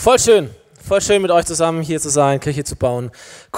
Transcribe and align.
Voll 0.00 0.18
schön. 0.18 0.48
Voll 0.88 1.02
schön 1.02 1.20
mit 1.20 1.30
euch 1.30 1.44
zusammen 1.44 1.82
hier 1.82 2.00
zu 2.00 2.08
sein, 2.08 2.40
Kirche 2.40 2.64
zu 2.64 2.74
bauen. 2.74 3.10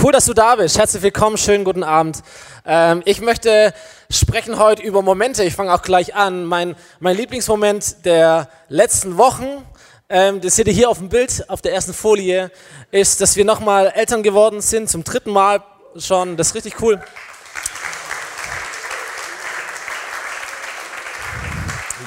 Cool, 0.02 0.10
dass 0.10 0.24
du 0.24 0.34
da 0.34 0.56
bist. 0.56 0.76
Herzlich 0.76 1.00
willkommen, 1.00 1.38
schönen 1.38 1.62
guten 1.62 1.84
Abend. 1.84 2.20
Ähm, 2.66 3.00
ich 3.04 3.20
möchte 3.20 3.72
sprechen 4.10 4.58
heute 4.58 4.82
über 4.82 5.02
Momente. 5.02 5.44
Ich 5.44 5.54
fange 5.54 5.72
auch 5.72 5.82
gleich 5.82 6.16
an. 6.16 6.44
Mein, 6.44 6.74
mein 6.98 7.16
Lieblingsmoment 7.16 8.04
der 8.04 8.48
letzten 8.68 9.18
Wochen, 9.18 9.64
ähm, 10.08 10.40
das 10.40 10.56
seht 10.56 10.66
ihr 10.66 10.72
hier 10.72 10.90
auf 10.90 10.98
dem 10.98 11.10
Bild, 11.10 11.48
auf 11.48 11.62
der 11.62 11.74
ersten 11.74 11.94
Folie, 11.94 12.50
ist, 12.90 13.20
dass 13.20 13.36
wir 13.36 13.44
nochmal 13.44 13.92
Eltern 13.94 14.24
geworden 14.24 14.60
sind, 14.60 14.90
zum 14.90 15.04
dritten 15.04 15.30
Mal 15.30 15.62
schon. 15.96 16.36
Das 16.36 16.48
ist 16.48 16.54
richtig 16.56 16.82
cool. 16.82 17.00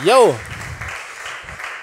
Yo, 0.03 0.35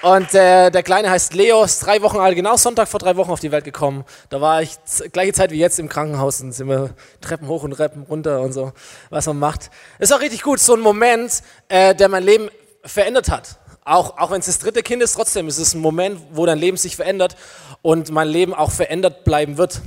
und 0.02 0.34
äh, 0.34 0.70
der 0.70 0.82
Kleine 0.82 1.10
heißt 1.10 1.32
Leo, 1.32 1.62
ist 1.62 1.86
drei 1.86 2.02
Wochen 2.02 2.18
alt, 2.18 2.34
genau 2.34 2.56
Sonntag 2.56 2.88
vor 2.88 2.98
drei 2.98 3.16
Wochen 3.16 3.30
auf 3.30 3.38
die 3.38 3.52
Welt 3.52 3.64
gekommen. 3.64 4.04
Da 4.30 4.40
war 4.40 4.60
ich 4.60 4.76
gleiche 5.12 5.32
Zeit 5.32 5.52
wie 5.52 5.58
jetzt 5.58 5.78
im 5.78 5.88
Krankenhaus 5.88 6.40
und 6.40 6.52
sind 6.52 6.68
wir 6.68 6.90
Treppen 7.20 7.46
hoch 7.46 7.62
und 7.62 7.70
Treppen 7.70 8.02
runter 8.02 8.40
und 8.40 8.52
so, 8.52 8.72
was 9.10 9.26
man 9.26 9.38
macht. 9.38 9.70
Ist 10.00 10.12
auch 10.12 10.20
richtig 10.20 10.42
gut, 10.42 10.58
so 10.58 10.74
ein 10.74 10.80
Moment, 10.80 11.42
äh, 11.68 11.94
der 11.94 12.08
mein 12.08 12.24
Leben 12.24 12.50
verändert 12.84 13.30
hat. 13.30 13.60
Auch, 13.84 14.18
auch 14.18 14.32
wenn 14.32 14.40
es 14.40 14.46
das 14.46 14.58
dritte 14.58 14.82
Kind 14.82 15.02
ist, 15.02 15.14
trotzdem 15.14 15.46
ist 15.46 15.58
es 15.58 15.74
ein 15.74 15.80
Moment, 15.80 16.20
wo 16.32 16.46
dein 16.46 16.58
Leben 16.58 16.76
sich 16.76 16.96
verändert 16.96 17.36
und 17.80 18.10
mein 18.10 18.28
Leben 18.28 18.54
auch 18.54 18.70
verändert 18.70 19.22
bleiben 19.24 19.56
wird 19.56 19.80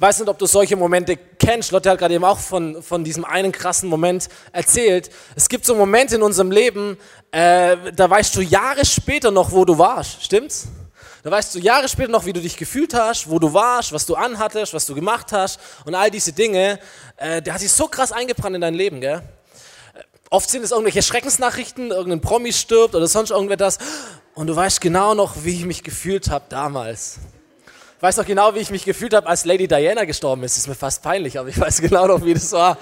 weiß 0.00 0.20
nicht, 0.20 0.28
ob 0.28 0.38
du 0.38 0.46
solche 0.46 0.76
Momente 0.76 1.18
kennst. 1.38 1.72
Lotte 1.72 1.90
hat 1.90 1.98
gerade 1.98 2.14
eben 2.14 2.24
auch 2.24 2.38
von, 2.38 2.82
von 2.82 3.04
diesem 3.04 3.24
einen 3.24 3.52
krassen 3.52 3.88
Moment 3.88 4.28
erzählt. 4.52 5.10
Es 5.36 5.48
gibt 5.48 5.66
so 5.66 5.74
Momente 5.74 6.16
in 6.16 6.22
unserem 6.22 6.50
Leben, 6.50 6.96
äh, 7.30 7.76
da 7.94 8.08
weißt 8.08 8.34
du 8.36 8.40
Jahre 8.40 8.84
später 8.86 9.30
noch, 9.30 9.52
wo 9.52 9.64
du 9.64 9.76
warst. 9.76 10.22
Stimmt's? 10.24 10.68
Da 11.22 11.30
weißt 11.30 11.54
du 11.54 11.58
Jahre 11.58 11.86
später 11.86 12.10
noch, 12.10 12.24
wie 12.24 12.32
du 12.32 12.40
dich 12.40 12.56
gefühlt 12.56 12.94
hast, 12.94 13.28
wo 13.28 13.38
du 13.38 13.52
warst, 13.52 13.92
was 13.92 14.06
du 14.06 14.14
anhattest, 14.14 14.72
was 14.72 14.86
du 14.86 14.94
gemacht 14.94 15.32
hast 15.32 15.60
und 15.84 15.94
all 15.94 16.10
diese 16.10 16.32
Dinge. 16.32 16.78
Äh, 17.18 17.42
der 17.42 17.52
hat 17.52 17.60
sich 17.60 17.70
so 17.70 17.86
krass 17.86 18.10
eingebrannt 18.10 18.54
in 18.54 18.62
dein 18.62 18.74
Leben, 18.74 19.02
gell? 19.02 19.22
Oft 20.30 20.48
sind 20.48 20.62
es 20.62 20.70
irgendwelche 20.70 21.02
Schreckensnachrichten, 21.02 21.90
irgendein 21.90 22.20
Promi 22.22 22.52
stirbt 22.52 22.94
oder 22.94 23.06
sonst 23.06 23.30
irgendetwas. 23.30 23.78
Und 24.34 24.46
du 24.46 24.56
weißt 24.56 24.80
genau 24.80 25.12
noch, 25.12 25.44
wie 25.44 25.56
ich 25.56 25.66
mich 25.66 25.82
gefühlt 25.82 26.30
habe 26.30 26.44
damals. 26.48 27.18
Weiß 28.02 28.16
noch 28.16 28.24
genau, 28.24 28.54
wie 28.54 28.60
ich 28.60 28.70
mich 28.70 28.86
gefühlt 28.86 29.12
habe, 29.12 29.26
als 29.26 29.44
Lady 29.44 29.68
Diana 29.68 30.04
gestorben 30.04 30.42
ist. 30.42 30.56
Ist 30.56 30.68
mir 30.68 30.74
fast 30.74 31.02
peinlich, 31.02 31.38
aber 31.38 31.50
ich 31.50 31.60
weiß 31.60 31.82
genau 31.82 32.06
noch, 32.06 32.24
wie 32.24 32.32
das 32.32 32.50
war. 32.52 32.78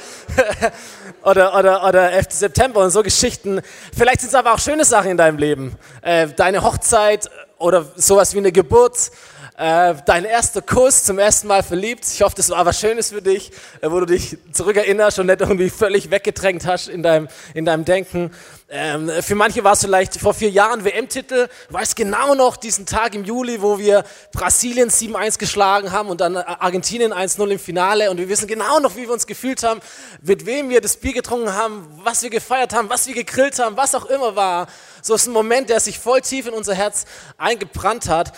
oder, 1.25 1.59
oder, 1.59 1.85
oder 1.85 2.13
11. 2.13 2.27
September 2.31 2.85
und 2.85 2.91
so 2.91 3.03
Geschichten. 3.03 3.61
Vielleicht 3.97 4.21
sind 4.21 4.29
es 4.29 4.37
aber 4.37 4.55
auch 4.55 4.61
schöne 4.61 4.85
Sachen 4.85 5.11
in 5.11 5.17
deinem 5.17 5.37
Leben. 5.37 5.77
Äh, 6.03 6.29
deine 6.29 6.63
Hochzeit 6.63 7.29
oder 7.59 7.87
sowas 7.97 8.35
wie 8.35 8.39
eine 8.39 8.53
Geburt 8.53 9.11
äh, 9.59 9.97
dein 10.07 10.25
erster 10.25 10.63
Kuss, 10.63 11.03
zum 11.03 11.19
ersten 11.19 11.49
Mal 11.49 11.65
verliebt. 11.65 12.07
Ich 12.07 12.23
hoffe, 12.23 12.37
das 12.37 12.49
war 12.51 12.65
was 12.65 12.79
Schönes 12.79 13.11
für 13.11 13.21
dich, 13.21 13.51
äh, 13.81 13.91
wo 13.91 13.99
du 13.99 14.07
dich 14.07 14.39
zurückerinnerst 14.53 15.19
und 15.19 15.27
nicht 15.27 15.41
irgendwie 15.41 15.69
völlig 15.69 16.13
weggedrängt 16.13 16.65
hast 16.65 16.87
in 16.87 17.03
deinem, 17.03 17.27
in 17.55 17.65
deinem 17.65 17.85
Denken. 17.85 18.31
Ähm, 18.69 19.11
für 19.21 19.35
manche 19.35 19.65
war 19.65 19.73
es 19.73 19.81
vielleicht 19.81 20.21
vor 20.21 20.33
vier 20.33 20.51
Jahren 20.51 20.85
WM-Titel. 20.85 21.49
Du 21.69 21.75
weißt 21.75 21.97
genau 21.97 22.37
noch 22.37 22.57
diesen 22.57 22.87
Tag 22.87 23.17
im 23.17 23.25
Juli, 23.25 23.61
wo 23.61 23.81
wir 23.81 24.05
Brasilien 24.33 24.91
7-1 24.91 25.39
geschlagen 25.39 25.91
haben 25.91 26.09
und 26.09 26.21
dann 26.21 26.37
Argentinien 26.37 27.13
1-0 27.13 27.49
im 27.49 27.59
Finale. 27.59 28.13
Und 28.13 28.19
wir 28.19 28.29
wissen 28.29 28.47
genau 28.47 28.79
noch, 28.79 28.95
wie 28.95 29.03
wir 29.03 29.13
uns 29.13 29.27
gefühlt 29.27 29.65
haben, 29.65 29.81
mit 30.23 30.47
wem 30.47 30.69
wir 30.71 30.81
das 30.81 30.99
Bier 30.99 31.15
getrunken 31.15 31.55
haben, 31.55 31.85
was 32.05 32.23
wir 32.23 32.31
gefeiert 32.31 32.75
haben, 32.75 32.91
was 32.91 33.09
wir 33.09 33.15
gegrillt 33.15 33.59
haben, 33.59 33.77
was 33.77 33.95
auch 33.97 34.05
immer 34.05 34.37
war. 34.37 34.69
So 35.03 35.15
ist 35.15 35.27
ein 35.27 35.33
Moment, 35.33 35.69
der 35.69 35.81
sich 35.81 35.99
voll 35.99 36.21
tief 36.21 36.47
in 36.47 36.55
unser 36.55 36.75
Herz 36.75 37.05
eingebrannt 37.37 38.09
hat. 38.09 38.33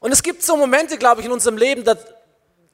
Und 0.00 0.12
es 0.12 0.22
gibt 0.22 0.42
so 0.42 0.56
Momente, 0.56 0.98
glaube 0.98 1.20
ich, 1.20 1.26
in 1.26 1.32
unserem 1.32 1.56
Leben, 1.56 1.84
das 1.84 1.98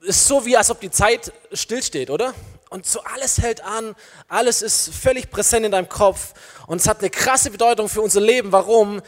ist 0.03 0.27
so 0.27 0.45
wie, 0.45 0.57
als 0.57 0.71
ob 0.71 0.81
die 0.81 0.91
Zeit 0.91 1.33
stillsteht, 1.53 2.11
oder? 2.11 2.35
Und 2.71 2.87
so 2.87 3.01
alles 3.03 3.39
hält 3.39 3.65
an, 3.65 3.95
alles 4.29 4.63
ist 4.63 4.95
völlig 4.95 5.31
präsent 5.31 5.67
in 5.67 5.73
deinem 5.73 5.89
Kopf 5.89 6.35
und 6.67 6.81
es 6.81 6.89
hat 6.89 7.01
eine 7.01 7.11
krasse 7.11 7.51
Bedeutung 7.51 7.89
für 7.89 8.01
unser 8.01 8.21
Leben. 8.21 8.53
Warum? 8.53 9.03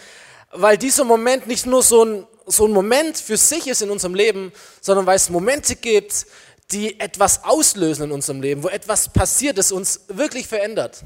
Weil 0.50 0.76
dieser 0.76 1.04
Moment 1.04 1.46
nicht 1.46 1.64
nur 1.66 1.82
so 1.82 2.04
ein, 2.04 2.26
so 2.46 2.66
ein 2.66 2.72
Moment 2.72 3.16
für 3.16 3.36
sich 3.36 3.68
ist 3.68 3.80
in 3.80 3.90
unserem 3.90 4.14
Leben, 4.14 4.52
sondern 4.80 5.06
weil 5.06 5.16
es 5.16 5.30
Momente 5.30 5.76
gibt, 5.76 6.26
die 6.72 6.98
etwas 6.98 7.44
auslösen 7.44 8.04
in 8.04 8.12
unserem 8.12 8.42
Leben, 8.42 8.62
wo 8.62 8.68
etwas 8.68 9.08
passiert, 9.08 9.58
das 9.58 9.72
uns 9.72 10.00
wirklich 10.08 10.48
verändert. 10.48 11.04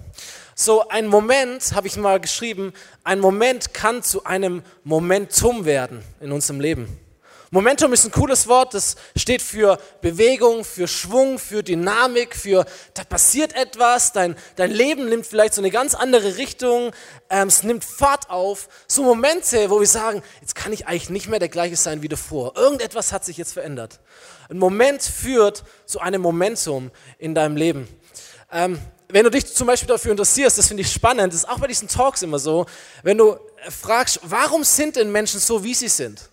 So 0.59 0.89
ein 0.89 1.07
Moment, 1.07 1.75
habe 1.75 1.87
ich 1.87 1.99
mal 1.99 2.19
geschrieben, 2.19 2.73
ein 3.05 3.21
Moment 3.21 3.75
kann 3.75 4.03
zu 4.03 4.25
einem 4.25 4.63
Momentum 4.85 5.67
werden 5.67 6.03
in 6.19 6.33
unserem 6.33 6.61
Leben. 6.61 6.99
Momentum 7.51 7.93
ist 7.93 8.07
ein 8.07 8.11
cooles 8.11 8.49
Wort, 8.49 8.73
das 8.73 8.97
steht 9.17 9.43
für 9.43 9.79
Bewegung, 10.01 10.65
für 10.65 10.89
Schwung, 10.89 11.39
für 11.39 11.63
Dynamik, 11.63 12.35
für 12.35 12.65
da 12.95 13.05
passiert 13.05 13.55
etwas, 13.55 14.15
dein, 14.15 14.35
dein 14.57 14.71
Leben 14.71 15.11
nimmt 15.11 15.27
vielleicht 15.27 15.53
so 15.53 15.61
eine 15.61 15.71
ganz 15.71 15.95
andere 15.95 16.39
Richtung, 16.39 16.91
ähm, 17.29 17.49
es 17.49 17.63
nimmt 17.63 17.85
Fahrt 17.85 18.31
auf. 18.31 18.71
So 18.89 19.03
Momente, 19.03 19.69
wo 19.69 19.79
wir 19.79 19.87
sagen, 19.87 20.23
jetzt 20.41 20.55
kann 20.55 20.73
ich 20.73 20.87
eigentlich 20.87 21.11
nicht 21.11 21.29
mehr 21.29 21.39
der 21.39 21.51
gleiche 21.51 21.77
sein 21.77 22.01
wie 22.01 22.09
davor. 22.09 22.57
Irgendetwas 22.57 23.13
hat 23.13 23.27
sich 23.27 23.37
jetzt 23.37 23.53
verändert. 23.53 24.01
Ein 24.49 24.57
Moment 24.57 25.03
führt 25.03 25.65
zu 25.85 26.01
einem 26.01 26.23
Momentum 26.23 26.91
in 27.19 27.35
deinem 27.35 27.57
Leben. 27.57 27.87
Ähm, 28.51 28.79
wenn 29.09 29.25
du 29.25 29.31
dich 29.31 29.47
zum 29.55 29.67
Beispiel 29.67 29.89
dafür 29.89 30.11
interessierst, 30.11 30.59
das 30.59 30.69
finde 30.69 30.83
ich 30.83 30.93
spannend, 30.93 31.33
das 31.33 31.41
ist 31.41 31.49
auch 31.49 31.59
bei 31.59 31.67
diesen 31.67 31.89
Talks 31.89 32.23
immer 32.23 32.39
so, 32.39 32.67
wenn 33.03 33.19
du 33.19 33.37
fragst, 33.71 34.21
warum 34.23 34.65
sind 34.65 34.97
denn 34.97 35.11
Menschen 35.13 35.41
so, 35.41 35.63
wie 35.63 35.75
sie 35.75 35.89
sind? 35.89 36.29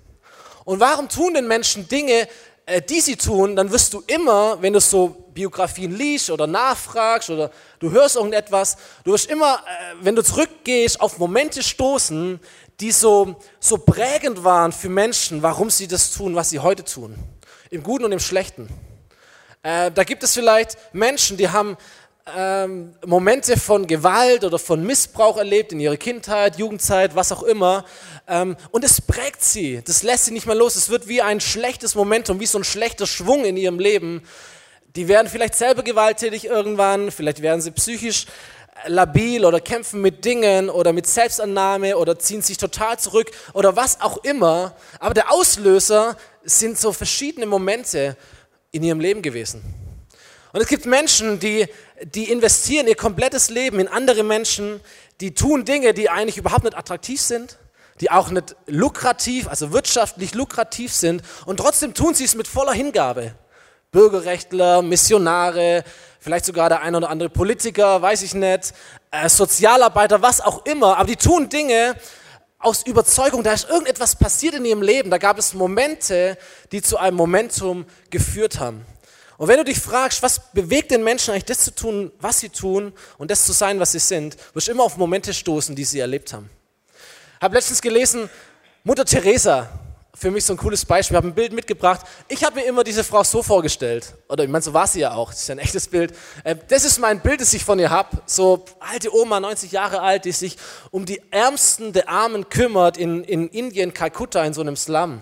Und 0.65 0.79
warum 0.79 1.09
tun 1.09 1.33
denn 1.33 1.47
Menschen 1.47 1.87
Dinge, 1.87 2.27
äh, 2.65 2.81
die 2.81 3.01
sie 3.01 3.15
tun, 3.15 3.55
dann 3.55 3.71
wirst 3.71 3.93
du 3.93 4.03
immer, 4.07 4.61
wenn 4.61 4.73
du 4.73 4.79
so 4.79 5.09
Biografien 5.33 5.95
liest 5.95 6.29
oder 6.29 6.47
nachfragst 6.47 7.29
oder 7.29 7.51
du 7.79 7.91
hörst 7.91 8.15
irgendetwas, 8.15 8.77
du 9.03 9.11
wirst 9.11 9.29
immer, 9.29 9.55
äh, 9.55 9.95
wenn 10.01 10.15
du 10.15 10.23
zurückgehst, 10.23 11.01
auf 11.01 11.17
Momente 11.17 11.61
stoßen, 11.61 12.39
die 12.79 12.91
so, 12.91 13.35
so 13.59 13.77
prägend 13.77 14.43
waren 14.43 14.71
für 14.71 14.89
Menschen, 14.89 15.43
warum 15.43 15.69
sie 15.69 15.87
das 15.87 16.11
tun, 16.11 16.35
was 16.35 16.49
sie 16.49 16.59
heute 16.59 16.83
tun. 16.83 17.15
Im 17.69 17.83
Guten 17.83 18.05
und 18.05 18.11
im 18.11 18.19
Schlechten. 18.19 18.69
Äh, 19.61 19.91
da 19.91 20.03
gibt 20.03 20.23
es 20.23 20.33
vielleicht 20.33 20.77
Menschen, 20.93 21.37
die 21.37 21.49
haben 21.49 21.77
ähm, 22.25 22.95
Momente 23.05 23.59
von 23.59 23.85
Gewalt 23.85 24.43
oder 24.43 24.57
von 24.57 24.85
Missbrauch 24.85 25.37
erlebt 25.37 25.73
in 25.73 25.79
ihrer 25.79 25.97
Kindheit, 25.97 26.57
Jugendzeit, 26.57 27.15
was 27.15 27.31
auch 27.31 27.43
immer. 27.43 27.83
Ähm, 28.27 28.55
und 28.71 28.85
es 28.85 29.01
prägt 29.01 29.43
sie, 29.43 29.81
das 29.83 30.03
lässt 30.03 30.25
sie 30.25 30.31
nicht 30.31 30.45
mehr 30.45 30.55
los. 30.55 30.75
Es 30.75 30.89
wird 30.89 31.07
wie 31.07 31.21
ein 31.21 31.41
schlechtes 31.41 31.95
Momentum, 31.95 32.39
wie 32.39 32.45
so 32.45 32.57
ein 32.57 32.63
schlechter 32.63 33.07
Schwung 33.07 33.43
in 33.43 33.57
ihrem 33.57 33.79
Leben. 33.79 34.23
Die 34.95 35.07
werden 35.07 35.27
vielleicht 35.27 35.55
selber 35.55 35.83
gewalttätig 35.83 36.45
irgendwann, 36.45 37.11
vielleicht 37.11 37.41
werden 37.41 37.61
sie 37.61 37.71
psychisch 37.71 38.27
labil 38.87 39.45
oder 39.45 39.59
kämpfen 39.59 40.01
mit 40.01 40.23
Dingen 40.23 40.69
oder 40.69 40.93
mit 40.93 41.07
Selbstannahme 41.07 41.97
oder 41.97 42.17
ziehen 42.19 42.41
sich 42.41 42.57
total 42.57 42.99
zurück 42.99 43.31
oder 43.53 43.75
was 43.75 44.01
auch 44.01 44.17
immer. 44.23 44.75
Aber 44.99 45.13
der 45.13 45.31
Auslöser 45.31 46.15
sind 46.43 46.77
so 46.77 46.93
verschiedene 46.93 47.45
Momente 47.45 48.15
in 48.71 48.83
ihrem 48.83 48.99
Leben 48.99 49.21
gewesen. 49.21 49.82
Und 50.53 50.61
es 50.61 50.67
gibt 50.67 50.85
Menschen, 50.85 51.39
die, 51.39 51.67
die 52.03 52.31
investieren 52.31 52.87
ihr 52.87 52.95
komplettes 52.95 53.49
Leben 53.49 53.79
in 53.79 53.87
andere 53.87 54.21
Menschen, 54.21 54.79
die 55.19 55.33
tun 55.33 55.65
Dinge, 55.65 55.95
die 55.95 56.11
eigentlich 56.11 56.37
überhaupt 56.37 56.63
nicht 56.63 56.77
attraktiv 56.77 57.19
sind, 57.19 57.57
die 57.99 58.11
auch 58.11 58.29
nicht 58.29 58.55
lukrativ, 58.67 59.47
also 59.47 59.73
wirtschaftlich 59.73 60.35
lukrativ 60.35 60.93
sind 60.93 61.23
und 61.47 61.57
trotzdem 61.57 61.95
tun 61.95 62.13
sie 62.13 62.25
es 62.25 62.35
mit 62.35 62.47
voller 62.47 62.73
Hingabe. 62.73 63.33
Bürgerrechtler, 63.91 64.83
Missionare, 64.83 65.83
vielleicht 66.19 66.45
sogar 66.45 66.69
der 66.69 66.81
ein 66.81 66.93
oder 66.93 67.09
andere 67.09 67.29
Politiker, 67.29 68.03
weiß 68.03 68.21
ich 68.21 68.35
nicht, 68.35 68.73
äh, 69.09 69.29
Sozialarbeiter, 69.29 70.21
was 70.21 70.39
auch 70.39 70.67
immer, 70.67 70.97
aber 70.97 71.07
die 71.07 71.15
tun 71.15 71.49
Dinge 71.49 71.95
aus 72.59 72.85
Überzeugung, 72.85 73.41
da 73.41 73.53
ist 73.53 73.69
irgendetwas 73.69 74.15
passiert 74.15 74.53
in 74.53 74.65
ihrem 74.65 74.83
Leben, 74.83 75.09
da 75.09 75.17
gab 75.17 75.39
es 75.39 75.55
Momente, 75.55 76.37
die 76.71 76.83
zu 76.83 76.97
einem 76.97 77.17
Momentum 77.17 77.85
geführt 78.11 78.59
haben. 78.59 78.85
Und 79.37 79.47
wenn 79.47 79.57
du 79.57 79.63
dich 79.63 79.79
fragst, 79.79 80.21
was 80.21 80.51
bewegt 80.51 80.91
den 80.91 81.03
Menschen 81.03 81.31
eigentlich 81.31 81.45
das 81.45 81.59
zu 81.59 81.73
tun, 81.73 82.11
was 82.19 82.39
sie 82.39 82.49
tun 82.49 82.93
und 83.17 83.31
das 83.31 83.45
zu 83.45 83.51
sein, 83.51 83.79
was 83.79 83.93
sie 83.93 83.99
sind, 83.99 84.37
wirst 84.53 84.67
du 84.67 84.71
immer 84.71 84.83
auf 84.83 84.97
Momente 84.97 85.33
stoßen, 85.33 85.75
die 85.75 85.85
sie 85.85 85.99
erlebt 85.99 86.33
haben. 86.33 86.49
Habe 87.41 87.55
letztens 87.55 87.81
gelesen, 87.81 88.29
Mutter 88.83 89.05
Teresa, 89.05 89.69
für 90.15 90.29
mich 90.29 90.45
so 90.45 90.53
ein 90.53 90.57
cooles 90.57 90.85
Beispiel, 90.85 91.17
habe 91.17 91.27
ein 91.27 91.33
Bild 91.33 91.51
mitgebracht. 91.53 92.01
Ich 92.27 92.43
habe 92.43 92.59
mir 92.59 92.65
immer 92.65 92.83
diese 92.83 93.03
Frau 93.03 93.23
so 93.23 93.41
vorgestellt, 93.41 94.13
oder 94.29 94.43
ich 94.43 94.49
meine, 94.49 94.61
so 94.61 94.73
war 94.73 94.85
sie 94.85 94.99
ja 94.99 95.13
auch, 95.13 95.31
das 95.31 95.41
ist 95.41 95.47
ja 95.47 95.55
ein 95.55 95.59
echtes 95.59 95.87
Bild. 95.87 96.13
Äh, 96.43 96.55
das 96.67 96.85
ist 96.85 96.99
mein 96.99 97.19
Bild, 97.19 97.41
das 97.41 97.53
ich 97.53 97.65
von 97.65 97.79
ihr 97.79 97.89
habe. 97.89 98.21
So 98.25 98.63
alte 98.79 99.13
Oma, 99.13 99.39
90 99.39 99.71
Jahre 99.71 100.01
alt, 100.01 100.25
die 100.25 100.31
sich 100.31 100.57
um 100.91 101.05
die 101.05 101.21
Ärmsten 101.31 101.93
der 101.93 102.09
Armen 102.09 102.47
kümmert 102.49 102.97
in, 102.97 103.23
in 103.23 103.47
Indien, 103.49 103.93
Kalkutta, 103.93 104.43
in 104.45 104.53
so 104.53 104.61
einem 104.61 104.75
Slum. 104.75 105.21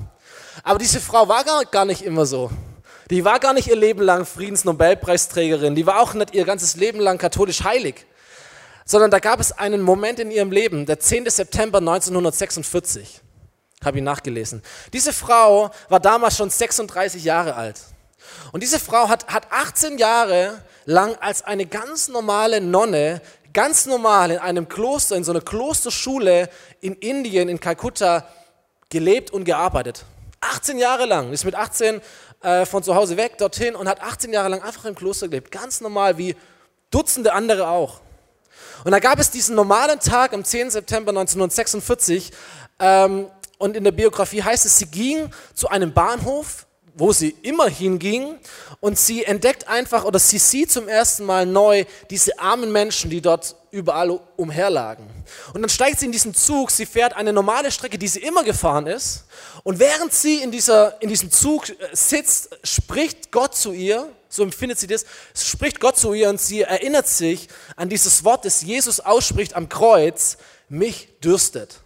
Aber 0.64 0.78
diese 0.78 1.00
Frau 1.00 1.28
war 1.30 1.44
gar, 1.46 1.64
gar 1.66 1.86
nicht 1.86 2.02
immer 2.04 2.26
so. 2.26 2.52
Die 3.12 3.26
war 3.26 3.42
gar 3.42 3.52
nicht 3.52 3.68
ihr 3.68 3.76
Leben 3.76 4.02
lang 4.02 4.26
Friedensnobelpreisträgerin, 4.26 5.76
die 5.76 5.86
war 5.86 6.00
auch 6.00 6.14
nicht 6.14 6.34
ihr 6.34 6.46
ganzes 6.46 6.78
Leben 6.78 7.02
lang 7.02 7.18
katholisch 7.18 7.62
heilig, 7.62 8.06
sondern 8.86 9.12
da 9.12 9.20
gab 9.20 9.42
es 9.42 9.52
einen 9.52 9.82
Moment 9.82 10.18
in 10.22 10.32
ihrem 10.32 10.50
Leben, 10.50 10.86
der 10.86 10.98
10. 10.98 11.30
September 11.30 11.80
1946. 11.80 13.20
Habe 13.84 13.98
ich 13.98 14.04
nachgelesen. 14.04 14.62
Diese 14.94 15.12
Frau 15.12 15.72
war 15.90 16.00
damals 16.00 16.38
schon 16.38 16.50
36 16.50 17.26
Jahre 17.26 17.56
alt. 17.56 17.82
Und 18.54 18.64
diese 18.64 18.80
Frau 18.80 19.10
hat, 19.10 19.28
hat 19.28 19.52
18 19.52 19.98
Jahre 19.98 20.64
lang 20.86 21.18
als 21.20 21.42
eine 21.42 21.66
ganz 21.66 22.08
normale 22.08 22.62
Nonne, 22.62 23.22
ganz 23.52 23.88
normal 23.88 24.32
in 24.32 24.38
einem 24.38 24.70
Kloster, 24.70 25.18
in 25.18 25.26
so 25.26 25.34
einer 25.34 25.42
Klosterschule 25.42 26.50
in 26.80 26.94
Indien, 26.94 27.50
in 27.50 27.60
Kalkutta, 27.60 28.26
gelebt 28.90 29.32
und 29.32 29.44
gearbeitet. 29.44 30.06
18 30.42 30.78
Jahre 30.78 31.06
lang, 31.06 31.32
ist 31.34 31.46
mit 31.46 31.56
18 31.56 32.02
äh, 32.42 32.66
von 32.66 32.84
zu 32.84 32.96
Hause 32.96 33.18
weg, 33.18 33.38
dorthin 33.38 33.76
und 33.76 33.88
hat 33.88 34.02
18 34.02 34.34
Jahre 34.34 34.50
lang 34.50 34.62
einfach 34.62 34.86
im 34.86 34.96
Kloster 34.96 35.28
gelebt. 35.28 35.52
Ganz 35.52 35.82
normal, 35.82 36.18
wie 36.18 36.36
Dutzende 36.90 37.34
andere 37.34 37.68
auch. 37.70 38.02
Und 38.84 38.92
da 38.92 39.00
gab 39.00 39.20
es 39.20 39.30
diesen 39.30 39.56
normalen 39.56 40.00
Tag 40.00 40.34
am 40.34 40.44
10. 40.44 40.72
September 40.72 41.12
1946 41.12 42.32
ähm, 42.80 43.28
und 43.58 43.78
in 43.78 43.84
der 43.84 43.92
Biografie 43.92 44.42
heißt 44.42 44.66
es, 44.66 44.78
sie 44.78 44.88
ging 44.88 45.30
zu 45.54 45.70
einem 45.70 45.94
Bahnhof, 45.94 46.66
wo 46.94 47.14
sie 47.14 47.36
immer 47.42 47.68
hinging 47.68 48.38
und 48.80 48.98
sie 48.98 49.24
entdeckt 49.24 49.68
einfach 49.68 50.04
oder 50.04 50.20
sie 50.20 50.38
sieht 50.38 50.72
zum 50.72 50.88
ersten 50.88 51.26
Mal 51.26 51.46
neu 51.46 51.86
diese 52.10 52.38
armen 52.40 52.72
Menschen, 52.72 53.10
die 53.10 53.22
dort 53.22 53.56
überall 53.72 54.20
umherlagen. 54.36 55.08
Und 55.54 55.62
dann 55.62 55.70
steigt 55.70 56.00
sie 56.00 56.06
in 56.06 56.12
diesen 56.12 56.34
Zug, 56.34 56.72
sie 56.72 56.86
fährt 56.86 57.16
eine 57.16 57.32
normale 57.32 57.72
Strecke, 57.72 57.98
die 57.98 58.08
sie 58.08 58.20
immer 58.20 58.44
gefahren 58.44 58.88
ist 58.88 59.26
und 59.64 59.80
während 59.80 60.14
sie 60.14 60.42
in, 60.42 60.52
dieser, 60.52 61.02
in 61.02 61.10
diesem 61.10 61.32
Zug 61.32 61.70
äh, 61.70 61.74
sitzt, 61.94 62.50
spricht 62.64 63.32
Gott 63.32 63.56
zu 63.56 63.72
ihr, 63.72 64.10
so 64.28 64.44
empfindet 64.44 64.80
sie 64.80 64.88
das, 64.88 65.06
spricht 65.36 65.80
Gott 65.80 65.98
zu 65.98 66.14
ihr 66.14 66.30
und 66.30 66.40
sie 66.40 66.62
erinnert 66.62 67.08
sich 67.08 67.48
an 67.76 67.90
dieses 67.90 68.24
Wort, 68.24 68.46
das 68.46 68.62
Jesus 68.62 69.00
ausspricht 69.00 69.56
am 69.56 69.70
Kreuz, 69.70 70.38
mich 70.70 71.10
dürstet. 71.24 71.82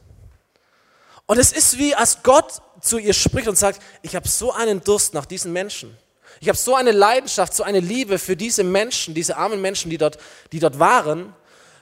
Und 1.28 1.38
es 1.40 1.52
ist 1.52 1.78
wie, 1.78 1.96
als 1.96 2.22
Gott 2.24 2.62
zu 2.82 2.98
ihr 2.98 3.14
spricht 3.14 3.48
und 3.48 3.58
sagt, 3.58 3.82
ich 4.02 4.16
habe 4.16 4.28
so 4.28 4.52
einen 4.52 4.84
Durst 4.84 5.14
nach 5.14 5.26
diesen 5.26 5.52
Menschen. 5.52 5.98
Ich 6.40 6.50
habe 6.50 6.58
so 6.58 6.76
eine 6.76 6.92
Leidenschaft, 6.92 7.54
so 7.54 7.64
eine 7.64 7.80
Liebe 7.80 8.20
für 8.20 8.36
diese 8.36 8.64
Menschen, 8.64 9.14
diese 9.14 9.38
armen 9.38 9.62
Menschen, 9.62 9.90
die 9.90 9.98
dort, 9.98 10.18
die 10.52 10.60
dort 10.60 10.78
waren, 10.80 11.34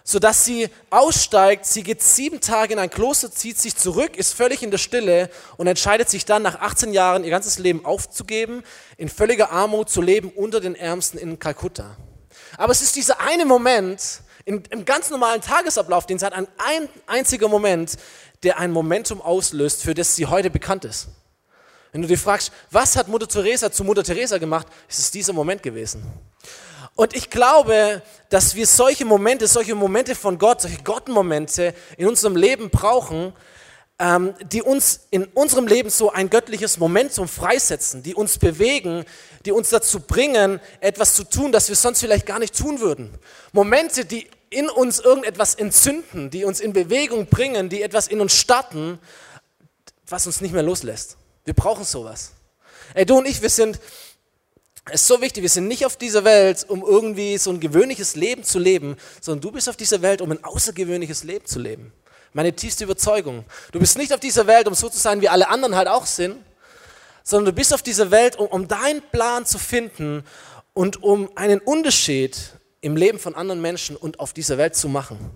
sodass 0.03 0.45
sie 0.45 0.69
aussteigt, 0.89 1.65
sie 1.65 1.81
geht 1.83 2.01
sieben 2.01 2.39
Tage 2.39 2.73
in 2.73 2.79
ein 2.79 2.89
Kloster, 2.89 3.31
zieht 3.31 3.57
sich 3.57 3.75
zurück, 3.75 4.15
ist 4.15 4.33
völlig 4.33 4.61
in 4.61 4.69
der 4.69 4.77
Stille 4.77 5.29
und 5.57 5.67
entscheidet 5.67 6.09
sich 6.09 6.25
dann 6.25 6.43
nach 6.43 6.59
18 6.59 6.93
Jahren 6.93 7.23
ihr 7.23 7.31
ganzes 7.31 7.57
Leben 7.57 7.85
aufzugeben, 7.85 8.63
in 8.97 9.09
völliger 9.09 9.51
Armut 9.51 9.89
zu 9.89 10.01
leben 10.01 10.29
unter 10.29 10.59
den 10.59 10.75
Ärmsten 10.75 11.17
in 11.17 11.39
Kalkutta. 11.39 11.97
Aber 12.57 12.71
es 12.71 12.81
ist 12.81 12.95
dieser 12.95 13.19
eine 13.21 13.45
Moment, 13.45 14.21
im, 14.45 14.61
ganz 14.85 15.09
normalen 15.09 15.41
Tagesablauf, 15.41 16.05
den 16.05 16.19
sie 16.19 16.25
hat, 16.25 16.33
ein 16.33 16.47
einziger 17.07 17.47
Moment, 17.47 17.97
der 18.43 18.59
ein 18.59 18.71
Momentum 18.71 19.21
auslöst, 19.21 19.83
für 19.83 19.93
das 19.93 20.15
sie 20.15 20.25
heute 20.25 20.49
bekannt 20.49 20.85
ist. 20.85 21.07
Wenn 21.91 22.01
du 22.01 22.07
dich 22.07 22.19
fragst, 22.19 22.51
was 22.71 22.95
hat 22.95 23.07
Mutter 23.07 23.27
Teresa 23.27 23.71
zu 23.71 23.83
Mutter 23.83 24.03
Teresa 24.03 24.37
gemacht, 24.37 24.67
ist 24.89 24.99
es 24.99 25.11
dieser 25.11 25.33
Moment 25.33 25.61
gewesen. 25.61 26.03
Und 26.95 27.15
ich 27.15 27.29
glaube, 27.29 28.01
dass 28.29 28.55
wir 28.55 28.67
solche 28.67 29.05
Momente, 29.05 29.47
solche 29.47 29.75
Momente 29.75 30.15
von 30.15 30.37
Gott, 30.37 30.61
solche 30.61 30.83
Gottmomente 30.83 31.73
in 31.97 32.07
unserem 32.07 32.35
Leben 32.35 32.69
brauchen, 32.69 33.33
ähm, 33.99 34.33
die 34.51 34.61
uns 34.61 35.07
in 35.11 35.25
unserem 35.25 35.67
Leben 35.67 35.89
so 35.89 36.11
ein 36.11 36.29
göttliches 36.29 36.77
Momentum 36.77 37.27
freisetzen, 37.27 38.03
die 38.03 38.15
uns 38.15 38.37
bewegen, 38.37 39.05
die 39.45 39.51
uns 39.51 39.69
dazu 39.69 39.99
bringen, 39.99 40.59
etwas 40.81 41.15
zu 41.15 41.23
tun, 41.23 41.51
das 41.51 41.69
wir 41.69 41.75
sonst 41.75 41.99
vielleicht 41.99 42.25
gar 42.25 42.39
nicht 42.39 42.57
tun 42.57 42.79
würden. 42.79 43.17
Momente, 43.51 44.05
die 44.05 44.27
in 44.53 44.69
uns 44.69 44.99
irgendetwas 44.99 45.55
entzünden, 45.55 46.29
die 46.29 46.45
uns 46.45 46.59
in 46.59 46.73
Bewegung 46.73 47.27
bringen, 47.27 47.69
die 47.69 47.81
etwas 47.81 48.07
in 48.07 48.21
uns 48.21 48.35
starten, 48.35 48.99
was 50.07 50.27
uns 50.27 50.41
nicht 50.41 50.53
mehr 50.53 50.63
loslässt. 50.63 51.17
Wir 51.45 51.53
brauchen 51.53 51.83
sowas. 51.83 52.31
Ey, 52.93 53.05
du 53.05 53.17
und 53.17 53.27
ich, 53.27 53.41
wir 53.41 53.49
sind, 53.49 53.79
es 54.85 55.01
ist 55.01 55.07
so 55.07 55.21
wichtig, 55.21 55.41
wir 55.41 55.49
sind 55.49 55.67
nicht 55.67 55.85
auf 55.85 55.97
dieser 55.97 56.23
Welt, 56.23 56.65
um 56.67 56.83
irgendwie 56.83 57.37
so 57.37 57.49
ein 57.49 57.59
gewöhnliches 57.59 58.15
Leben 58.15 58.43
zu 58.43 58.59
leben, 58.59 58.97
sondern 59.21 59.41
du 59.41 59.51
bist 59.51 59.67
auf 59.69 59.77
dieser 59.77 60.01
Welt, 60.01 60.21
um 60.21 60.31
ein 60.31 60.43
außergewöhnliches 60.43 61.23
Leben 61.23 61.45
zu 61.45 61.59
leben. 61.59 61.91
Meine 62.33 62.53
tiefste 62.53 62.83
Überzeugung. 62.83 63.45
Du 63.71 63.79
bist 63.79 63.97
nicht 63.97 64.13
auf 64.13 64.19
dieser 64.19 64.47
Welt, 64.47 64.67
um 64.67 64.73
so 64.73 64.89
zu 64.89 64.97
sein, 64.97 65.21
wie 65.21 65.29
alle 65.29 65.49
anderen 65.49 65.75
halt 65.75 65.87
auch 65.87 66.05
sind, 66.05 66.37
sondern 67.23 67.53
du 67.53 67.53
bist 67.53 67.73
auf 67.73 67.81
dieser 67.81 68.11
Welt, 68.11 68.37
um, 68.37 68.47
um 68.47 68.67
deinen 68.67 69.01
Plan 69.11 69.45
zu 69.45 69.57
finden 69.57 70.23
und 70.73 71.03
um 71.03 71.29
einen 71.35 71.59
Unterschied 71.59 72.37
im 72.83 72.97
Leben 72.97 73.17
von 73.17 73.33
anderen 73.33 73.61
Menschen 73.61 73.95
und 73.95 74.19
auf 74.19 74.33
dieser 74.33 74.57
Welt 74.57 74.75
zu 74.75 74.89
machen. 74.89 75.31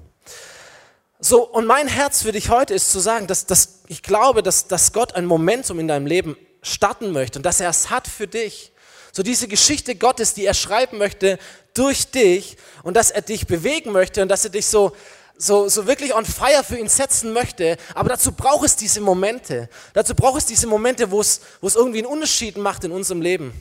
So, 1.19 1.47
und 1.47 1.65
mein 1.65 1.87
Herz 1.87 2.21
für 2.21 2.33
dich 2.33 2.49
heute 2.49 2.73
ist 2.73 2.91
zu 2.91 2.99
sagen, 2.99 3.25
dass, 3.25 3.45
dass 3.45 3.79
ich 3.87 4.03
glaube, 4.03 4.43
dass, 4.43 4.67
dass 4.67 4.91
Gott 4.91 5.15
ein 5.15 5.25
Momentum 5.25 5.79
in 5.79 5.87
deinem 5.87 6.05
Leben 6.05 6.37
starten 6.61 7.11
möchte 7.11 7.39
und 7.39 7.43
dass 7.43 7.61
er 7.61 7.69
es 7.69 7.89
hat 7.89 8.07
für 8.07 8.27
dich. 8.27 8.73
So 9.13 9.23
diese 9.23 9.47
Geschichte 9.47 9.95
Gottes, 9.95 10.33
die 10.33 10.45
er 10.45 10.53
schreiben 10.53 10.97
möchte 10.97 11.39
durch 11.73 12.11
dich 12.11 12.57
und 12.83 12.95
dass 12.97 13.11
er 13.11 13.21
dich 13.21 13.47
bewegen 13.47 13.93
möchte 13.93 14.21
und 14.21 14.27
dass 14.27 14.43
er 14.43 14.51
dich 14.51 14.67
so, 14.67 14.91
so, 15.37 15.69
so 15.69 15.87
wirklich 15.87 16.13
on 16.13 16.25
fire 16.25 16.65
für 16.67 16.77
ihn 16.77 16.89
setzen 16.89 17.31
möchte. 17.31 17.77
Aber 17.95 18.09
dazu 18.09 18.33
braucht 18.33 18.65
es 18.65 18.75
diese 18.75 18.99
Momente. 18.99 19.69
Dazu 19.93 20.13
braucht 20.15 20.39
es 20.39 20.45
diese 20.45 20.67
Momente, 20.67 21.09
wo 21.09 21.21
es, 21.21 21.39
wo 21.61 21.67
es 21.67 21.75
irgendwie 21.75 21.99
einen 21.99 22.07
Unterschied 22.07 22.57
macht 22.57 22.83
in 22.83 22.91
unserem 22.91 23.21
Leben. 23.21 23.53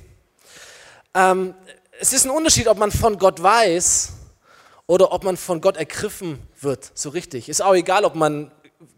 Ähm, 1.14 1.54
es 2.00 2.12
ist 2.12 2.24
ein 2.24 2.30
Unterschied, 2.30 2.68
ob 2.68 2.78
man 2.78 2.90
von 2.90 3.18
Gott 3.18 3.42
weiß 3.42 4.12
oder 4.86 5.12
ob 5.12 5.24
man 5.24 5.36
von 5.36 5.60
Gott 5.60 5.76
ergriffen 5.76 6.40
wird, 6.60 6.90
so 6.94 7.10
richtig. 7.10 7.48
Ist 7.48 7.62
auch 7.62 7.74
egal, 7.74 8.04
ob 8.04 8.14
man 8.14 8.50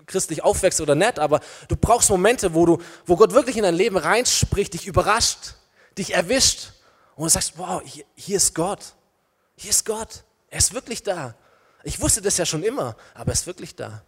christlich 0.06 0.42
aufwächst 0.42 0.80
oder 0.80 0.94
nicht, 0.94 1.18
aber 1.18 1.40
du 1.68 1.76
brauchst 1.76 2.10
Momente, 2.10 2.54
wo, 2.54 2.66
du, 2.66 2.78
wo 3.06 3.16
Gott 3.16 3.32
wirklich 3.32 3.56
in 3.56 3.62
dein 3.62 3.74
Leben 3.74 3.96
reinspricht, 3.96 4.74
dich 4.74 4.86
überrascht, 4.86 5.54
dich 5.96 6.14
erwischt 6.14 6.72
und 7.16 7.24
du 7.24 7.28
sagst, 7.28 7.54
wow, 7.56 7.82
hier, 7.84 8.04
hier 8.14 8.36
ist 8.36 8.54
Gott. 8.54 8.94
Hier 9.56 9.70
ist 9.70 9.84
Gott. 9.84 10.22
Er 10.50 10.58
ist 10.58 10.72
wirklich 10.72 11.02
da. 11.02 11.34
Ich 11.84 12.00
wusste 12.00 12.22
das 12.22 12.36
ja 12.36 12.46
schon 12.46 12.62
immer, 12.62 12.96
aber 13.14 13.28
er 13.28 13.32
ist 13.32 13.46
wirklich 13.46 13.74
da. 13.74 14.02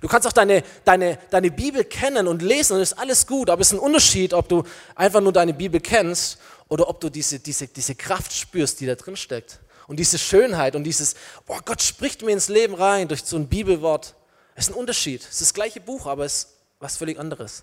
Du 0.00 0.08
kannst 0.08 0.26
auch 0.26 0.32
deine, 0.32 0.62
deine, 0.84 1.18
deine 1.30 1.50
Bibel 1.50 1.84
kennen 1.84 2.26
und 2.26 2.42
lesen 2.42 2.74
und 2.74 2.82
ist 2.82 2.98
alles 2.98 3.26
gut, 3.26 3.48
aber 3.50 3.60
es 3.60 3.68
ist 3.68 3.74
ein 3.74 3.78
Unterschied, 3.78 4.34
ob 4.34 4.48
du 4.48 4.64
einfach 4.94 5.20
nur 5.20 5.32
deine 5.32 5.54
Bibel 5.54 5.80
kennst 5.80 6.38
oder 6.74 6.88
ob 6.88 7.00
du 7.00 7.08
diese, 7.08 7.38
diese, 7.38 7.68
diese 7.68 7.94
Kraft 7.94 8.32
spürst, 8.32 8.80
die 8.80 8.86
da 8.86 8.96
drin 8.96 9.16
steckt. 9.16 9.60
Und 9.86 10.00
diese 10.00 10.18
Schönheit 10.18 10.74
und 10.74 10.82
dieses, 10.82 11.14
boah, 11.46 11.60
Gott 11.64 11.80
spricht 11.80 12.22
mir 12.22 12.32
ins 12.32 12.48
Leben 12.48 12.74
rein 12.74 13.06
durch 13.06 13.22
so 13.22 13.36
ein 13.36 13.46
Bibelwort. 13.46 14.16
Es 14.56 14.66
ist 14.66 14.74
ein 14.74 14.80
Unterschied. 14.80 15.20
Es 15.20 15.34
ist 15.34 15.40
das 15.40 15.54
gleiche 15.54 15.78
Buch, 15.78 16.08
aber 16.08 16.24
es 16.24 16.34
ist 16.34 16.48
was 16.80 16.96
völlig 16.96 17.16
anderes. 17.16 17.62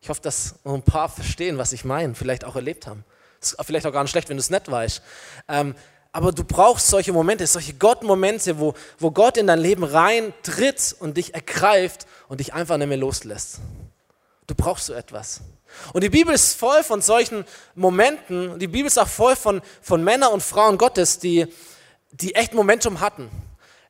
Ich 0.00 0.08
hoffe, 0.08 0.20
dass 0.20 0.54
ein 0.64 0.82
paar 0.82 1.08
verstehen, 1.08 1.58
was 1.58 1.72
ich 1.72 1.84
meine, 1.84 2.14
vielleicht 2.14 2.44
auch 2.44 2.54
erlebt 2.54 2.86
haben. 2.86 3.04
Es 3.40 3.54
ist 3.54 3.66
vielleicht 3.66 3.86
auch 3.86 3.92
gar 3.92 4.02
nicht 4.02 4.12
schlecht, 4.12 4.28
wenn 4.28 4.36
du 4.36 4.40
es 4.42 4.50
nicht 4.50 4.70
weißt. 4.70 5.02
Ähm, 5.48 5.74
aber 6.12 6.30
du 6.30 6.44
brauchst 6.44 6.86
solche 6.86 7.12
Momente, 7.12 7.44
solche 7.48 7.74
Gott-Momente, 7.74 8.60
wo, 8.60 8.74
wo 9.00 9.10
Gott 9.10 9.36
in 9.36 9.48
dein 9.48 9.58
Leben 9.58 9.82
reintritt 9.82 10.94
und 11.00 11.16
dich 11.16 11.34
ergreift 11.34 12.06
und 12.28 12.38
dich 12.38 12.54
einfach 12.54 12.76
nicht 12.76 12.86
mehr 12.86 12.98
loslässt. 12.98 13.58
Du 14.46 14.54
brauchst 14.54 14.86
so 14.86 14.92
etwas. 14.92 15.40
Und 15.92 16.04
die 16.04 16.10
Bibel 16.10 16.34
ist 16.34 16.54
voll 16.54 16.82
von 16.82 17.02
solchen 17.02 17.44
Momenten. 17.74 18.58
Die 18.58 18.66
Bibel 18.66 18.86
ist 18.86 18.98
auch 18.98 19.08
voll 19.08 19.36
von, 19.36 19.62
von 19.80 20.02
Männern 20.02 20.32
und 20.32 20.42
Frauen 20.42 20.78
Gottes, 20.78 21.18
die, 21.18 21.46
die 22.12 22.34
echt 22.34 22.54
Momentum 22.54 23.00
hatten. 23.00 23.30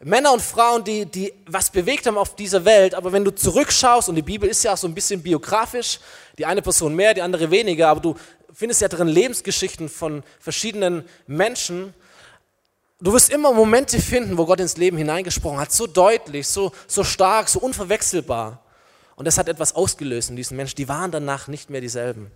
Männer 0.05 0.33
und 0.33 0.43
Frauen, 0.43 0.83
die, 0.83 1.07
die 1.07 1.33
was 1.47 1.71
bewegt 1.71 2.07
haben 2.07 2.19
auf 2.19 2.35
dieser 2.35 2.65
Welt, 2.65 2.95
aber 2.95 3.12
wenn 3.12 3.25
du 3.25 3.31
zurückschaust, 3.31 4.09
und 4.09 4.17
die 4.17 4.23
Bibel 4.23 4.49
ist 4.49 4.65
ja 4.65 4.73
auch 4.73 4.77
so 4.77 4.89
ein 4.89 4.95
bisschen 4.95 5.23
biografisch, 5.23 6.01
die 6.39 6.45
eine 6.45 6.61
Person 6.61 6.97
mehr, 6.97 7.15
die 7.15 7.23
andere 7.23 7.53
weniger, 7.53 7.89
aber 7.89 8.01
du 8.01 8.17
findest 8.53 8.81
ja 8.81 8.89
drin 8.89 9.07
Lebensgeschichten 9.07 9.89
von 9.89 10.25
verschiedenen 10.41 11.05
Menschen, 11.29 11.95
du 13.01 13.12
wirst 13.12 13.31
immer 13.31 13.53
Momente 13.53 14.01
finden, 14.01 14.37
wo 14.39 14.45
Gott 14.45 14.59
ins 14.59 14.77
Leben 14.77 14.97
hineingesprochen 14.97 15.61
hat, 15.61 15.71
so 15.71 15.87
deutlich, 15.87 16.49
so, 16.49 16.73
so 16.89 17.05
stark, 17.05 17.49
so 17.49 17.61
unverwechselbar. 17.61 18.61
Und 19.16 19.26
das 19.26 19.38
hat 19.38 19.49
etwas 19.49 19.75
ausgelöst 19.75 20.31
in 20.31 20.37
diesen 20.37 20.57
Menschen. 20.57 20.76
Die 20.76 20.88
waren 20.88 21.11
danach 21.11 21.49
nicht 21.49 21.71
mehr 21.71 21.81
dieselben. 21.81 22.31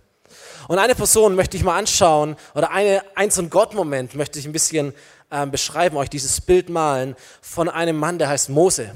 Und 0.67 0.77
eine 0.77 0.95
Person 0.95 1.35
möchte 1.35 1.57
ich 1.57 1.63
mal 1.63 1.77
anschauen, 1.77 2.35
oder 2.53 2.71
eine, 2.71 3.01
ein 3.15 3.31
so 3.31 3.41
ein 3.41 3.49
Gott-Moment 3.49 4.15
möchte 4.15 4.39
ich 4.39 4.45
ein 4.45 4.51
bisschen 4.51 4.93
äh, 5.29 5.45
beschreiben, 5.45 5.97
euch 5.97 6.09
dieses 6.09 6.41
Bild 6.41 6.69
malen, 6.69 7.15
von 7.41 7.69
einem 7.69 7.97
Mann, 7.97 8.19
der 8.19 8.29
heißt 8.29 8.49
Mose. 8.49 8.91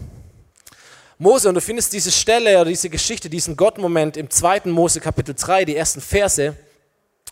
Mose, 1.18 1.48
und 1.48 1.56
du 1.56 1.62
findest 1.62 1.94
diese 1.94 2.12
Stelle 2.12 2.60
oder 2.60 2.70
diese 2.70 2.90
Geschichte, 2.90 3.30
diesen 3.30 3.56
Gott-Moment 3.56 4.18
im 4.18 4.30
zweiten 4.30 4.72
Mose 4.72 5.00
Kapitel 5.00 5.36
3, 5.36 5.66
die 5.66 5.76
ersten 5.76 6.02
Verse. 6.02 6.56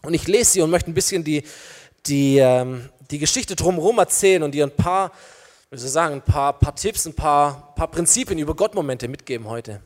Und 0.03 0.13
ich 0.13 0.27
lese 0.27 0.51
sie 0.51 0.61
und 0.61 0.69
möchte 0.69 0.91
ein 0.91 0.93
bisschen 0.93 1.23
die, 1.23 1.43
die, 2.05 2.37
ähm, 2.37 2.87
die 3.09 3.19
Geschichte 3.19 3.55
drumherum 3.55 3.97
erzählen 3.97 4.43
und 4.43 4.51
dir 4.51 4.65
ein 4.65 4.75
paar, 4.75 5.11
wie 5.71 5.77
soll 5.77 5.87
ich 5.87 5.93
sagen, 5.93 6.15
ein 6.15 6.21
paar, 6.21 6.53
paar 6.53 6.75
Tipps, 6.75 7.05
ein 7.05 7.15
paar, 7.15 7.73
paar 7.75 7.89
Prinzipien 7.89 8.39
über 8.39 8.55
Gott-Momente 8.55 9.07
mitgeben 9.07 9.47
heute. 9.47 9.81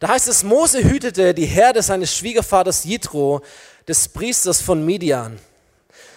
Da 0.00 0.08
heißt 0.08 0.28
es, 0.28 0.44
Mose 0.44 0.82
hütete 0.84 1.34
die 1.34 1.46
Herde 1.46 1.82
seines 1.82 2.14
Schwiegervaters 2.16 2.84
Jitro, 2.84 3.42
des 3.88 4.08
Priesters 4.08 4.60
von 4.60 4.84
Midian. 4.84 5.38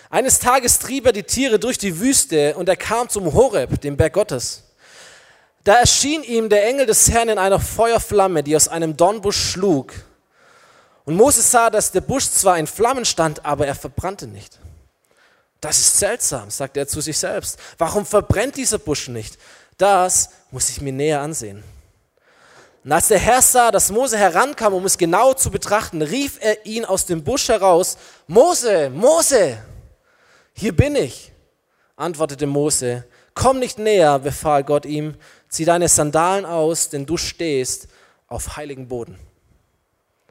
Eines 0.09 0.39
Tages 0.39 0.77
trieb 0.77 1.05
er 1.05 1.13
die 1.13 1.23
Tiere 1.23 1.57
durch 1.57 1.77
die 1.77 1.99
Wüste 1.99 2.55
und 2.55 2.67
er 2.67 2.75
kam 2.75 3.07
zum 3.07 3.33
Horeb, 3.33 3.79
dem 3.79 3.95
Berg 3.95 4.13
Gottes. 4.13 4.63
Da 5.63 5.75
erschien 5.75 6.23
ihm 6.23 6.49
der 6.49 6.67
Engel 6.67 6.85
des 6.85 7.09
Herrn 7.09 7.29
in 7.29 7.37
einer 7.37 7.59
Feuerflamme, 7.59 8.43
die 8.43 8.55
aus 8.55 8.67
einem 8.67 8.97
Dornbusch 8.97 9.51
schlug. 9.51 9.93
Und 11.05 11.15
Moses 11.15 11.49
sah, 11.49 11.69
dass 11.69 11.91
der 11.91 12.01
Busch 12.01 12.25
zwar 12.29 12.59
in 12.59 12.67
Flammen 12.67 13.05
stand, 13.05 13.45
aber 13.45 13.67
er 13.67 13.75
verbrannte 13.75 14.27
nicht. 14.27 14.59
Das 15.61 15.79
ist 15.79 15.97
seltsam, 15.97 16.49
sagt 16.49 16.75
er 16.77 16.87
zu 16.87 17.01
sich 17.01 17.17
selbst. 17.17 17.57
Warum 17.77 18.05
verbrennt 18.05 18.57
dieser 18.57 18.79
Busch 18.79 19.07
nicht? 19.07 19.37
Das 19.77 20.31
muss 20.49 20.69
ich 20.69 20.81
mir 20.81 20.91
näher 20.91 21.21
ansehen. 21.21 21.63
Und 22.83 22.91
als 22.91 23.09
der 23.09 23.19
Herr 23.19 23.41
sah, 23.41 23.69
dass 23.71 23.91
Mose 23.91 24.17
herankam, 24.17 24.73
um 24.73 24.85
es 24.85 24.97
genau 24.97 25.33
zu 25.33 25.51
betrachten, 25.51 26.01
rief 26.01 26.39
er 26.41 26.65
ihn 26.65 26.83
aus 26.83 27.05
dem 27.05 27.23
Busch 27.23 27.49
heraus, 27.49 27.97
Mose, 28.27 28.89
Mose, 28.89 29.59
hier 30.53 30.75
bin 30.75 30.95
ich, 30.95 31.31
antwortete 31.95 32.47
Mose. 32.47 33.05
Komm 33.35 33.59
nicht 33.59 33.77
näher, 33.77 34.19
befahl 34.19 34.63
Gott 34.63 34.85
ihm, 34.85 35.15
zieh 35.47 35.65
deine 35.65 35.87
Sandalen 35.87 36.45
aus, 36.45 36.89
denn 36.89 37.05
du 37.05 37.17
stehst 37.17 37.87
auf 38.27 38.57
heiligen 38.57 38.87
Boden. 38.87 39.19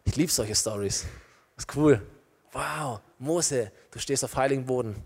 Ich 0.04 0.16
liebe 0.16 0.32
solche 0.32 0.54
Stories. 0.54 1.04
Ist 1.56 1.76
cool. 1.76 2.04
Wow, 2.52 3.00
Mose, 3.18 3.70
du 3.92 3.98
stehst 4.00 4.24
auf 4.24 4.34
heiligen 4.34 4.66
Boden. 4.66 5.04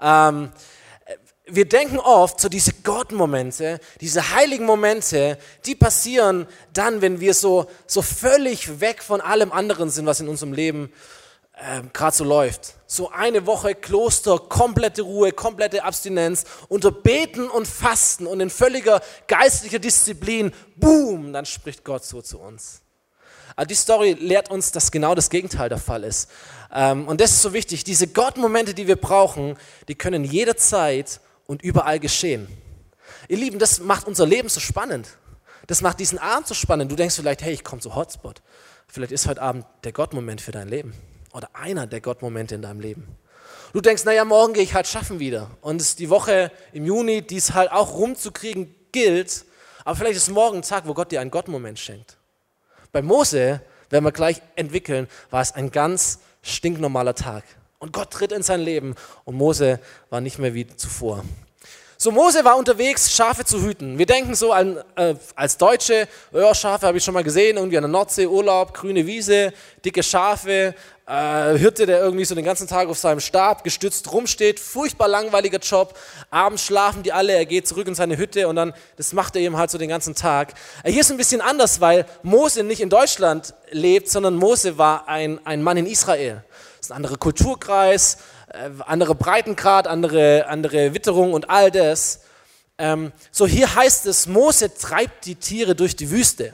Ähm, 0.00 0.50
wir 1.46 1.68
denken 1.68 1.98
oft, 1.98 2.40
so 2.40 2.48
diese 2.48 2.72
Gott-Momente, 2.72 3.78
diese 4.00 4.34
heiligen 4.34 4.64
Momente, 4.64 5.38
die 5.66 5.74
passieren 5.74 6.46
dann, 6.72 7.02
wenn 7.02 7.20
wir 7.20 7.34
so, 7.34 7.66
so 7.86 8.00
völlig 8.00 8.80
weg 8.80 9.02
von 9.02 9.20
allem 9.20 9.52
anderen 9.52 9.90
sind, 9.90 10.06
was 10.06 10.20
in 10.20 10.28
unserem 10.28 10.54
Leben 10.54 10.90
äh, 11.52 11.82
gerade 11.92 12.16
so 12.16 12.24
läuft. 12.24 12.74
So 12.86 13.10
eine 13.10 13.46
Woche 13.46 13.74
Kloster, 13.74 14.38
komplette 14.38 15.02
Ruhe, 15.02 15.32
komplette 15.32 15.84
Abstinenz, 15.84 16.44
unter 16.68 16.90
Beten 16.90 17.48
und 17.48 17.68
Fasten 17.68 18.26
und 18.26 18.40
in 18.40 18.48
völliger 18.48 19.02
geistlicher 19.26 19.78
Disziplin, 19.78 20.50
boom, 20.76 21.32
dann 21.34 21.44
spricht 21.44 21.84
Gott 21.84 22.04
so 22.04 22.22
zu 22.22 22.38
uns. 22.38 22.80
Aber 23.54 23.66
die 23.66 23.74
Story 23.74 24.16
lehrt 24.18 24.50
uns, 24.50 24.72
dass 24.72 24.90
genau 24.90 25.14
das 25.14 25.30
Gegenteil 25.30 25.68
der 25.68 25.78
Fall 25.78 26.04
ist. 26.04 26.30
Ähm, 26.74 27.06
und 27.06 27.20
das 27.20 27.32
ist 27.32 27.42
so 27.42 27.52
wichtig. 27.52 27.84
Diese 27.84 28.08
Gott-Momente, 28.08 28.72
die 28.72 28.88
wir 28.88 28.96
brauchen, 28.96 29.56
die 29.88 29.94
können 29.94 30.24
jederzeit 30.24 31.20
und 31.46 31.62
überall 31.62 32.00
geschehen. 32.00 32.48
Ihr 33.28 33.36
Lieben, 33.36 33.58
das 33.58 33.80
macht 33.80 34.06
unser 34.06 34.26
Leben 34.26 34.48
so 34.48 34.60
spannend. 34.60 35.08
Das 35.66 35.80
macht 35.80 36.00
diesen 36.00 36.18
Abend 36.18 36.46
so 36.46 36.54
spannend. 36.54 36.90
Du 36.90 36.96
denkst 36.96 37.16
vielleicht, 37.16 37.42
hey, 37.42 37.52
ich 37.52 37.64
komme 37.64 37.80
zu 37.80 37.94
Hotspot. 37.94 38.42
Vielleicht 38.86 39.12
ist 39.12 39.26
heute 39.26 39.40
Abend 39.40 39.64
der 39.82 39.92
Gott-Moment 39.92 40.40
für 40.40 40.52
dein 40.52 40.68
Leben 40.68 40.94
oder 41.32 41.48
einer 41.54 41.86
der 41.86 42.00
Gott-Momente 42.00 42.54
in 42.54 42.62
deinem 42.62 42.80
Leben. 42.80 43.08
Du 43.72 43.80
denkst, 43.80 44.04
naja, 44.04 44.24
morgen 44.24 44.52
gehe 44.52 44.62
ich 44.62 44.74
halt 44.74 44.86
schaffen 44.86 45.18
wieder. 45.18 45.50
Und 45.60 45.80
es 45.80 45.90
ist 45.90 45.98
die 45.98 46.10
Woche 46.10 46.52
im 46.72 46.84
Juni, 46.84 47.22
die 47.22 47.36
es 47.36 47.54
halt 47.54 47.72
auch 47.72 47.94
rumzukriegen 47.94 48.74
gilt. 48.92 49.44
Aber 49.84 49.96
vielleicht 49.96 50.16
ist 50.16 50.30
morgen 50.30 50.58
ein 50.58 50.62
Tag, 50.62 50.86
wo 50.86 50.94
Gott 50.94 51.10
dir 51.10 51.20
einen 51.20 51.30
Gott-Moment 51.30 51.78
schenkt. 51.78 52.16
Bei 52.92 53.02
Mose, 53.02 53.60
werden 53.90 54.04
wir 54.04 54.12
gleich 54.12 54.42
entwickeln, 54.56 55.08
war 55.30 55.42
es 55.42 55.52
ein 55.52 55.70
ganz 55.70 56.20
stinknormaler 56.42 57.14
Tag. 57.14 57.44
Und 57.84 57.92
Gott 57.92 58.10
tritt 58.10 58.32
in 58.32 58.42
sein 58.42 58.62
Leben 58.62 58.94
und 59.26 59.36
Mose 59.36 59.78
war 60.08 60.22
nicht 60.22 60.38
mehr 60.38 60.54
wie 60.54 60.66
zuvor. 60.66 61.22
So, 61.98 62.10
Mose 62.10 62.42
war 62.42 62.56
unterwegs, 62.56 63.14
Schafe 63.14 63.44
zu 63.44 63.60
hüten. 63.60 63.98
Wir 63.98 64.06
denken 64.06 64.34
so 64.34 64.52
an, 64.52 64.78
äh, 64.96 65.14
als 65.34 65.58
Deutsche, 65.58 66.08
ja, 66.32 66.54
Schafe 66.54 66.86
habe 66.86 66.96
ich 66.96 67.04
schon 67.04 67.12
mal 67.12 67.22
gesehen, 67.22 67.58
irgendwie 67.58 67.76
an 67.76 67.82
der 67.82 67.90
Nordsee, 67.90 68.26
Urlaub, 68.26 68.72
grüne 68.72 69.06
Wiese, 69.06 69.52
dicke 69.84 70.02
Schafe, 70.02 70.74
äh, 71.06 71.58
Hirte, 71.58 71.84
der 71.84 72.00
irgendwie 72.00 72.24
so 72.24 72.34
den 72.34 72.46
ganzen 72.46 72.66
Tag 72.66 72.88
auf 72.88 72.96
seinem 72.96 73.20
Stab 73.20 73.64
gestützt 73.64 74.10
rumsteht, 74.10 74.58
furchtbar 74.58 75.06
langweiliger 75.06 75.58
Job. 75.58 75.92
Abends 76.30 76.64
schlafen 76.64 77.02
die 77.02 77.12
alle, 77.12 77.34
er 77.34 77.44
geht 77.44 77.68
zurück 77.68 77.86
in 77.86 77.94
seine 77.94 78.16
Hütte 78.16 78.48
und 78.48 78.56
dann, 78.56 78.72
das 78.96 79.12
macht 79.12 79.36
er 79.36 79.42
eben 79.42 79.58
halt 79.58 79.70
so 79.70 79.76
den 79.76 79.90
ganzen 79.90 80.14
Tag. 80.14 80.54
Äh, 80.84 80.90
hier 80.90 81.02
ist 81.02 81.10
ein 81.10 81.18
bisschen 81.18 81.42
anders, 81.42 81.82
weil 81.82 82.06
Mose 82.22 82.64
nicht 82.64 82.80
in 82.80 82.88
Deutschland 82.88 83.52
lebt, 83.70 84.08
sondern 84.08 84.36
Mose 84.36 84.78
war 84.78 85.06
ein, 85.06 85.38
ein 85.44 85.62
Mann 85.62 85.76
in 85.76 85.84
Israel. 85.84 86.42
Ist 86.84 86.90
ein 86.90 86.96
anderer 86.96 87.16
Kulturkreis, 87.16 88.18
äh, 88.52 88.68
andere 88.84 89.14
Breitengrad, 89.14 89.86
andere, 89.86 90.48
andere 90.48 90.92
Witterung 90.92 91.32
und 91.32 91.48
all 91.48 91.70
das. 91.70 92.20
Ähm, 92.76 93.10
so 93.30 93.46
hier 93.46 93.74
heißt 93.74 94.04
es, 94.04 94.26
Mose 94.26 94.74
treibt 94.74 95.24
die 95.24 95.36
Tiere 95.36 95.74
durch 95.74 95.96
die 95.96 96.10
Wüste. 96.10 96.52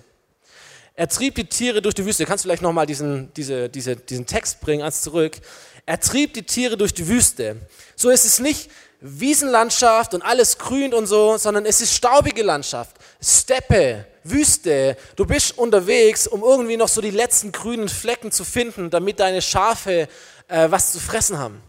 Er 0.94 1.08
trieb 1.08 1.34
die 1.34 1.46
Tiere 1.46 1.82
durch 1.82 1.96
die 1.96 2.04
Wüste. 2.04 2.26
Kannst 2.26 2.44
du 2.44 2.46
vielleicht 2.46 2.62
nochmal 2.62 2.86
diesen, 2.86 3.34
diese, 3.34 3.68
diese, 3.68 3.96
diesen 3.96 4.24
Text 4.24 4.60
bringen, 4.60 4.84
eins 4.84 5.02
zurück. 5.02 5.36
Er 5.84 5.98
trieb 5.98 6.34
die 6.34 6.44
Tiere 6.44 6.76
durch 6.76 6.94
die 6.94 7.08
Wüste. 7.08 7.56
So 7.96 8.08
ist 8.10 8.24
es 8.24 8.38
nicht 8.38 8.70
Wiesenlandschaft 9.00 10.12
und 10.14 10.22
alles 10.22 10.58
grün 10.58 10.92
und 10.92 11.06
so, 11.06 11.38
sondern 11.38 11.64
es 11.64 11.80
ist 11.80 11.94
staubige 11.94 12.42
Landschaft, 12.42 12.96
Steppe, 13.22 14.06
Wüste. 14.24 14.96
Du 15.16 15.24
bist 15.24 15.56
unterwegs, 15.56 16.26
um 16.26 16.42
irgendwie 16.42 16.76
noch 16.76 16.88
so 16.88 17.00
die 17.00 17.10
letzten 17.10 17.50
grünen 17.52 17.88
Flecken 17.88 18.30
zu 18.30 18.44
finden, 18.44 18.90
damit 18.90 19.18
deine 19.18 19.40
Schafe 19.40 20.08
äh, 20.48 20.70
was 20.70 20.92
zu 20.92 21.00
fressen 21.00 21.38
haben. 21.38 21.62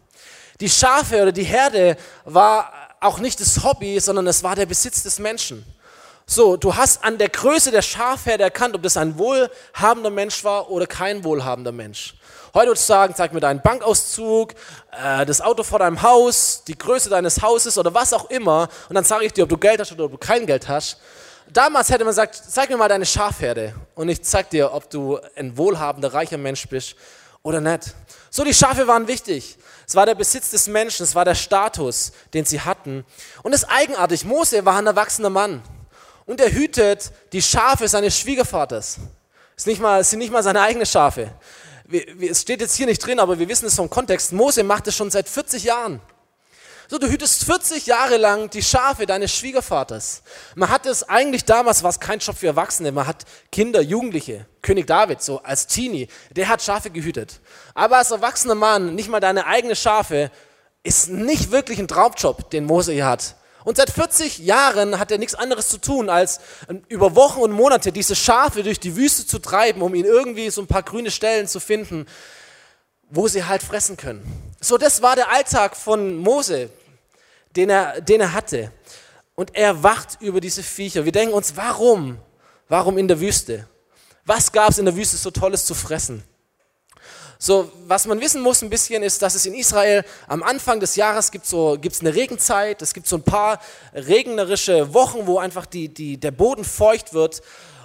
Die 0.59 0.69
Schafe 0.69 1.21
oder 1.21 1.31
die 1.31 1.43
Herde 1.43 1.95
war 2.25 2.71
auch 2.99 3.19
nicht 3.19 3.39
das 3.39 3.63
Hobby, 3.63 3.99
sondern 3.99 4.27
es 4.27 4.43
war 4.43 4.55
der 4.55 4.65
Besitz 4.65 5.03
des 5.03 5.17
Menschen. 5.17 5.65
So, 6.27 6.55
du 6.55 6.75
hast 6.75 7.03
an 7.03 7.17
der 7.17 7.29
Größe 7.29 7.71
der 7.71 7.81
Schafherde 7.81 8.43
erkannt, 8.43 8.75
ob 8.75 8.83
das 8.83 8.95
ein 8.95 9.17
wohlhabender 9.17 10.09
Mensch 10.09 10.43
war 10.43 10.69
oder 10.69 10.85
kein 10.85 11.23
wohlhabender 11.23 11.71
Mensch. 11.71 12.13
Heute 12.53 12.67
würdest 12.67 12.89
du 12.89 12.93
sagen, 12.93 13.13
zeig 13.15 13.31
mir 13.31 13.39
deinen 13.39 13.61
Bankauszug, 13.61 14.53
äh, 14.91 15.25
das 15.25 15.39
Auto 15.39 15.63
vor 15.63 15.79
deinem 15.79 16.01
Haus, 16.01 16.63
die 16.67 16.77
Größe 16.77 17.09
deines 17.09 17.41
Hauses 17.41 17.77
oder 17.77 17.93
was 17.93 18.11
auch 18.11 18.29
immer. 18.29 18.67
Und 18.89 18.95
dann 18.95 19.05
sage 19.05 19.25
ich 19.25 19.31
dir, 19.31 19.43
ob 19.43 19.49
du 19.49 19.57
Geld 19.57 19.79
hast 19.79 19.93
oder 19.93 20.03
ob 20.05 20.11
du 20.11 20.17
kein 20.17 20.45
Geld 20.45 20.67
hast. 20.67 20.97
Damals 21.47 21.89
hätte 21.89 22.03
man 22.03 22.11
gesagt, 22.11 22.35
zeig 22.49 22.69
mir 22.69 22.75
mal 22.75 22.89
deine 22.89 23.05
Schafherde. 23.05 23.73
Und 23.95 24.09
ich 24.09 24.21
zeig 24.23 24.49
dir, 24.49 24.73
ob 24.73 24.89
du 24.89 25.17
ein 25.37 25.57
wohlhabender, 25.57 26.13
reicher 26.13 26.37
Mensch 26.37 26.67
bist 26.67 26.95
oder 27.41 27.61
nicht. 27.61 27.93
So, 28.29 28.43
die 28.43 28.53
Schafe 28.53 28.85
waren 28.85 29.07
wichtig. 29.07 29.57
Es 29.87 29.95
war 29.95 30.05
der 30.05 30.15
Besitz 30.15 30.51
des 30.51 30.67
Menschen, 30.67 31.03
es 31.03 31.15
war 31.15 31.23
der 31.23 31.35
Status, 31.35 32.11
den 32.33 32.43
sie 32.43 32.59
hatten. 32.59 33.05
Und 33.43 33.53
es 33.53 33.63
ist 33.63 33.69
eigenartig, 33.69 34.25
Mose 34.25 34.65
war 34.65 34.77
ein 34.77 34.87
erwachsener 34.87 35.29
Mann 35.29 35.61
und 36.25 36.39
er 36.41 36.51
hütet 36.51 37.11
die 37.31 37.41
Schafe 37.41 37.87
seines 37.87 38.17
Schwiegervaters. 38.17 38.99
Es, 39.55 39.63
sind 39.63 40.19
nicht 40.19 40.31
mal 40.31 40.43
seine 40.43 40.61
eigenen 40.61 40.85
Schafe. 40.85 41.31
Es 42.21 42.41
steht 42.41 42.61
jetzt 42.61 42.75
hier 42.75 42.85
nicht 42.85 43.05
drin, 43.05 43.19
aber 43.19 43.39
wir 43.39 43.47
wissen 43.49 43.65
es 43.65 43.75
vom 43.75 43.89
Kontext. 43.89 44.31
Mose 44.33 44.63
macht 44.63 44.87
es 44.87 44.95
schon 44.95 45.11
seit 45.11 45.27
40 45.27 45.63
Jahren. 45.63 46.01
So, 46.91 46.97
du 46.97 47.07
hütest 47.07 47.45
40 47.45 47.85
Jahre 47.85 48.17
lang 48.17 48.49
die 48.49 48.61
Schafe 48.61 49.05
deines 49.05 49.33
Schwiegervaters. 49.33 50.23
Man 50.55 50.69
hat 50.69 50.85
es 50.85 51.03
eigentlich 51.07 51.45
damals, 51.45 51.83
war 51.83 51.89
es 51.89 52.01
kein 52.01 52.19
Job 52.19 52.35
für 52.35 52.47
Erwachsene, 52.47 52.91
man 52.91 53.07
hat 53.07 53.23
Kinder, 53.49 53.79
Jugendliche. 53.79 54.45
König 54.61 54.87
David, 54.87 55.21
so 55.21 55.41
als 55.41 55.67
Teenie, 55.67 56.09
der 56.31 56.49
hat 56.49 56.61
Schafe 56.61 56.89
gehütet. 56.89 57.39
Aber 57.73 57.97
als 57.97 58.11
erwachsener 58.11 58.55
Mann, 58.55 58.93
nicht 58.93 59.07
mal 59.07 59.21
deine 59.21 59.45
eigenen 59.45 59.77
Schafe, 59.77 60.31
ist 60.83 61.09
nicht 61.09 61.51
wirklich 61.51 61.79
ein 61.79 61.87
Traumjob, 61.87 62.49
den 62.49 62.65
Mose 62.65 62.91
hier 62.91 63.05
hat. 63.05 63.35
Und 63.63 63.77
seit 63.77 63.91
40 63.91 64.39
Jahren 64.39 64.97
hat 64.99 65.11
er 65.11 65.17
nichts 65.17 65.35
anderes 65.35 65.69
zu 65.69 65.77
tun, 65.77 66.09
als 66.09 66.39
über 66.87 67.15
Wochen 67.15 67.41
und 67.41 67.51
Monate 67.51 67.91
diese 67.91 68.15
Schafe 68.15 68.63
durch 68.63 68.79
die 68.79 68.95
Wüste 68.95 69.25
zu 69.25 69.39
treiben, 69.39 69.81
um 69.81 69.93
ihnen 69.93 70.05
irgendwie 70.05 70.49
so 70.49 70.61
ein 70.61 70.67
paar 70.67 70.83
grüne 70.83 71.11
Stellen 71.11 71.47
zu 71.47 71.59
finden, 71.59 72.07
wo 73.09 73.27
sie 73.27 73.43
halt 73.43 73.61
fressen 73.61 73.97
können. 73.97 74.23
So, 74.59 74.77
das 74.77 75.01
war 75.01 75.15
der 75.15 75.31
Alltag 75.31 75.75
von 75.75 76.17
Mose, 76.17 76.69
den 77.55 77.69
er, 77.69 78.01
den 78.01 78.21
er 78.21 78.33
hatte. 78.33 78.71
Und 79.35 79.55
er 79.55 79.83
wacht 79.83 80.21
über 80.21 80.41
diese 80.41 80.63
Viecher. 80.63 81.05
Wir 81.05 81.11
denken 81.11 81.33
uns, 81.33 81.55
warum? 81.55 82.17
Warum 82.67 82.97
in 82.97 83.07
der 83.07 83.19
Wüste? 83.19 83.67
Was 84.25 84.51
gab 84.51 84.69
es 84.69 84.77
in 84.77 84.85
der 84.85 84.95
Wüste 84.95 85.17
so 85.17 85.31
Tolles 85.31 85.65
zu 85.65 85.73
fressen? 85.73 86.23
So, 87.43 87.71
was 87.87 88.05
man 88.05 88.21
wissen 88.21 88.39
muss 88.39 88.61
ein 88.61 88.69
bisschen 88.69 89.01
ist, 89.01 89.23
dass 89.23 89.33
es 89.33 89.47
in 89.47 89.55
Israel 89.55 90.05
am 90.27 90.43
Anfang 90.43 90.79
des 90.79 90.95
Jahres 90.95 91.31
gibt 91.31 91.47
so 91.47 91.75
gibt's 91.81 92.01
eine 92.01 92.13
Regenzeit, 92.13 92.83
es 92.83 92.93
gibt 92.93 93.07
so 93.07 93.15
ein 93.15 93.23
paar 93.23 93.59
regnerische 93.95 94.93
Wochen, 94.93 95.25
wo 95.25 95.39
einfach 95.39 95.65
die, 95.65 95.89
die, 95.89 96.19
der 96.19 96.29
Boden 96.29 96.63
feucht 96.63 97.15
wird 97.15 97.41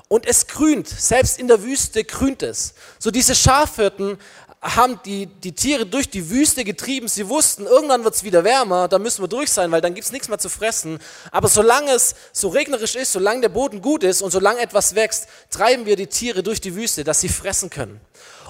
und 0.09 0.27
es 0.27 0.47
grünt, 0.47 0.87
selbst 0.87 1.39
in 1.39 1.49
der 1.49 1.63
Wüste 1.63 2.05
grünt 2.05 2.43
es. 2.43 2.75
So 2.99 3.11
diese 3.11 3.35
Schafhirten 3.35 4.19
haben 4.61 5.01
die, 5.07 5.25
die 5.25 5.53
Tiere 5.53 5.87
durch 5.87 6.11
die 6.11 6.29
Wüste 6.29 6.63
getrieben. 6.63 7.09
Sie 7.09 7.27
wussten, 7.27 7.65
irgendwann 7.65 8.05
wird 8.05 8.15
es 8.15 8.25
wieder 8.25 8.45
wärmer, 8.45 8.89
da 8.89 8.99
müssen 8.99 9.23
wir 9.23 9.29
durch 9.29 9.51
sein, 9.51 9.71
weil 9.71 9.81
dann 9.81 9.95
gibt 9.95 10.05
es 10.05 10.13
nichts 10.13 10.29
mehr 10.29 10.39
zu 10.39 10.51
fressen. 10.51 10.99
Aber 11.31 11.49
solange 11.49 11.93
es 11.93 12.15
so 12.31 12.49
regnerisch 12.49 12.95
ist, 12.95 13.13
solange 13.13 13.41
der 13.41 13.49
Boden 13.49 13.81
gut 13.81 14.05
ist 14.05 14.21
und 14.21 14.33
solange 14.33 14.61
etwas 14.61 14.95
wächst, 14.95 15.29
treiben 15.49 15.87
wir 15.87 15.97
die 15.97 16.09
Tiere 16.09 16.43
durch 16.43 16.61
die 16.61 16.75
Wüste, 16.75 17.05
dass 17.05 17.23
sie 17.23 17.31
fressen 17.31 17.71
können. 17.71 18.03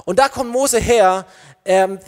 Und 0.07 0.19
da 0.21 0.31
kommt 0.31 0.51
Mose 0.51 0.79
her, 0.79 1.27
ähm, 1.65 1.99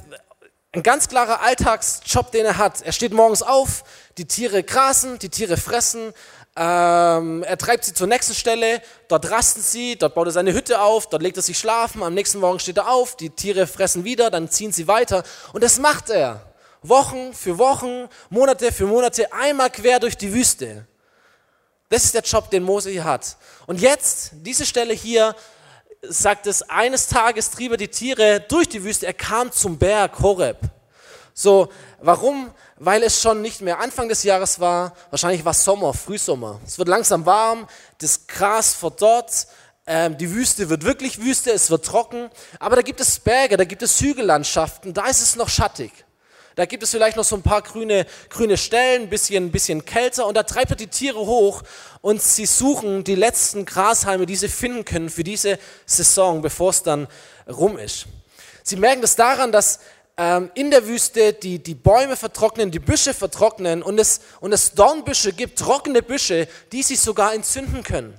ein 0.72 0.82
ganz 0.82 1.08
klarer 1.08 1.42
Alltagsjob, 1.42 2.30
den 2.30 2.46
er 2.46 2.56
hat. 2.56 2.80
Er 2.82 2.92
steht 2.92 3.12
morgens 3.12 3.42
auf, 3.42 3.82
die 4.18 4.26
Tiere 4.26 4.62
grasen, 4.62 5.18
die 5.18 5.28
Tiere 5.28 5.56
fressen, 5.56 6.14
ähm, 6.56 7.42
er 7.42 7.58
treibt 7.58 7.84
sie 7.84 7.94
zur 7.94 8.06
nächsten 8.06 8.34
Stelle, 8.34 8.82
dort 9.08 9.30
rasten 9.30 9.62
sie, 9.62 9.96
dort 9.96 10.14
baut 10.14 10.26
er 10.26 10.32
seine 10.32 10.52
Hütte 10.52 10.80
auf, 10.80 11.08
dort 11.08 11.22
legt 11.22 11.36
er 11.36 11.42
sich 11.42 11.58
schlafen, 11.58 12.02
am 12.02 12.14
nächsten 12.14 12.38
Morgen 12.38 12.60
steht 12.60 12.76
er 12.76 12.88
auf, 12.88 13.16
die 13.16 13.30
Tiere 13.30 13.66
fressen 13.66 14.04
wieder, 14.04 14.30
dann 14.30 14.48
ziehen 14.48 14.72
sie 14.72 14.86
weiter. 14.86 15.24
Und 15.52 15.64
das 15.64 15.78
macht 15.78 16.10
er. 16.10 16.52
Wochen 16.82 17.34
für 17.34 17.58
Wochen, 17.58 18.08
Monate 18.30 18.70
für 18.70 18.86
Monate, 18.86 19.32
einmal 19.32 19.70
quer 19.70 19.98
durch 19.98 20.16
die 20.16 20.32
Wüste. 20.32 20.86
Das 21.88 22.04
ist 22.04 22.14
der 22.14 22.22
Job, 22.22 22.50
den 22.50 22.62
Mose 22.62 22.90
hier 22.90 23.04
hat. 23.04 23.36
Und 23.66 23.80
jetzt, 23.80 24.30
diese 24.34 24.66
Stelle 24.66 24.94
hier, 24.94 25.34
sagt 26.02 26.46
es, 26.46 26.62
eines 26.62 27.06
Tages 27.08 27.50
trieb 27.50 27.72
er 27.72 27.76
die 27.76 27.88
Tiere 27.88 28.40
durch 28.48 28.68
die 28.68 28.82
Wüste. 28.84 29.06
Er 29.06 29.14
kam 29.14 29.52
zum 29.52 29.78
Berg 29.78 30.18
Horeb. 30.20 30.58
So, 31.34 31.68
warum? 32.00 32.52
Weil 32.76 33.02
es 33.02 33.20
schon 33.22 33.42
nicht 33.42 33.60
mehr 33.60 33.78
Anfang 33.78 34.08
des 34.08 34.22
Jahres 34.22 34.58
war. 34.60 34.94
Wahrscheinlich 35.10 35.44
war 35.44 35.52
es 35.52 35.64
Sommer, 35.64 35.94
Frühsommer. 35.94 36.60
Es 36.66 36.78
wird 36.78 36.88
langsam 36.88 37.26
warm, 37.26 37.68
das 37.98 38.26
Gras 38.26 38.74
verdorrt, 38.74 39.46
ähm, 39.86 40.18
die 40.18 40.32
Wüste 40.32 40.68
wird 40.68 40.84
wirklich 40.84 41.20
Wüste, 41.20 41.50
es 41.50 41.70
wird 41.70 41.84
trocken. 41.84 42.30
Aber 42.58 42.76
da 42.76 42.82
gibt 42.82 43.00
es 43.00 43.18
Berge, 43.18 43.56
da 43.56 43.64
gibt 43.64 43.82
es 43.82 44.00
Hügellandschaften, 44.00 44.92
da 44.92 45.06
ist 45.06 45.22
es 45.22 45.36
noch 45.36 45.48
schattig. 45.48 45.92
Da 46.58 46.66
gibt 46.66 46.82
es 46.82 46.90
vielleicht 46.90 47.16
noch 47.16 47.22
so 47.22 47.36
ein 47.36 47.42
paar 47.42 47.62
grüne, 47.62 48.04
grüne 48.30 48.56
Stellen, 48.56 49.02
ein 49.02 49.08
bisschen, 49.08 49.52
bisschen 49.52 49.84
kälter 49.84 50.26
und 50.26 50.36
da 50.36 50.42
treibt 50.42 50.72
er 50.72 50.76
die 50.76 50.88
Tiere 50.88 51.20
hoch 51.20 51.62
und 52.00 52.20
sie 52.20 52.46
suchen 52.46 53.04
die 53.04 53.14
letzten 53.14 53.64
Grashalme, 53.64 54.26
die 54.26 54.34
sie 54.34 54.48
finden 54.48 54.84
können 54.84 55.08
für 55.08 55.22
diese 55.22 55.60
Saison, 55.86 56.42
bevor 56.42 56.70
es 56.70 56.82
dann 56.82 57.06
rum 57.48 57.78
ist. 57.78 58.06
Sie 58.64 58.74
merken 58.74 59.02
das 59.02 59.14
daran, 59.14 59.52
dass 59.52 59.78
ähm, 60.16 60.50
in 60.54 60.72
der 60.72 60.84
Wüste 60.88 61.32
die, 61.32 61.62
die 61.62 61.76
Bäume 61.76 62.16
vertrocknen, 62.16 62.72
die 62.72 62.80
Büsche 62.80 63.14
vertrocknen 63.14 63.80
und 63.80 63.96
es, 64.00 64.20
und 64.40 64.52
es 64.52 64.72
Dornbüsche 64.72 65.32
gibt, 65.34 65.60
trockene 65.60 66.02
Büsche, 66.02 66.48
die 66.72 66.82
sich 66.82 66.98
sogar 66.98 67.34
entzünden 67.34 67.84
können. 67.84 68.18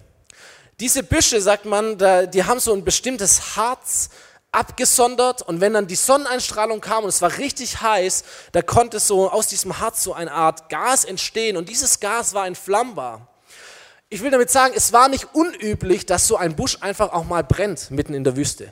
Diese 0.79 1.03
Büsche, 1.03 1.41
sagt 1.41 1.65
man, 1.65 1.97
die 1.97 2.45
haben 2.45 2.61
so 2.61 2.73
ein 2.73 2.85
bestimmtes 2.85 3.57
Harz, 3.57 4.09
abgesondert 4.51 5.41
und 5.43 5.61
wenn 5.61 5.73
dann 5.73 5.87
die 5.87 5.95
Sonneneinstrahlung 5.95 6.81
kam 6.81 7.03
und 7.03 7.09
es 7.09 7.21
war 7.21 7.37
richtig 7.37 7.81
heiß, 7.81 8.23
da 8.51 8.61
konnte 8.61 8.99
so 8.99 9.29
aus 9.29 9.47
diesem 9.47 9.79
Harz 9.79 10.03
so 10.03 10.13
eine 10.13 10.31
Art 10.31 10.69
Gas 10.69 11.05
entstehen 11.05 11.55
und 11.55 11.69
dieses 11.69 11.99
Gas 11.99 12.33
war 12.33 12.47
entflammbar. 12.47 13.27
Ich 14.09 14.23
will 14.23 14.31
damit 14.31 14.49
sagen, 14.49 14.73
es 14.75 14.91
war 14.91 15.07
nicht 15.07 15.27
unüblich, 15.33 16.05
dass 16.05 16.25
so 16.25 16.35
ein 16.35 16.55
Busch 16.55 16.77
einfach 16.81 17.13
auch 17.13 17.25
mal 17.25 17.43
brennt 17.43 17.91
mitten 17.91 18.15
in 18.15 18.23
der 18.23 18.35
Wüste. 18.35 18.71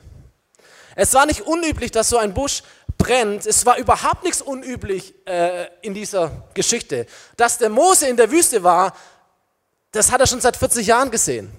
Es 0.96 1.14
war 1.14 1.26
nicht 1.26 1.42
unüblich, 1.42 1.92
dass 1.92 2.08
so 2.08 2.18
ein 2.18 2.34
Busch 2.34 2.64
brennt. 2.98 3.46
Es 3.46 3.64
war 3.64 3.78
überhaupt 3.78 4.24
nichts 4.24 4.42
unüblich 4.42 5.14
äh, 5.28 5.68
in 5.80 5.94
dieser 5.94 6.48
Geschichte. 6.54 7.06
Dass 7.36 7.58
der 7.58 7.68
Mose 7.68 8.08
in 8.08 8.16
der 8.16 8.32
Wüste 8.32 8.64
war, 8.64 8.92
das 9.92 10.10
hat 10.10 10.20
er 10.20 10.26
schon 10.26 10.40
seit 10.40 10.56
40 10.56 10.88
Jahren 10.88 11.12
gesehen. 11.12 11.52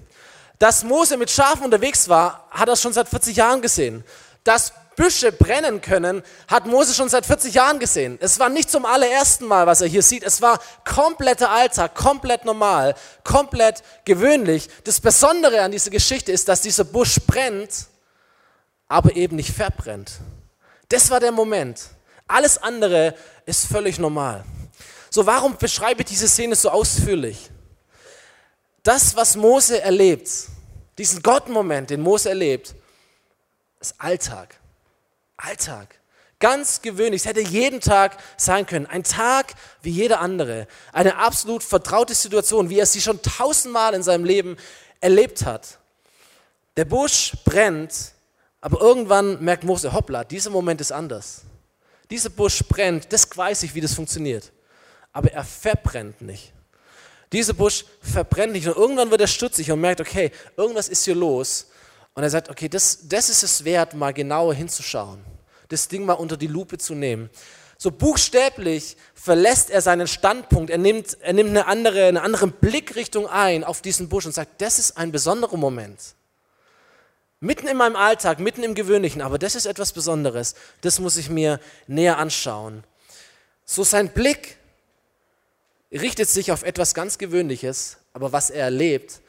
Dass 0.60 0.84
Mose 0.84 1.16
mit 1.16 1.30
Schafen 1.30 1.64
unterwegs 1.64 2.10
war, 2.10 2.46
hat 2.50 2.68
er 2.68 2.76
schon 2.76 2.92
seit 2.92 3.08
40 3.08 3.34
Jahren 3.34 3.62
gesehen. 3.62 4.04
Dass 4.44 4.74
Büsche 4.94 5.32
brennen 5.32 5.80
können, 5.80 6.22
hat 6.48 6.66
Mose 6.66 6.92
schon 6.92 7.08
seit 7.08 7.24
40 7.24 7.54
Jahren 7.54 7.78
gesehen. 7.78 8.18
Es 8.20 8.38
war 8.38 8.50
nicht 8.50 8.70
zum 8.70 8.84
allerersten 8.84 9.46
Mal, 9.46 9.66
was 9.66 9.80
er 9.80 9.88
hier 9.88 10.02
sieht. 10.02 10.22
Es 10.22 10.42
war 10.42 10.60
kompletter 10.84 11.50
Alltag, 11.50 11.94
komplett 11.94 12.44
normal, 12.44 12.94
komplett 13.24 13.82
gewöhnlich. 14.04 14.68
Das 14.84 15.00
Besondere 15.00 15.62
an 15.62 15.72
dieser 15.72 15.90
Geschichte 15.90 16.30
ist, 16.30 16.46
dass 16.46 16.60
dieser 16.60 16.84
Busch 16.84 17.18
brennt, 17.26 17.86
aber 18.86 19.16
eben 19.16 19.36
nicht 19.36 19.54
verbrennt. 19.54 20.12
Das 20.90 21.08
war 21.08 21.20
der 21.20 21.32
Moment. 21.32 21.80
Alles 22.28 22.62
andere 22.62 23.14
ist 23.46 23.64
völlig 23.64 23.98
normal. 23.98 24.44
So, 25.08 25.24
warum 25.24 25.56
beschreibe 25.56 26.02
ich 26.02 26.08
diese 26.08 26.28
Szene 26.28 26.54
so 26.54 26.68
ausführlich? 26.68 27.50
Das, 28.82 29.16
was 29.16 29.36
Mose 29.36 29.80
erlebt, 29.80 30.30
diesen 30.98 31.22
Gottmoment, 31.22 31.90
den 31.90 32.00
Mose 32.00 32.28
erlebt, 32.28 32.74
ist 33.80 33.94
Alltag. 33.98 34.58
Alltag. 35.36 36.00
Ganz 36.38 36.80
gewöhnlich. 36.80 37.22
Es 37.22 37.28
hätte 37.28 37.40
jeden 37.40 37.80
Tag 37.80 38.16
sein 38.38 38.66
können. 38.66 38.86
Ein 38.86 39.04
Tag 39.04 39.54
wie 39.82 39.90
jeder 39.90 40.20
andere. 40.20 40.66
Eine 40.92 41.16
absolut 41.16 41.62
vertraute 41.62 42.14
Situation, 42.14 42.70
wie 42.70 42.78
er 42.78 42.86
sie 42.86 43.00
schon 43.00 43.20
tausendmal 43.22 43.94
in 43.94 44.02
seinem 44.02 44.24
Leben 44.24 44.56
erlebt 45.00 45.44
hat. 45.44 45.78
Der 46.76 46.86
Busch 46.86 47.32
brennt, 47.44 48.12
aber 48.62 48.80
irgendwann 48.80 49.42
merkt 49.42 49.64
Mose, 49.64 49.92
hoppla, 49.92 50.24
dieser 50.24 50.50
Moment 50.50 50.80
ist 50.80 50.92
anders. 50.92 51.42
Dieser 52.10 52.30
Busch 52.30 52.62
brennt, 52.68 53.12
das 53.12 53.28
weiß 53.36 53.62
ich, 53.64 53.74
wie 53.74 53.80
das 53.80 53.94
funktioniert. 53.94 54.50
Aber 55.12 55.30
er 55.32 55.44
verbrennt 55.44 56.22
nicht. 56.22 56.52
Dieser 57.32 57.54
Busch 57.54 57.84
verbrennt 58.00 58.52
nicht. 58.52 58.66
Und 58.66 58.76
irgendwann 58.76 59.10
wird 59.10 59.20
er 59.20 59.26
stutzig 59.26 59.70
und 59.70 59.80
merkt, 59.80 60.00
okay, 60.00 60.32
irgendwas 60.56 60.88
ist 60.88 61.04
hier 61.04 61.14
los. 61.14 61.66
Und 62.14 62.22
er 62.22 62.30
sagt, 62.30 62.50
okay, 62.50 62.68
das, 62.68 63.08
das 63.08 63.28
ist 63.28 63.42
es 63.42 63.64
wert, 63.64 63.94
mal 63.94 64.12
genauer 64.12 64.54
hinzuschauen. 64.54 65.24
Das 65.68 65.86
Ding 65.86 66.04
mal 66.04 66.14
unter 66.14 66.36
die 66.36 66.48
Lupe 66.48 66.78
zu 66.78 66.94
nehmen. 66.94 67.30
So 67.78 67.90
buchstäblich 67.90 68.96
verlässt 69.14 69.70
er 69.70 69.80
seinen 69.80 70.06
Standpunkt. 70.06 70.70
Er 70.70 70.78
nimmt, 70.78 71.16
er 71.20 71.32
nimmt 71.32 71.50
eine, 71.50 71.66
andere, 71.66 72.06
eine 72.06 72.22
andere 72.22 72.48
Blickrichtung 72.48 73.26
ein 73.26 73.64
auf 73.64 73.80
diesen 73.80 74.08
Busch 74.08 74.26
und 74.26 74.32
sagt, 74.32 74.60
das 74.60 74.78
ist 74.78 74.98
ein 74.98 75.12
besonderer 75.12 75.56
Moment. 75.56 75.98
Mitten 77.38 77.68
in 77.68 77.78
meinem 77.78 77.96
Alltag, 77.96 78.38
mitten 78.38 78.62
im 78.64 78.74
Gewöhnlichen, 78.74 79.22
aber 79.22 79.38
das 79.38 79.54
ist 79.54 79.64
etwas 79.64 79.94
Besonderes. 79.94 80.54
Das 80.82 80.98
muss 80.98 81.16
ich 81.16 81.30
mir 81.30 81.58
näher 81.86 82.18
anschauen. 82.18 82.84
So 83.64 83.82
sein 83.82 84.10
Blick 84.10 84.58
richtet 85.92 86.28
sich 86.28 86.52
auf 86.52 86.62
etwas 86.62 86.94
ganz 86.94 87.18
Gewöhnliches, 87.18 87.98
aber 88.12 88.32
was 88.32 88.50
er 88.50 88.64
erlebt, 88.64 89.20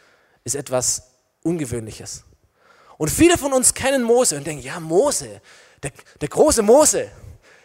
ist 0.43 0.55
etwas 0.55 1.03
Ungewöhnliches. 1.43 2.23
Und 2.97 3.09
viele 3.09 3.37
von 3.37 3.53
uns 3.53 3.73
kennen 3.73 4.03
Mose 4.03 4.37
und 4.37 4.45
denken, 4.45 4.63
ja, 4.63 4.79
Mose, 4.79 5.41
der, 5.81 5.91
der 6.19 6.29
große 6.29 6.61
Mose, 6.61 7.09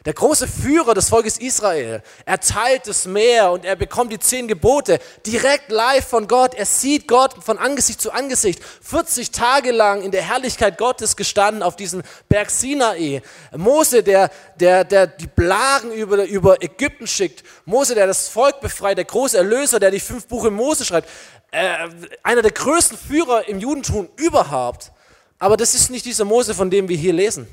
der 0.06 0.14
große 0.14 0.46
Führer 0.46 0.94
des 0.94 1.08
Volkes 1.08 1.36
Israel. 1.36 2.00
Er 2.24 2.38
teilt 2.38 2.86
das 2.86 3.06
Meer 3.06 3.50
und 3.50 3.64
er 3.64 3.74
bekommt 3.74 4.12
die 4.12 4.20
zehn 4.20 4.46
Gebote 4.46 5.00
direkt 5.26 5.72
live 5.72 6.06
von 6.06 6.28
Gott. 6.28 6.54
Er 6.54 6.64
sieht 6.64 7.08
Gott 7.08 7.34
von 7.44 7.58
Angesicht 7.58 8.00
zu 8.00 8.12
Angesicht. 8.12 8.62
40 8.82 9.32
Tage 9.32 9.72
lang 9.72 10.02
in 10.02 10.12
der 10.12 10.22
Herrlichkeit 10.22 10.78
Gottes 10.78 11.16
gestanden 11.16 11.64
auf 11.64 11.74
diesem 11.74 12.02
Berg 12.28 12.50
Sinai. 12.50 13.20
Mose, 13.56 14.04
der, 14.04 14.30
der, 14.60 14.84
der 14.84 15.08
die 15.08 15.26
Plagen 15.26 15.90
über, 15.90 16.24
über 16.24 16.62
Ägypten 16.62 17.08
schickt. 17.08 17.42
Mose, 17.64 17.96
der 17.96 18.06
das 18.06 18.28
Volk 18.28 18.60
befreit. 18.60 18.98
Der 18.98 19.04
große 19.04 19.36
Erlöser, 19.36 19.80
der 19.80 19.90
die 19.90 19.98
fünf 19.98 20.28
Buche 20.28 20.52
Mose 20.52 20.84
schreibt. 20.84 21.08
Äh, 21.50 21.88
einer 22.22 22.42
der 22.42 22.52
größten 22.52 22.96
Führer 22.96 23.48
im 23.48 23.58
Judentum 23.58 24.08
überhaupt. 24.14 24.92
Aber 25.40 25.56
das 25.56 25.74
ist 25.74 25.90
nicht 25.90 26.04
dieser 26.04 26.24
Mose, 26.24 26.54
von 26.54 26.70
dem 26.70 26.88
wir 26.88 26.96
hier 26.96 27.12
lesen. 27.12 27.48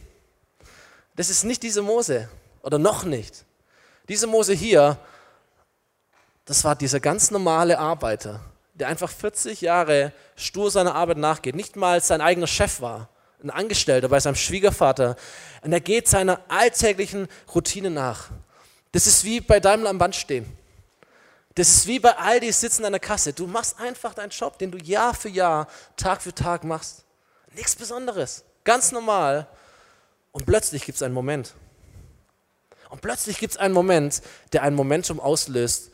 Das 1.16 1.32
ist 1.32 1.44
nicht 1.46 1.64
dieser 1.64 1.82
Mose. 1.82 2.30
Oder 2.64 2.80
noch 2.80 3.04
nicht. 3.04 3.46
Dieser 4.10 4.28
Mose 4.28 4.54
hier, 4.54 4.98
das 6.46 6.64
war 6.64 6.76
dieser 6.76 7.00
ganz 7.00 7.30
normale 7.30 7.78
Arbeiter, 7.78 8.40
der 8.74 8.88
einfach 8.88 9.10
40 9.10 9.62
Jahre 9.62 10.12
stur 10.36 10.72
seiner 10.72 10.96
Arbeit 10.96 11.18
nachgeht, 11.18 11.56
nicht 11.56 11.76
mal 11.76 12.02
sein 12.02 12.22
eigener 12.22 12.48
Chef 12.48 12.82
war, 12.82 13.10
ein 13.44 13.50
Angestellter 13.50 14.10
bei 14.10 14.20
seinem 14.20 14.36
Schwiegervater. 14.36 15.16
Und 15.62 15.74
er 15.74 15.82
geht 15.82 16.08
seiner 16.08 16.40
alltäglichen 16.48 17.28
Routine 17.54 17.90
nach. 17.90 18.30
Das 18.94 19.06
ist 19.06 19.24
wie 19.24 19.42
bei 19.42 19.60
Daimler 19.60 19.90
am 19.90 19.98
Band 19.98 20.16
stehen. 20.16 20.46
Das 21.56 21.70
ist 21.70 21.88
wie 21.88 22.00
bei 22.00 22.18
Aldi 22.18 22.52
sitzen 22.52 22.86
an 22.86 22.94
der 22.94 23.00
Kasse. 23.00 23.34
Du 23.34 23.46
machst 23.46 23.80
einfach 23.80 24.14
deinen 24.14 24.30
Job, 24.30 24.58
den 24.58 24.72
du 24.72 24.78
Jahr 24.78 25.14
für 25.14 25.30
Jahr, 25.30 25.68
Tag 25.98 26.22
für 26.22 26.34
Tag 26.34 26.64
machst. 26.64 27.04
Nichts 27.54 27.76
Besonderes. 27.76 28.44
Ganz 28.64 28.92
normal. 28.92 29.48
Und 30.32 30.46
plötzlich 30.46 30.86
gibt 30.86 30.96
es 30.96 31.04
einen 31.04 31.14
Moment. 31.14 31.54
Und 32.94 33.02
plötzlich 33.02 33.40
gibt 33.40 33.54
es 33.54 33.58
einen 33.58 33.74
Moment, 33.74 34.22
der 34.52 34.62
ein 34.62 34.76
Momentum 34.76 35.20
auslöst 35.20 35.90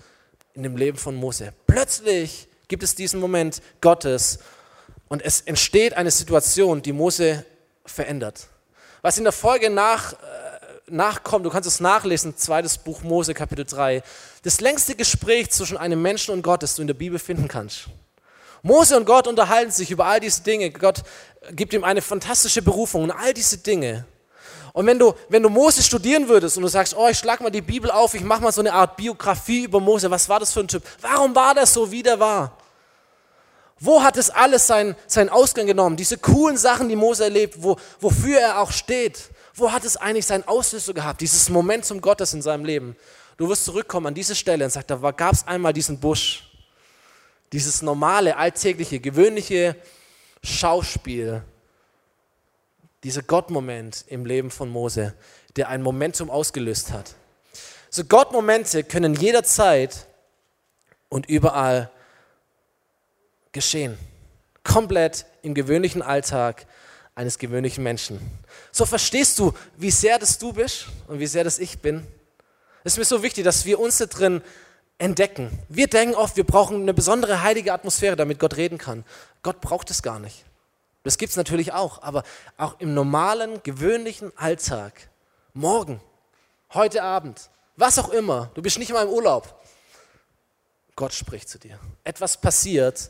in 0.53 0.63
dem 0.63 0.75
Leben 0.75 0.97
von 0.97 1.15
Mose. 1.15 1.53
Plötzlich 1.65 2.49
gibt 2.67 2.83
es 2.83 2.93
diesen 2.93 3.21
Moment 3.21 3.61
Gottes 3.79 4.39
und 5.07 5.21
es 5.21 5.39
entsteht 5.39 5.93
eine 5.93 6.11
Situation, 6.11 6.81
die 6.81 6.91
Mose 6.91 7.45
verändert. 7.85 8.47
Was 9.01 9.17
in 9.17 9.23
der 9.23 9.31
Folge 9.31 9.69
nach, 9.69 10.11
äh, 10.11 10.17
nachkommt, 10.87 11.45
du 11.45 11.49
kannst 11.49 11.69
es 11.69 11.79
nachlesen, 11.79 12.35
zweites 12.35 12.77
Buch 12.77 13.01
Mose, 13.01 13.33
Kapitel 13.33 13.63
3, 13.63 14.03
das 14.43 14.59
längste 14.59 14.93
Gespräch 14.93 15.51
zwischen 15.51 15.77
einem 15.77 16.01
Menschen 16.01 16.33
und 16.33 16.41
Gott, 16.41 16.63
das 16.63 16.75
du 16.75 16.81
in 16.81 16.87
der 16.87 16.95
Bibel 16.95 17.17
finden 17.17 17.47
kannst. 17.47 17.85
Mose 18.61 18.97
und 18.97 19.05
Gott 19.05 19.25
unterhalten 19.25 19.71
sich 19.71 19.89
über 19.89 20.03
all 20.07 20.19
diese 20.19 20.43
Dinge. 20.43 20.69
Gott 20.69 21.03
gibt 21.51 21.71
ihm 21.71 21.85
eine 21.85 22.01
fantastische 22.01 22.61
Berufung 22.61 23.03
und 23.03 23.11
all 23.11 23.33
diese 23.33 23.59
Dinge. 23.59 24.03
Und 24.79 24.85
wenn 24.85 24.97
du, 24.97 25.13
wenn 25.27 25.43
du 25.43 25.49
Mose 25.49 25.83
studieren 25.83 26.29
würdest 26.29 26.55
und 26.55 26.63
du 26.63 26.69
sagst, 26.69 26.95
oh, 26.95 27.09
ich 27.09 27.17
schlag 27.17 27.41
mal 27.41 27.49
die 27.49 27.59
Bibel 27.59 27.91
auf, 27.91 28.13
ich 28.13 28.21
mache 28.23 28.41
mal 28.41 28.53
so 28.53 28.61
eine 28.61 28.71
Art 28.71 28.95
Biografie 28.95 29.65
über 29.65 29.81
Mose, 29.81 30.09
was 30.09 30.29
war 30.29 30.39
das 30.39 30.53
für 30.53 30.61
ein 30.61 30.69
Typ? 30.69 30.81
Warum 31.01 31.35
war 31.35 31.53
das 31.53 31.73
so, 31.73 31.91
wie 31.91 32.01
der 32.01 32.17
war? 32.17 32.57
Wo 33.77 34.01
hat 34.01 34.15
es 34.15 34.29
alles 34.29 34.67
seinen, 34.67 34.95
seinen 35.05 35.27
Ausgang 35.27 35.67
genommen? 35.67 35.97
Diese 35.97 36.17
coolen 36.17 36.55
Sachen, 36.55 36.87
die 36.87 36.95
Mose 36.95 37.25
erlebt, 37.25 37.61
wo, 37.61 37.75
wofür 37.99 38.39
er 38.39 38.61
auch 38.61 38.71
steht. 38.71 39.31
Wo 39.53 39.69
hat 39.69 39.83
es 39.83 39.97
eigentlich 39.97 40.25
seinen 40.25 40.47
Auslöser 40.47 40.93
gehabt? 40.93 41.19
Dieses 41.19 41.49
Moment 41.49 41.83
zum 41.83 41.99
Gottes 41.99 42.33
in 42.33 42.41
seinem 42.41 42.63
Leben. 42.63 42.95
Du 43.35 43.49
wirst 43.49 43.65
zurückkommen 43.65 44.07
an 44.07 44.13
diese 44.13 44.33
Stelle 44.33 44.63
und 44.63 44.71
sagst, 44.71 44.89
da 44.89 44.95
gab 45.11 45.33
es 45.33 45.45
einmal 45.45 45.73
diesen 45.73 45.99
Busch. 45.99 46.49
Dieses 47.51 47.81
normale, 47.81 48.37
alltägliche, 48.37 49.01
gewöhnliche 49.01 49.75
Schauspiel 50.41 51.43
dieser 53.03 53.21
Gottmoment 53.21 54.05
im 54.07 54.25
Leben 54.25 54.51
von 54.51 54.69
Mose, 54.69 55.13
der 55.55 55.69
ein 55.69 55.81
Momentum 55.81 56.29
ausgelöst 56.29 56.91
hat. 56.91 57.15
So 57.89 58.03
Gottmomente 58.03 58.83
können 58.83 59.15
jederzeit 59.15 60.07
und 61.09 61.27
überall 61.27 61.89
geschehen. 63.51 63.97
Komplett 64.63 65.25
im 65.41 65.53
gewöhnlichen 65.53 66.01
Alltag 66.01 66.65
eines 67.15 67.39
gewöhnlichen 67.39 67.83
Menschen. 67.83 68.19
So 68.71 68.85
verstehst 68.85 69.39
du, 69.39 69.53
wie 69.77 69.91
sehr 69.91 70.19
das 70.19 70.37
du 70.37 70.53
bist 70.53 70.87
und 71.07 71.19
wie 71.19 71.27
sehr 71.27 71.43
das 71.43 71.59
ich 71.59 71.79
bin. 71.79 72.05
Es 72.83 72.93
ist 72.93 72.99
mir 72.99 73.05
so 73.05 73.23
wichtig, 73.23 73.43
dass 73.43 73.65
wir 73.65 73.79
uns 73.79 73.97
da 73.97 74.05
drin 74.05 74.41
entdecken. 74.99 75.49
Wir 75.67 75.87
denken 75.87 76.15
oft, 76.15 76.37
wir 76.37 76.45
brauchen 76.45 76.81
eine 76.81 76.93
besondere 76.93 77.41
heilige 77.41 77.73
Atmosphäre, 77.73 78.15
damit 78.15 78.39
Gott 78.39 78.57
reden 78.57 78.77
kann. 78.77 79.03
Gott 79.41 79.61
braucht 79.61 79.89
es 79.89 80.01
gar 80.01 80.19
nicht. 80.19 80.45
Das 81.03 81.17
gibt 81.17 81.31
es 81.31 81.37
natürlich 81.37 81.71
auch, 81.71 82.01
aber 82.01 82.23
auch 82.57 82.79
im 82.79 82.93
normalen, 82.93 83.63
gewöhnlichen 83.63 84.31
Alltag, 84.37 85.09
morgen, 85.53 86.01
heute 86.73 87.03
Abend, 87.03 87.49
was 87.77 87.97
auch 87.97 88.09
immer, 88.09 88.51
du 88.53 88.61
bist 88.61 88.77
nicht 88.77 88.91
mal 88.91 89.05
im 89.05 89.09
Urlaub, 89.09 89.59
Gott 90.95 91.13
spricht 91.13 91.47
zu 91.47 91.57
dir. 91.57 91.79
Etwas 92.03 92.35
passiert 92.35 93.09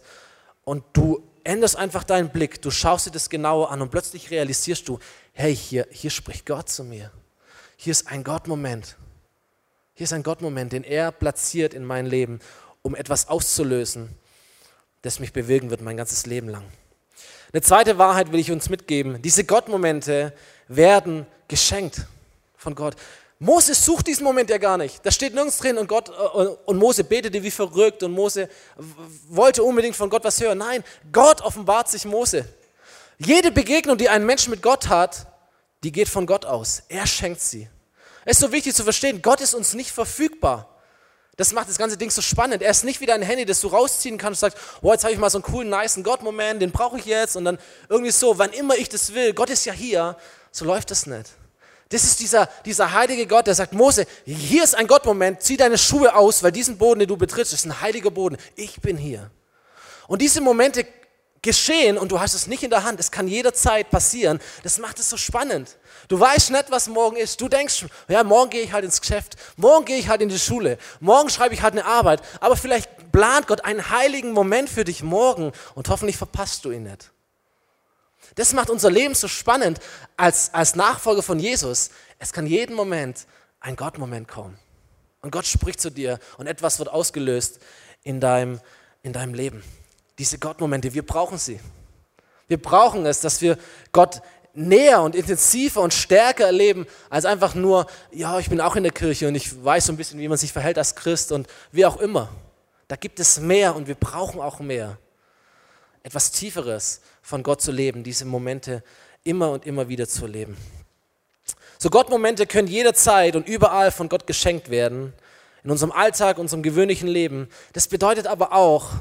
und 0.63 0.83
du 0.93 1.27
änderst 1.43 1.75
einfach 1.75 2.03
deinen 2.03 2.29
Blick, 2.29 2.61
du 2.61 2.69
schaust 2.69 3.07
dir 3.07 3.11
das 3.11 3.31
genauer 3.31 3.71
an 3.71 3.81
und 3.81 3.89
plötzlich 3.89 4.29
realisierst 4.29 4.87
du, 4.87 4.99
hey, 5.33 5.55
hier, 5.55 5.87
hier 5.89 6.11
spricht 6.11 6.45
Gott 6.45 6.69
zu 6.69 6.83
mir. 6.83 7.11
Hier 7.77 7.91
ist 7.91 8.07
ein 8.07 8.23
Gottmoment. 8.23 8.95
Hier 9.95 10.03
ist 10.03 10.13
ein 10.13 10.21
Gottmoment, 10.21 10.71
den 10.71 10.83
er 10.83 11.11
platziert 11.11 11.73
in 11.73 11.83
mein 11.83 12.05
Leben, 12.05 12.39
um 12.83 12.95
etwas 12.95 13.27
auszulösen, 13.27 14.15
das 15.01 15.19
mich 15.19 15.33
bewegen 15.33 15.71
wird 15.71 15.81
mein 15.81 15.97
ganzes 15.97 16.27
Leben 16.27 16.49
lang. 16.49 16.65
Eine 17.51 17.61
zweite 17.61 17.97
Wahrheit 17.97 18.31
will 18.31 18.39
ich 18.39 18.51
uns 18.51 18.69
mitgeben. 18.69 19.21
Diese 19.21 19.43
Gottmomente 19.43 20.33
werden 20.67 21.25
geschenkt 21.47 22.05
von 22.57 22.75
Gott. 22.75 22.95
Mose 23.39 23.73
sucht 23.73 24.07
diesen 24.07 24.25
Moment 24.25 24.49
ja 24.49 24.57
gar 24.57 24.77
nicht. 24.77 25.03
Da 25.05 25.11
steht 25.11 25.33
nirgends 25.33 25.57
drin 25.57 25.77
und 25.77 25.87
Gott 25.87 26.09
äh, 26.09 26.11
und 26.11 26.77
Mose 26.77 27.03
betete 27.03 27.41
wie 27.41 27.51
verrückt 27.51 28.03
und 28.03 28.11
Mose 28.11 28.49
wollte 29.29 29.63
unbedingt 29.63 29.95
von 29.95 30.09
Gott 30.09 30.25
was 30.25 30.39
hören. 30.41 30.57
Nein, 30.57 30.83
Gott 31.11 31.41
offenbart 31.41 31.89
sich 31.89 32.05
Mose. 32.05 32.45
Jede 33.17 33.51
Begegnung, 33.51 33.97
die 33.97 34.09
ein 34.09 34.25
Mensch 34.25 34.47
mit 34.47 34.61
Gott 34.61 34.89
hat, 34.89 35.25
die 35.83 35.91
geht 35.91 36.09
von 36.09 36.25
Gott 36.25 36.45
aus. 36.45 36.83
Er 36.89 37.07
schenkt 37.07 37.41
sie. 37.41 37.69
Es 38.25 38.33
ist 38.33 38.41
so 38.41 38.51
wichtig 38.51 38.75
zu 38.75 38.83
verstehen, 38.83 39.21
Gott 39.21 39.41
ist 39.41 39.53
uns 39.55 39.73
nicht 39.73 39.91
verfügbar. 39.91 40.78
Das 41.39 41.53
macht 41.53 41.69
das 41.69 41.77
ganze 41.77 41.95
Ding 41.95 42.11
so 42.11 42.21
spannend. 42.21 42.61
Er 42.61 42.69
ist 42.69 42.83
nicht 42.83 42.99
wie 42.99 43.05
dein 43.05 43.21
Handy, 43.21 43.45
das 43.45 43.61
du 43.61 43.69
rausziehen 43.69 44.17
kannst 44.17 44.43
und 44.43 44.51
sagst, 44.51 44.57
oh, 44.81 44.91
jetzt 44.91 45.05
habe 45.05 45.13
ich 45.13 45.19
mal 45.19 45.29
so 45.29 45.37
einen 45.37 45.43
coolen, 45.43 45.69
nice 45.69 45.97
Gott-Moment, 46.03 46.61
den 46.61 46.73
brauche 46.73 46.99
ich 46.99 47.05
jetzt 47.05 47.37
und 47.37 47.45
dann 47.45 47.57
irgendwie 47.87 48.11
so, 48.11 48.37
wann 48.37 48.51
immer 48.51 48.75
ich 48.75 48.89
das 48.89 49.13
will, 49.13 49.31
Gott 49.31 49.49
ist 49.49 49.63
ja 49.63 49.71
hier. 49.71 50.17
So 50.51 50.65
läuft 50.65 50.91
das 50.91 51.05
nicht. 51.05 51.29
Das 51.87 52.03
ist 52.03 52.19
dieser, 52.19 52.49
dieser 52.65 52.91
heilige 52.91 53.25
Gott, 53.25 53.47
der 53.47 53.55
sagt, 53.55 53.71
Mose, 53.71 54.05
hier 54.25 54.65
ist 54.65 54.75
ein 54.75 54.85
Gottmoment, 54.85 55.41
zieh 55.41 55.55
deine 55.55 55.77
Schuhe 55.77 56.13
aus, 56.13 56.43
weil 56.43 56.51
diesen 56.51 56.77
Boden, 56.77 56.99
den 56.99 57.07
du 57.07 57.15
betrittst, 57.15 57.53
ist 57.53 57.63
ein 57.63 57.79
heiliger 57.79 58.11
Boden. 58.11 58.35
Ich 58.57 58.81
bin 58.81 58.97
hier. 58.97 59.31
Und 60.09 60.21
diese 60.21 60.41
Momente 60.41 60.85
geschehen 61.41 61.97
und 61.97 62.11
du 62.11 62.19
hast 62.19 62.33
es 62.33 62.47
nicht 62.47 62.63
in 62.63 62.69
der 62.69 62.83
Hand. 62.83 62.99
Es 62.99 63.11
kann 63.11 63.29
jederzeit 63.29 63.89
passieren. 63.89 64.41
Das 64.63 64.77
macht 64.77 64.99
es 64.99 65.09
so 65.09 65.15
spannend. 65.15 65.77
Du 66.09 66.19
weißt 66.19 66.49
nicht, 66.49 66.71
was 66.71 66.87
morgen 66.87 67.17
ist. 67.17 67.39
Du 67.39 67.47
denkst, 67.47 67.85
ja, 68.07 68.23
morgen 68.23 68.49
gehe 68.49 68.63
ich 68.63 68.73
halt 68.73 68.83
ins 68.83 68.99
Geschäft. 68.99 69.35
Morgen 69.57 69.85
gehe 69.85 69.97
ich 69.97 70.09
halt 70.09 70.21
in 70.21 70.29
die 70.29 70.39
Schule. 70.39 70.79
Morgen 70.99 71.29
schreibe 71.29 71.53
ich 71.53 71.61
halt 71.61 71.73
eine 71.73 71.85
Arbeit. 71.85 72.21
Aber 72.39 72.57
vielleicht 72.57 73.11
plant 73.11 73.45
Gott 73.45 73.63
einen 73.63 73.91
heiligen 73.91 74.31
Moment 74.31 74.69
für 74.69 74.83
dich 74.83 75.03
morgen 75.03 75.51
und 75.75 75.87
hoffentlich 75.87 76.17
verpasst 76.17 76.65
du 76.65 76.71
ihn 76.71 76.83
nicht. 76.83 77.11
Das 78.35 78.53
macht 78.53 78.71
unser 78.71 78.89
Leben 78.89 79.13
so 79.13 79.27
spannend 79.27 79.79
als, 80.17 80.51
als 80.51 80.75
Nachfolger 80.75 81.21
von 81.21 81.37
Jesus. 81.37 81.91
Es 82.17 82.33
kann 82.33 82.47
jeden 82.47 82.75
Moment 82.75 83.27
ein 83.59 83.75
Gottmoment 83.75 84.27
kommen. 84.27 84.57
Und 85.21 85.29
Gott 85.29 85.45
spricht 85.45 85.79
zu 85.79 85.91
dir 85.91 86.19
und 86.37 86.47
etwas 86.47 86.79
wird 86.79 86.89
ausgelöst 86.89 87.59
in 88.01 88.19
deinem, 88.19 88.59
in 89.03 89.13
deinem 89.13 89.35
Leben. 89.35 89.63
Diese 90.17 90.39
Gottmomente, 90.39 90.95
wir 90.95 91.05
brauchen 91.05 91.37
sie. 91.37 91.59
Wir 92.47 92.59
brauchen 92.59 93.05
es, 93.05 93.21
dass 93.21 93.41
wir 93.41 93.59
Gott 93.91 94.23
näher 94.53 95.01
und 95.01 95.15
intensiver 95.15 95.81
und 95.81 95.93
stärker 95.93 96.45
erleben, 96.45 96.85
als 97.09 97.25
einfach 97.25 97.55
nur, 97.55 97.85
ja, 98.11 98.39
ich 98.39 98.49
bin 98.49 98.61
auch 98.61 98.75
in 98.75 98.83
der 98.83 98.91
Kirche 98.91 99.27
und 99.27 99.35
ich 99.35 99.63
weiß 99.63 99.85
so 99.85 99.93
ein 99.93 99.97
bisschen, 99.97 100.19
wie 100.19 100.27
man 100.27 100.37
sich 100.37 100.51
verhält 100.51 100.77
als 100.77 100.95
Christ 100.95 101.31
und 101.31 101.47
wie 101.71 101.85
auch 101.85 101.97
immer. 101.97 102.29
Da 102.87 102.95
gibt 102.95 103.19
es 103.19 103.39
mehr 103.39 103.75
und 103.75 103.87
wir 103.87 103.95
brauchen 103.95 104.41
auch 104.41 104.59
mehr 104.59 104.97
etwas 106.03 106.31
Tieferes 106.31 107.01
von 107.21 107.43
Gott 107.43 107.61
zu 107.61 107.71
leben, 107.71 108.03
diese 108.03 108.25
Momente 108.25 108.83
immer 109.23 109.51
und 109.51 109.65
immer 109.65 109.89
wieder 109.89 110.07
zu 110.07 110.25
erleben. 110.25 110.57
So 111.77 111.89
Gottmomente 111.89 112.47
können 112.47 112.67
jederzeit 112.67 113.35
und 113.35 113.47
überall 113.47 113.91
von 113.91 114.09
Gott 114.09 114.27
geschenkt 114.27 114.69
werden, 114.69 115.13
in 115.63 115.71
unserem 115.71 115.91
Alltag, 115.91 116.37
unserem 116.37 116.63
gewöhnlichen 116.63 117.07
Leben. 117.07 117.47
Das 117.73 117.87
bedeutet 117.87 118.27
aber 118.27 118.53
auch, 118.53 118.91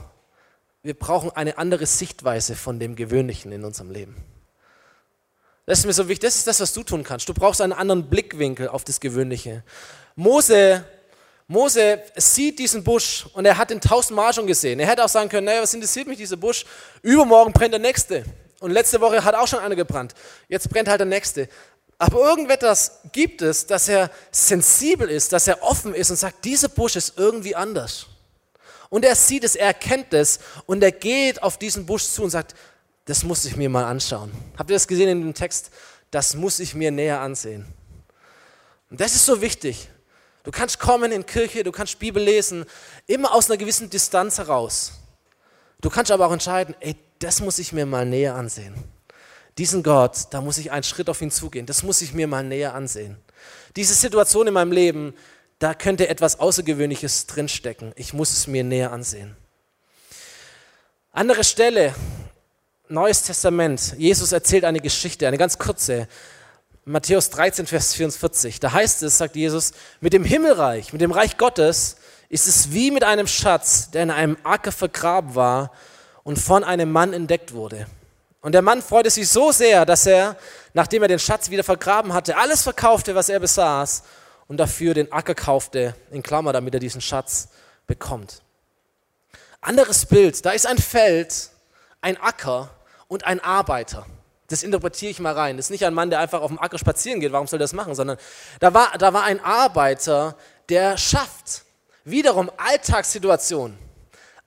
wir 0.82 0.94
brauchen 0.94 1.30
eine 1.30 1.58
andere 1.58 1.86
Sichtweise 1.86 2.54
von 2.54 2.78
dem 2.78 2.94
Gewöhnlichen 2.94 3.52
in 3.52 3.64
unserem 3.64 3.90
Leben. 3.90 4.16
Das 5.68 5.80
ist 5.80 5.84
mir 5.84 5.92
so 5.92 6.08
wichtig, 6.08 6.26
das 6.26 6.36
ist 6.36 6.46
das, 6.46 6.60
was 6.60 6.72
du 6.72 6.82
tun 6.82 7.04
kannst. 7.04 7.28
Du 7.28 7.34
brauchst 7.34 7.60
einen 7.60 7.74
anderen 7.74 8.08
Blickwinkel 8.08 8.68
auf 8.68 8.84
das 8.84 9.00
Gewöhnliche. 9.00 9.62
Mose 10.16 10.82
Mose 11.46 12.02
sieht 12.16 12.58
diesen 12.58 12.82
Busch 12.82 13.26
und 13.34 13.44
er 13.44 13.58
hat 13.58 13.68
den 13.68 13.78
tausendmal 13.78 14.32
schon 14.32 14.46
gesehen. 14.46 14.80
Er 14.80 14.86
hätte 14.86 15.04
auch 15.04 15.10
sagen 15.10 15.28
können, 15.28 15.44
naja, 15.44 15.60
was 15.60 15.74
interessiert 15.74 16.06
mich 16.06 16.16
dieser 16.16 16.38
Busch? 16.38 16.64
Übermorgen 17.02 17.52
brennt 17.52 17.74
der 17.74 17.80
nächste. 17.80 18.24
Und 18.60 18.70
letzte 18.70 18.98
Woche 19.02 19.22
hat 19.22 19.34
auch 19.34 19.46
schon 19.46 19.58
einer 19.58 19.76
gebrannt. 19.76 20.14
Jetzt 20.48 20.70
brennt 20.70 20.88
halt 20.88 21.00
der 21.00 21.06
nächste. 21.06 21.50
Aber 21.98 22.18
irgendetwas 22.18 23.00
gibt 23.12 23.42
es, 23.42 23.66
dass 23.66 23.90
er 23.90 24.10
sensibel 24.30 25.10
ist, 25.10 25.34
dass 25.34 25.48
er 25.48 25.62
offen 25.62 25.94
ist 25.94 26.08
und 26.08 26.16
sagt, 26.16 26.46
dieser 26.46 26.70
Busch 26.70 26.96
ist 26.96 27.18
irgendwie 27.18 27.54
anders. 27.54 28.06
Und 28.88 29.04
er 29.04 29.14
sieht 29.14 29.44
es, 29.44 29.54
er 29.54 29.66
erkennt 29.66 30.14
es 30.14 30.38
und 30.64 30.82
er 30.82 30.92
geht 30.92 31.42
auf 31.42 31.58
diesen 31.58 31.84
Busch 31.84 32.04
zu 32.04 32.22
und 32.22 32.30
sagt, 32.30 32.54
das 33.08 33.24
muss 33.24 33.46
ich 33.46 33.56
mir 33.56 33.70
mal 33.70 33.84
anschauen. 33.84 34.30
Habt 34.58 34.68
ihr 34.68 34.76
das 34.76 34.86
gesehen 34.86 35.08
in 35.08 35.22
dem 35.22 35.32
Text? 35.32 35.70
Das 36.10 36.34
muss 36.34 36.60
ich 36.60 36.74
mir 36.74 36.90
näher 36.90 37.22
ansehen. 37.22 37.64
Und 38.90 39.00
das 39.00 39.14
ist 39.14 39.24
so 39.24 39.40
wichtig. 39.40 39.88
Du 40.44 40.50
kannst 40.50 40.78
kommen 40.78 41.10
in 41.10 41.24
Kirche, 41.24 41.64
du 41.64 41.72
kannst 41.72 41.98
Bibel 41.98 42.22
lesen, 42.22 42.66
immer 43.06 43.32
aus 43.32 43.48
einer 43.48 43.56
gewissen 43.56 43.88
Distanz 43.88 44.36
heraus. 44.36 44.92
Du 45.80 45.88
kannst 45.88 46.10
aber 46.10 46.26
auch 46.26 46.32
entscheiden, 46.32 46.74
ey, 46.80 46.96
das 47.18 47.40
muss 47.40 47.58
ich 47.58 47.72
mir 47.72 47.86
mal 47.86 48.04
näher 48.04 48.34
ansehen. 48.34 48.74
Diesen 49.56 49.82
Gott, 49.82 50.26
da 50.30 50.42
muss 50.42 50.58
ich 50.58 50.70
einen 50.70 50.82
Schritt 50.82 51.08
auf 51.08 51.22
ihn 51.22 51.30
zugehen, 51.30 51.64
das 51.64 51.82
muss 51.82 52.02
ich 52.02 52.12
mir 52.12 52.26
mal 52.26 52.44
näher 52.44 52.74
ansehen. 52.74 53.16
Diese 53.74 53.94
Situation 53.94 54.46
in 54.46 54.52
meinem 54.52 54.72
Leben, 54.72 55.14
da 55.58 55.72
könnte 55.72 56.08
etwas 56.08 56.38
Außergewöhnliches 56.40 57.26
drinstecken. 57.26 57.92
Ich 57.96 58.12
muss 58.12 58.32
es 58.32 58.46
mir 58.46 58.64
näher 58.64 58.92
ansehen. 58.92 59.34
Andere 61.10 61.42
Stelle, 61.42 61.94
Neues 62.90 63.22
Testament. 63.22 63.94
Jesus 63.98 64.32
erzählt 64.32 64.64
eine 64.64 64.80
Geschichte, 64.80 65.28
eine 65.28 65.36
ganz 65.36 65.58
kurze. 65.58 66.08
Matthäus 66.86 67.28
13, 67.30 67.66
Vers 67.66 67.94
44. 67.94 68.60
Da 68.60 68.72
heißt 68.72 69.02
es, 69.02 69.18
sagt 69.18 69.36
Jesus, 69.36 69.72
mit 70.00 70.14
dem 70.14 70.24
Himmelreich, 70.24 70.92
mit 70.92 71.02
dem 71.02 71.10
Reich 71.10 71.36
Gottes 71.36 71.96
ist 72.30 72.46
es 72.46 72.72
wie 72.72 72.90
mit 72.90 73.04
einem 73.04 73.26
Schatz, 73.26 73.90
der 73.90 74.04
in 74.04 74.10
einem 74.10 74.38
Acker 74.42 74.72
vergraben 74.72 75.34
war 75.34 75.70
und 76.24 76.38
von 76.38 76.64
einem 76.64 76.90
Mann 76.90 77.12
entdeckt 77.12 77.52
wurde. 77.52 77.86
Und 78.40 78.52
der 78.52 78.62
Mann 78.62 78.80
freute 78.80 79.10
sich 79.10 79.28
so 79.28 79.52
sehr, 79.52 79.84
dass 79.84 80.06
er, 80.06 80.36
nachdem 80.72 81.02
er 81.02 81.08
den 81.08 81.18
Schatz 81.18 81.50
wieder 81.50 81.64
vergraben 81.64 82.14
hatte, 82.14 82.38
alles 82.38 82.62
verkaufte, 82.62 83.14
was 83.14 83.28
er 83.28 83.40
besaß 83.40 84.02
und 84.46 84.56
dafür 84.56 84.94
den 84.94 85.12
Acker 85.12 85.34
kaufte, 85.34 85.94
in 86.10 86.22
Klammer, 86.22 86.54
damit 86.54 86.72
er 86.72 86.80
diesen 86.80 87.02
Schatz 87.02 87.48
bekommt. 87.86 88.40
Anderes 89.60 90.06
Bild, 90.06 90.42
da 90.46 90.52
ist 90.52 90.66
ein 90.66 90.78
Feld, 90.78 91.50
ein 92.00 92.16
Acker 92.18 92.70
und 93.08 93.24
ein 93.24 93.40
Arbeiter. 93.40 94.06
Das 94.48 94.62
interpretiere 94.62 95.10
ich 95.10 95.20
mal 95.20 95.34
rein. 95.34 95.56
Das 95.56 95.66
ist 95.66 95.70
nicht 95.70 95.84
ein 95.84 95.92
Mann, 95.92 96.10
der 96.10 96.20
einfach 96.20 96.40
auf 96.40 96.48
dem 96.48 96.58
Acker 96.58 96.78
spazieren 96.78 97.20
geht. 97.20 97.32
Warum 97.32 97.46
soll 97.46 97.58
er 97.58 97.64
das 97.64 97.72
machen? 97.72 97.94
Sondern 97.94 98.16
da 98.60 98.72
war, 98.72 98.96
da 98.96 99.12
war 99.12 99.24
ein 99.24 99.44
Arbeiter, 99.44 100.36
der 100.68 100.96
schafft. 100.96 101.64
Wiederum 102.04 102.50
Alltagssituation. 102.56 103.76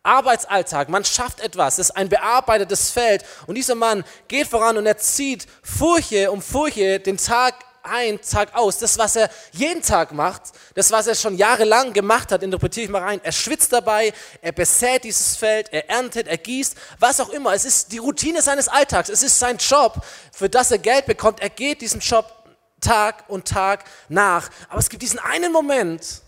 Arbeitsalltag, 0.03 0.89
man 0.89 1.05
schafft 1.05 1.41
etwas, 1.41 1.75
das 1.75 1.89
ist 1.89 1.95
ein 1.95 2.09
bearbeitetes 2.09 2.89
Feld 2.89 3.23
und 3.45 3.53
dieser 3.53 3.75
Mann 3.75 4.03
geht 4.27 4.47
voran 4.47 4.77
und 4.77 4.87
er 4.87 4.97
zieht 4.97 5.45
Furche 5.61 6.31
um 6.31 6.41
Furche 6.41 6.99
den 6.99 7.17
Tag 7.17 7.53
ein, 7.83 8.21
Tag 8.21 8.55
aus. 8.55 8.79
Das, 8.79 8.97
was 8.97 9.15
er 9.15 9.29
jeden 9.51 9.81
Tag 9.81 10.11
macht, 10.11 10.43
das, 10.75 10.91
was 10.91 11.07
er 11.07 11.15
schon 11.15 11.35
jahrelang 11.35 11.93
gemacht 11.93 12.31
hat, 12.31 12.43
interpretiere 12.43 12.85
ich 12.85 12.91
mal 12.91 13.01
rein. 13.01 13.21
Er 13.23 13.31
schwitzt 13.31 13.73
dabei, 13.73 14.13
er 14.41 14.51
besät 14.51 15.03
dieses 15.03 15.35
Feld, 15.35 15.71
er 15.71 15.89
erntet, 15.89 16.27
er 16.27 16.37
gießt, 16.37 16.75
was 16.99 17.19
auch 17.19 17.29
immer. 17.29 17.53
Es 17.53 17.65
ist 17.65 17.91
die 17.91 17.97
Routine 17.97 18.41
seines 18.41 18.67
Alltags, 18.67 19.09
es 19.09 19.23
ist 19.23 19.39
sein 19.39 19.57
Job, 19.57 20.03
für 20.31 20.49
das 20.49 20.71
er 20.71 20.79
Geld 20.79 21.05
bekommt. 21.05 21.39
Er 21.39 21.49
geht 21.49 21.81
diesem 21.81 21.99
Job 21.99 22.41
Tag 22.81 23.29
und 23.29 23.47
Tag 23.47 23.85
nach. 24.09 24.49
Aber 24.67 24.79
es 24.79 24.89
gibt 24.89 25.03
diesen 25.03 25.19
einen 25.19 25.53
Moment, 25.53 26.21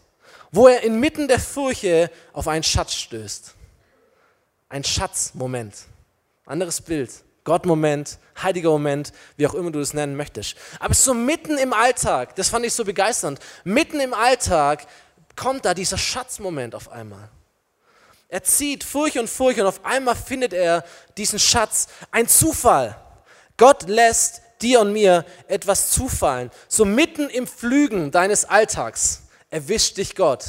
wo 0.52 0.68
er 0.68 0.82
inmitten 0.84 1.28
der 1.28 1.39
Furche 1.39 2.10
auf 2.32 2.48
einen 2.48 2.63
Schatz 2.63 2.94
stößt. 2.94 3.56
Ein 4.70 4.84
Schatzmoment. 4.84 5.76
Anderes 6.46 6.80
Bild. 6.80 7.12
Gott-Moment, 7.43 8.19
heiliger 8.41 8.69
Moment, 8.69 9.12
wie 9.36 9.47
auch 9.47 9.53
immer 9.53 9.71
du 9.71 9.79
es 9.79 9.93
nennen 9.93 10.15
möchtest. 10.15 10.56
Aber 10.79 10.93
so 10.93 11.13
mitten 11.13 11.58
im 11.58 11.73
Alltag, 11.73 12.36
das 12.36 12.49
fand 12.49 12.65
ich 12.65 12.73
so 12.73 12.86
begeisternd, 12.86 13.39
mitten 13.63 13.99
im 13.99 14.13
Alltag 14.13 14.86
kommt 15.36 15.65
da 15.65 15.73
dieser 15.73 15.97
Schatzmoment 15.97 16.75
auf 16.75 16.89
einmal. 16.89 17.29
Er 18.29 18.43
zieht 18.43 18.84
Furcht 18.84 19.17
und 19.17 19.29
Furcht 19.29 19.60
und 19.60 19.67
auf 19.67 19.86
einmal 19.86 20.15
findet 20.15 20.53
er 20.53 20.84
diesen 21.17 21.38
Schatz. 21.38 21.88
Ein 22.12 22.27
Zufall. 22.27 22.95
Gott 23.58 23.88
lässt 23.88 24.41
dir 24.62 24.79
und 24.82 24.93
mir 24.93 25.25
etwas 25.47 25.91
zufallen. 25.91 26.49
So 26.67 26.86
mitten 26.86 27.29
im 27.29 27.45
Flügen 27.45 28.10
deines 28.10 28.45
Alltags 28.45 29.23
erwischt 29.51 29.97
dich 29.97 30.15
Gott. 30.15 30.45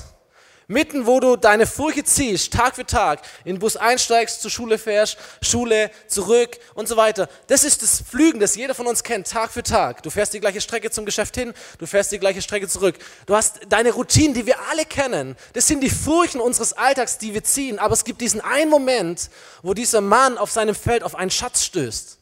Mitten, 0.66 1.07
wo 1.07 1.20
du 1.20 1.37
deine 1.37 1.66
Furche 1.66 2.05
ziehst, 2.05 2.53
Tag 2.55 2.77
für 2.77 2.87
Tag, 2.87 3.20
in 3.44 3.57
den 3.57 3.59
Bus 3.59 3.77
einsteigst, 3.77 4.40
zur 4.40 4.50
Schule 4.50 4.79
fährst, 4.79 5.18
Schule, 5.42 5.90
zurück 6.07 6.59
und 6.74 6.88
so 6.88 6.96
weiter. 6.96 7.29
Das 7.48 7.64
ist 7.64 7.83
das 7.83 8.03
Flügen, 8.03 8.40
das 8.40 8.57
jeder 8.57 8.74
von 8.74 8.87
uns 8.87 9.03
kennt, 9.03 9.29
Tag 9.29 9.50
für 9.50 9.62
Tag. 9.62 10.03
Du 10.03 10.09
fährst 10.09 10.33
die 10.33 10.40
gleiche 10.40 10.62
Strecke 10.62 10.90
zum 10.90 11.05
Geschäft 11.05 11.35
hin, 11.35 11.53
du 11.79 11.87
fährst 11.87 12.12
die 12.12 12.18
gleiche 12.18 12.40
Strecke 12.40 12.66
zurück. 12.66 12.96
Du 13.27 13.37
hast 13.37 13.61
deine 13.68 13.92
Routinen, 13.92 14.33
die 14.33 14.46
wir 14.46 14.57
alle 14.70 14.87
kennen. 14.87 15.37
Das 15.53 15.66
sind 15.66 15.81
die 15.81 15.90
Furchen 15.90 16.40
unseres 16.40 16.72
Alltags, 16.72 17.18
die 17.18 17.35
wir 17.35 17.44
ziehen. 17.44 17.79
Aber 17.79 17.92
es 17.92 18.05
gibt 18.05 18.22
diesen 18.22 18.40
einen 18.40 18.70
Moment, 18.70 19.29
wo 19.62 19.74
dieser 19.74 20.00
Mann 20.00 20.38
auf 20.38 20.50
seinem 20.50 20.74
Feld 20.74 21.03
auf 21.03 21.14
einen 21.14 21.31
Schatz 21.31 21.64
stößt. 21.64 22.18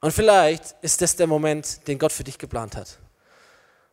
Und 0.00 0.12
vielleicht 0.12 0.74
ist 0.80 1.02
das 1.02 1.16
der 1.16 1.26
Moment, 1.26 1.86
den 1.86 1.98
Gott 1.98 2.12
für 2.12 2.24
dich 2.24 2.38
geplant 2.38 2.76
hat. 2.76 2.98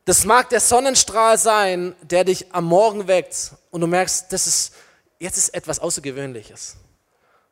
Das 0.10 0.26
mag 0.26 0.50
der 0.50 0.60
Sonnenstrahl 0.60 1.38
sein, 1.38 1.96
der 2.02 2.24
dich 2.24 2.52
am 2.52 2.66
Morgen 2.66 3.08
weckt 3.08 3.52
und 3.70 3.82
du 3.82 3.86
merkst, 3.86 4.34
das 4.34 4.48
ist, 4.48 4.74
jetzt 5.20 5.38
ist 5.38 5.50
etwas 5.50 5.78
Außergewöhnliches. 5.78 6.78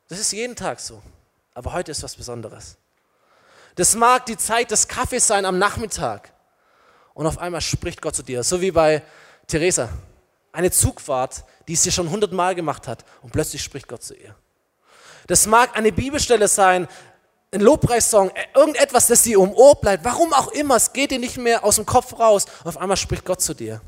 Das 0.08 0.18
ist 0.18 0.32
jeden 0.32 0.56
Tag 0.56 0.80
so. 0.80 1.00
Aber 1.54 1.74
heute 1.74 1.92
ist 1.92 2.02
was 2.02 2.16
Besonderes. 2.16 2.78
Das 3.76 3.94
mag 3.94 4.26
die 4.26 4.38
Zeit 4.38 4.72
des 4.72 4.88
Kaffees 4.88 5.28
sein 5.28 5.46
am 5.46 5.60
Nachmittag. 5.60 6.34
Und 7.14 7.28
auf 7.28 7.38
einmal 7.38 7.62
spricht 7.62 8.02
Gott 8.02 8.16
zu 8.16 8.24
dir. 8.24 8.42
So 8.42 8.60
wie 8.60 8.72
bei 8.72 9.04
Theresa. 9.46 9.90
Eine 10.52 10.72
Zugfahrt, 10.72 11.44
die 11.68 11.76
sie 11.76 11.92
schon 11.92 12.10
hundertmal 12.10 12.56
gemacht 12.56 12.88
hat. 12.88 13.06
Und 13.22 13.34
plötzlich 13.34 13.62
spricht 13.62 13.88
Gott 13.88 14.02
zu 14.02 14.16
ihr. 14.16 14.34
Das 15.28 15.46
mag 15.46 15.78
eine 15.78 15.92
Bibelstelle 15.92 16.48
sein, 16.48 16.88
ein 17.52 17.62
Lobpreissong, 17.62 18.30
äh, 18.32 18.46
irgendetwas, 18.54 19.08
das 19.08 19.24
dir 19.24 19.40
um 19.40 19.54
Ohr 19.54 19.76
bleibt, 19.76 20.04
warum 20.04 20.34
auch 20.34 20.50
immer, 20.50 20.76
es 20.76 20.94
geht 20.94 21.12
dir 21.12 21.20
nicht 21.20 21.38
mehr 21.38 21.64
aus 21.64 21.76
dem 21.76 21.86
Kopf 21.86 22.20
raus, 22.20 22.46
auf 22.64 22.78
einmal 22.78 22.98
spricht 22.98 23.26
Gott 23.26 23.42
zu 23.42 23.54
dir. 23.54 23.82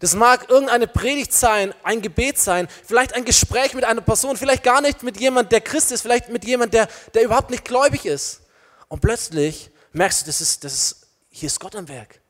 Das 0.00 0.14
mag 0.14 0.50
irgendeine 0.50 0.86
Predigt 0.86 1.32
sein, 1.32 1.74
ein 1.82 2.02
Gebet 2.02 2.38
sein, 2.38 2.68
vielleicht 2.86 3.14
ein 3.14 3.24
Gespräch 3.24 3.74
mit 3.74 3.84
einer 3.84 4.00
Person, 4.00 4.36
vielleicht 4.36 4.62
gar 4.62 4.80
nicht 4.80 5.02
mit 5.02 5.18
jemand, 5.18 5.52
der 5.52 5.60
Christ 5.60 5.92
ist, 5.92 6.02
vielleicht 6.02 6.28
mit 6.28 6.44
jemand, 6.44 6.74
der, 6.74 6.88
der 7.14 7.22
überhaupt 7.22 7.50
nicht 7.50 7.64
gläubig 7.64 8.04
ist. 8.04 8.42
Und 8.88 9.00
plötzlich 9.00 9.70
merkst 9.92 10.22
du, 10.22 10.26
das 10.26 10.40
ist, 10.40 10.64
das 10.64 10.74
ist, 10.74 11.06
hier 11.30 11.46
ist 11.46 11.58
Gott 11.58 11.74
am 11.74 11.88
Werk. 11.88 12.20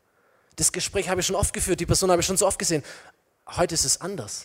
Das 0.57 0.70
Gespräch 0.70 1.09
habe 1.09 1.20
ich 1.20 1.27
schon 1.27 1.37
oft 1.37 1.53
geführt, 1.53 1.81
die 1.81 1.87
Person 1.87 2.11
habe 2.11 2.20
ich 2.20 2.27
schon 2.27 2.37
so 2.37 2.46
oft 2.46 2.59
gesehen. 2.59 2.85
Heute 3.46 3.74
ist 3.74 3.85
es 3.85 4.00
anders. 4.00 4.44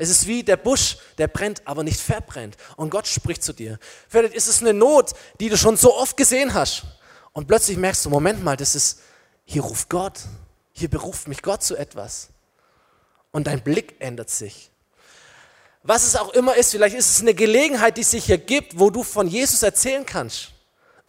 Es 0.00 0.08
ist 0.08 0.26
wie 0.26 0.42
der 0.42 0.56
Busch, 0.56 0.96
der 1.18 1.28
brennt, 1.28 1.60
aber 1.66 1.84
nicht 1.84 2.00
verbrennt. 2.00 2.56
Und 2.76 2.88
Gott 2.88 3.06
spricht 3.06 3.42
zu 3.42 3.52
dir. 3.52 3.78
Vielleicht 4.08 4.32
ist 4.32 4.48
es 4.48 4.62
eine 4.62 4.72
Not, 4.72 5.12
die 5.40 5.50
du 5.50 5.58
schon 5.58 5.76
so 5.76 5.94
oft 5.94 6.16
gesehen 6.16 6.54
hast. 6.54 6.84
Und 7.32 7.46
plötzlich 7.46 7.76
merkst 7.76 8.06
du, 8.06 8.08
Moment 8.08 8.42
mal, 8.42 8.56
das 8.56 8.74
ist, 8.74 9.00
hier 9.44 9.60
ruft 9.60 9.90
Gott. 9.90 10.14
Hier 10.72 10.88
beruft 10.88 11.28
mich 11.28 11.42
Gott 11.42 11.62
zu 11.62 11.76
etwas. 11.76 12.30
Und 13.30 13.46
dein 13.46 13.62
Blick 13.62 13.96
ändert 13.98 14.30
sich. 14.30 14.70
Was 15.82 16.06
es 16.06 16.16
auch 16.16 16.32
immer 16.32 16.56
ist, 16.56 16.70
vielleicht 16.70 16.96
ist 16.96 17.10
es 17.10 17.20
eine 17.20 17.34
Gelegenheit, 17.34 17.98
die 17.98 18.02
sich 18.02 18.24
hier 18.24 18.38
gibt, 18.38 18.78
wo 18.78 18.88
du 18.88 19.02
von 19.02 19.28
Jesus 19.28 19.62
erzählen 19.62 20.06
kannst. 20.06 20.52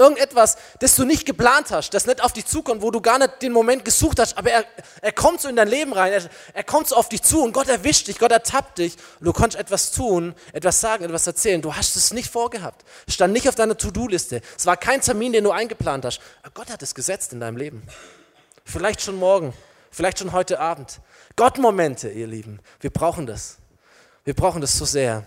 Irgendetwas, 0.02 0.58
das 0.80 0.96
du 0.96 1.06
nicht 1.06 1.26
geplant 1.26 1.70
hast, 1.70 1.94
das 1.94 2.08
nicht 2.08 2.24
auf 2.24 2.34
dich 2.34 2.46
zukommt, 2.46 2.82
wo 2.82 2.90
du 2.90 3.02
gar 3.02 3.20
nicht 3.20 3.42
den 3.42 3.52
Moment 3.52 3.86
gesucht 3.86 4.20
hast, 4.20 4.38
aber 4.38 4.52
er, 4.52 4.66
er 5.02 5.12
kommt 5.12 5.42
so 5.42 5.48
in 5.48 5.56
dein 5.56 5.68
Leben 5.68 5.94
rein, 5.94 6.12
er, 6.12 6.24
er 6.54 6.64
kommt 6.64 6.88
so 6.88 6.96
auf 6.96 7.08
dich 7.08 7.22
zu 7.22 7.44
und 7.44 7.54
Gott 7.54 7.68
erwischt 7.68 8.08
dich, 8.08 8.18
Gott 8.18 8.32
ertappt 8.32 8.80
dich 8.80 8.96
und 9.20 9.28
du 9.28 9.34
konntest 9.34 9.60
etwas 9.60 9.92
tun, 9.92 10.34
etwas 10.54 10.82
sagen, 10.82 11.04
etwas 11.04 11.28
erzählen. 11.28 11.62
Du 11.62 11.76
hast 11.76 11.96
es 11.96 12.12
nicht 12.12 12.32
vorgehabt. 12.32 12.84
Stand 13.08 13.32
nicht 13.32 13.48
auf 13.48 13.56
deiner 13.56 13.78
To-Do-Liste. 13.78 14.42
Es 14.58 14.66
war 14.66 14.76
kein 14.76 15.02
Termin, 15.02 15.34
den 15.34 15.44
du 15.44 15.52
eingeplant 15.52 16.04
hast. 16.04 16.20
Aber 16.42 16.52
Gott 16.54 16.72
hat 16.72 16.82
es 16.82 16.96
gesetzt 16.96 17.32
in 17.34 17.40
deinem 17.40 17.58
Leben. 17.58 17.84
Vielleicht 18.66 19.02
schon 19.02 19.16
morgen, 19.16 19.54
vielleicht 19.92 20.20
schon 20.20 20.32
heute 20.32 20.60
Abend. 20.60 21.00
Gott-Momente, 21.36 22.10
ihr 22.10 22.28
Lieben. 22.28 22.60
Wir 22.80 22.90
brauchen 22.90 23.26
das. 23.26 23.58
Wir 24.24 24.34
brauchen 24.34 24.62
das 24.62 24.78
so 24.78 24.86
sehr. 24.86 25.24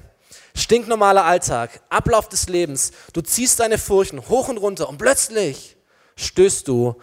Stinknormaler 0.54 1.24
Alltag, 1.24 1.80
Ablauf 1.88 2.28
des 2.28 2.48
Lebens. 2.48 2.92
Du 3.12 3.20
ziehst 3.20 3.60
deine 3.60 3.78
Furchen 3.78 4.28
hoch 4.28 4.48
und 4.48 4.58
runter 4.58 4.88
und 4.88 4.98
plötzlich 4.98 5.76
stößt 6.16 6.68
du 6.68 6.96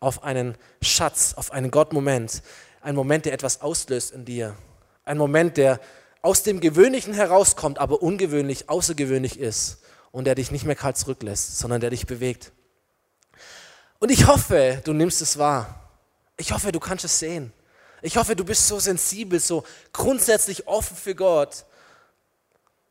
auf 0.00 0.22
einen 0.22 0.56
Schatz, 0.82 1.34
auf 1.36 1.52
einen 1.52 1.70
Gott-Moment. 1.70 2.42
Ein 2.80 2.94
Moment, 2.94 3.24
der 3.24 3.32
etwas 3.32 3.60
auslöst 3.60 4.12
in 4.12 4.24
dir. 4.24 4.56
Ein 5.04 5.18
Moment, 5.18 5.56
der 5.56 5.80
aus 6.22 6.42
dem 6.42 6.60
Gewöhnlichen 6.60 7.12
herauskommt, 7.12 7.78
aber 7.78 8.02
ungewöhnlich, 8.02 8.68
außergewöhnlich 8.70 9.38
ist 9.38 9.78
und 10.10 10.24
der 10.24 10.34
dich 10.34 10.50
nicht 10.50 10.64
mehr 10.64 10.76
kalt 10.76 10.96
zurücklässt, 10.96 11.58
sondern 11.58 11.80
der 11.80 11.90
dich 11.90 12.06
bewegt. 12.06 12.52
Und 13.98 14.10
ich 14.10 14.26
hoffe, 14.26 14.80
du 14.84 14.92
nimmst 14.92 15.20
es 15.22 15.38
wahr. 15.38 15.90
Ich 16.36 16.52
hoffe, 16.52 16.72
du 16.72 16.80
kannst 16.80 17.04
es 17.04 17.18
sehen. 17.18 17.52
Ich 18.02 18.16
hoffe, 18.16 18.36
du 18.36 18.44
bist 18.44 18.68
so 18.68 18.78
sensibel, 18.78 19.40
so 19.40 19.64
grundsätzlich 19.92 20.66
offen 20.66 20.96
für 20.96 21.14
Gott, 21.14 21.64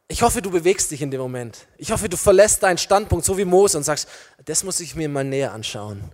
ich 0.08 0.22
hoffe, 0.22 0.42
du 0.42 0.52
bewegst 0.52 0.92
dich 0.92 1.02
in 1.02 1.12
dem 1.12 1.22
Moment. 1.22 1.68
Ich 1.78 1.92
hoffe, 1.92 2.10
du 2.10 2.18
verlässt 2.18 2.64
deinen 2.64 2.78
Standpunkt 2.78 3.26
so 3.26 3.38
wie 3.38 3.46
Mose 3.46 3.78
und 3.78 3.84
sagst, 3.84 4.08
das 4.46 4.64
muss 4.64 4.80
ich 4.80 4.96
mir 4.96 5.10
mal 5.10 5.24
näher 5.24 5.54
anschauen. 5.54 6.12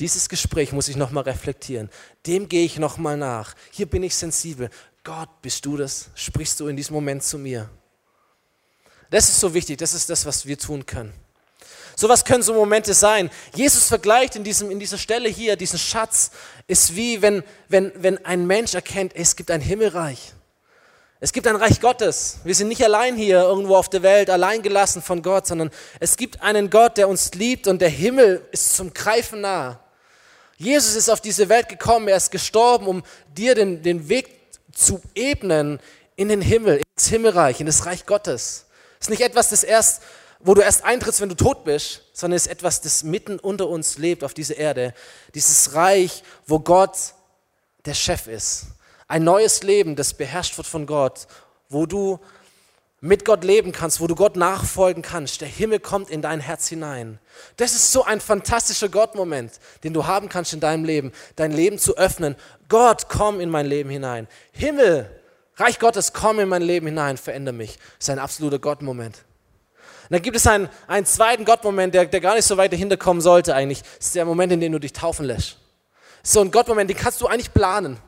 Dieses 0.00 0.28
Gespräch 0.28 0.72
muss 0.72 0.88
ich 0.88 0.96
nochmal 0.96 1.24
reflektieren. 1.24 1.88
Dem 2.26 2.48
gehe 2.48 2.64
ich 2.64 2.78
nochmal 2.78 3.16
nach. 3.16 3.54
Hier 3.70 3.86
bin 3.86 4.02
ich 4.02 4.14
sensibel. 4.14 4.68
Gott, 5.04 5.30
bist 5.40 5.64
du 5.64 5.76
das? 5.76 6.10
Sprichst 6.14 6.60
du 6.60 6.68
in 6.68 6.76
diesem 6.76 6.94
Moment 6.94 7.22
zu 7.22 7.38
mir? 7.38 7.70
Das 9.08 9.28
ist 9.28 9.40
so 9.40 9.54
wichtig. 9.54 9.78
Das 9.78 9.94
ist 9.94 10.10
das, 10.10 10.26
was 10.26 10.44
wir 10.44 10.58
tun 10.58 10.84
können. 10.84 11.14
So 11.98 12.10
was 12.10 12.26
können 12.26 12.42
so 12.42 12.52
Momente 12.52 12.92
sein. 12.92 13.30
Jesus 13.54 13.88
vergleicht 13.88 14.36
in, 14.36 14.44
diesem, 14.44 14.70
in 14.70 14.78
dieser 14.78 14.98
Stelle 14.98 15.30
hier, 15.30 15.56
diesen 15.56 15.78
Schatz, 15.78 16.30
ist 16.66 16.94
wie 16.94 17.22
wenn, 17.22 17.42
wenn, 17.68 17.90
wenn 17.96 18.22
ein 18.26 18.46
Mensch 18.46 18.74
erkennt, 18.74 19.16
es 19.16 19.34
gibt 19.34 19.50
ein 19.50 19.62
Himmelreich. 19.62 20.34
Es 21.18 21.32
gibt 21.32 21.46
ein 21.46 21.56
Reich 21.56 21.80
Gottes. 21.80 22.40
Wir 22.44 22.54
sind 22.54 22.68
nicht 22.68 22.84
allein 22.84 23.16
hier 23.16 23.40
irgendwo 23.40 23.76
auf 23.76 23.88
der 23.88 24.02
Welt, 24.02 24.28
allein 24.28 24.60
gelassen 24.60 25.00
von 25.00 25.22
Gott, 25.22 25.46
sondern 25.46 25.70
es 25.98 26.18
gibt 26.18 26.42
einen 26.42 26.68
Gott, 26.68 26.98
der 26.98 27.08
uns 27.08 27.32
liebt 27.32 27.66
und 27.68 27.80
der 27.80 27.88
Himmel 27.88 28.46
ist 28.52 28.76
zum 28.76 28.92
Greifen 28.92 29.40
nah. 29.40 29.80
Jesus 30.58 30.94
ist 30.94 31.08
auf 31.08 31.22
diese 31.22 31.48
Welt 31.48 31.70
gekommen, 31.70 32.08
er 32.08 32.18
ist 32.18 32.30
gestorben, 32.30 32.86
um 32.86 33.02
dir 33.34 33.54
den, 33.54 33.82
den 33.82 34.10
Weg 34.10 34.28
zu 34.72 35.00
ebnen 35.14 35.80
in 36.16 36.28
den 36.28 36.42
Himmel, 36.42 36.82
ins 36.94 37.08
Himmelreich, 37.08 37.60
in 37.60 37.66
das 37.66 37.86
Reich 37.86 38.04
Gottes. 38.04 38.66
Es 39.00 39.06
ist 39.06 39.10
nicht 39.10 39.22
etwas, 39.22 39.48
das 39.48 39.64
erst, 39.64 40.02
wo 40.40 40.52
du 40.52 40.60
erst 40.60 40.84
eintrittst, 40.84 41.22
wenn 41.22 41.30
du 41.30 41.34
tot 41.34 41.64
bist, 41.64 42.02
sondern 42.12 42.36
es 42.36 42.44
ist 42.46 42.52
etwas, 42.52 42.82
das 42.82 43.04
mitten 43.04 43.38
unter 43.38 43.68
uns 43.68 43.96
lebt 43.96 44.22
auf 44.22 44.34
dieser 44.34 44.56
Erde. 44.56 44.92
Dieses 45.34 45.72
Reich, 45.74 46.22
wo 46.46 46.58
Gott 46.60 46.96
der 47.86 47.94
Chef 47.94 48.26
ist 48.26 48.66
ein 49.08 49.24
neues 49.24 49.62
Leben, 49.62 49.96
das 49.96 50.14
beherrscht 50.14 50.56
wird 50.56 50.66
von 50.66 50.86
Gott, 50.86 51.26
wo 51.68 51.86
du 51.86 52.18
mit 53.00 53.24
Gott 53.24 53.44
leben 53.44 53.72
kannst, 53.72 54.00
wo 54.00 54.06
du 54.06 54.14
Gott 54.14 54.36
nachfolgen 54.36 55.02
kannst. 55.02 55.40
Der 55.40 55.48
Himmel 55.48 55.80
kommt 55.80 56.10
in 56.10 56.22
dein 56.22 56.40
Herz 56.40 56.68
hinein. 56.68 57.18
Das 57.56 57.72
ist 57.72 57.92
so 57.92 58.04
ein 58.04 58.20
fantastischer 58.20 58.88
Gottmoment, 58.88 59.52
den 59.84 59.92
du 59.92 60.06
haben 60.06 60.28
kannst 60.28 60.52
in 60.52 60.60
deinem 60.60 60.84
Leben, 60.84 61.12
dein 61.36 61.52
Leben 61.52 61.78
zu 61.78 61.96
öffnen. 61.96 62.36
Gott, 62.68 63.08
komm 63.08 63.40
in 63.40 63.50
mein 63.50 63.66
Leben 63.66 63.90
hinein. 63.90 64.26
Himmel, 64.52 65.08
Reich 65.56 65.78
Gottes, 65.78 66.12
komm 66.12 66.38
in 66.38 66.48
mein 66.48 66.62
Leben 66.62 66.86
hinein, 66.86 67.16
verändere 67.16 67.54
mich. 67.54 67.76
Das 67.98 68.08
ist 68.08 68.10
ein 68.10 68.18
absoluter 68.18 68.58
Gottmoment. 68.58 69.24
Und 70.08 70.12
dann 70.12 70.22
gibt 70.22 70.36
es 70.36 70.46
einen, 70.46 70.68
einen 70.86 71.06
zweiten 71.06 71.44
Gottmoment, 71.44 71.94
der, 71.94 72.04
der 72.04 72.20
gar 72.20 72.34
nicht 72.34 72.44
so 72.44 72.56
weit 72.56 72.72
dahinter 72.72 72.96
kommen 72.96 73.20
sollte 73.20 73.54
eigentlich. 73.54 73.82
Das 73.98 74.08
ist 74.08 74.14
der 74.14 74.24
Moment, 74.24 74.52
in 74.52 74.60
dem 74.60 74.72
du 74.72 74.78
dich 74.78 74.92
taufen 74.92 75.24
lässt. 75.24 75.56
So 76.22 76.40
ein 76.40 76.50
Gottmoment, 76.50 76.90
den 76.90 76.96
kannst 76.96 77.20
du 77.20 77.26
eigentlich 77.26 77.52
planen. 77.52 77.98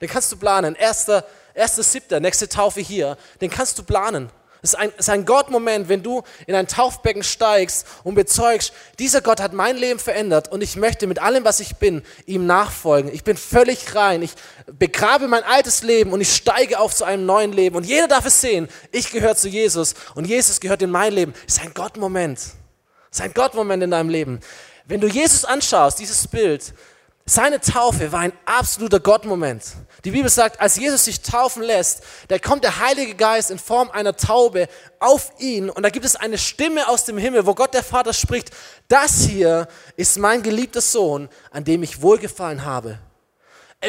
Den 0.00 0.08
kannst 0.08 0.30
du 0.32 0.36
planen. 0.36 0.74
Erster, 0.74 1.24
erster 1.54 1.82
Siebter, 1.82 2.20
nächste 2.20 2.48
Taufe 2.48 2.80
hier. 2.80 3.16
Den 3.40 3.50
kannst 3.50 3.78
du 3.78 3.82
planen. 3.82 4.30
Es 4.64 4.70
ist 4.70 4.76
ein, 4.76 4.92
ist 4.96 5.10
ein 5.10 5.26
Gott-Moment, 5.26 5.90
wenn 5.90 6.02
du 6.02 6.22
in 6.46 6.54
ein 6.54 6.66
Taufbecken 6.66 7.22
steigst 7.22 7.86
und 8.02 8.14
bezeugst, 8.14 8.72
dieser 8.98 9.20
Gott 9.20 9.38
hat 9.38 9.52
mein 9.52 9.76
Leben 9.76 9.98
verändert 9.98 10.50
und 10.50 10.62
ich 10.62 10.76
möchte 10.76 11.06
mit 11.06 11.18
allem, 11.18 11.44
was 11.44 11.60
ich 11.60 11.76
bin, 11.76 12.02
ihm 12.24 12.46
nachfolgen. 12.46 13.12
Ich 13.12 13.24
bin 13.24 13.36
völlig 13.36 13.94
rein. 13.94 14.22
Ich 14.22 14.32
begrabe 14.66 15.28
mein 15.28 15.44
altes 15.44 15.82
Leben 15.82 16.14
und 16.14 16.22
ich 16.22 16.34
steige 16.34 16.78
auf 16.78 16.94
zu 16.94 17.04
einem 17.04 17.26
neuen 17.26 17.52
Leben. 17.52 17.76
Und 17.76 17.84
jeder 17.84 18.08
darf 18.08 18.24
es 18.24 18.40
sehen. 18.40 18.68
Ich 18.90 19.12
gehöre 19.12 19.36
zu 19.36 19.48
Jesus 19.48 19.94
und 20.14 20.24
Jesus 20.24 20.60
gehört 20.60 20.80
in 20.80 20.90
mein 20.90 21.12
Leben. 21.12 21.34
Es 21.46 21.58
ist 21.58 21.62
ein 21.62 21.74
Gott-Moment. 21.74 22.38
Es 22.38 23.18
ist 23.18 23.20
ein 23.20 23.34
Gott-Moment 23.34 23.82
in 23.82 23.90
deinem 23.90 24.08
Leben. 24.08 24.40
Wenn 24.86 25.02
du 25.02 25.08
Jesus 25.08 25.44
anschaust, 25.44 25.98
dieses 25.98 26.26
Bild, 26.26 26.72
seine 27.26 27.60
Taufe 27.60 28.12
war 28.12 28.20
ein 28.20 28.34
absoluter 28.44 29.00
Gottmoment. 29.00 29.62
Die 30.04 30.10
Bibel 30.10 30.28
sagt, 30.28 30.60
als 30.60 30.76
Jesus 30.76 31.06
sich 31.06 31.22
taufen 31.22 31.62
lässt, 31.62 32.02
da 32.28 32.38
kommt 32.38 32.64
der 32.64 32.80
Heilige 32.80 33.14
Geist 33.14 33.50
in 33.50 33.58
Form 33.58 33.90
einer 33.90 34.14
Taube 34.14 34.68
auf 35.00 35.32
ihn 35.38 35.70
und 35.70 35.82
da 35.82 35.88
gibt 35.88 36.04
es 36.04 36.16
eine 36.16 36.36
Stimme 36.36 36.86
aus 36.86 37.06
dem 37.06 37.16
Himmel, 37.16 37.46
wo 37.46 37.54
Gott 37.54 37.72
der 37.72 37.82
Vater 37.82 38.12
spricht, 38.12 38.50
das 38.88 39.22
hier 39.22 39.68
ist 39.96 40.18
mein 40.18 40.42
geliebter 40.42 40.82
Sohn, 40.82 41.30
an 41.50 41.64
dem 41.64 41.82
ich 41.82 42.02
wohlgefallen 42.02 42.66
habe. 42.66 42.98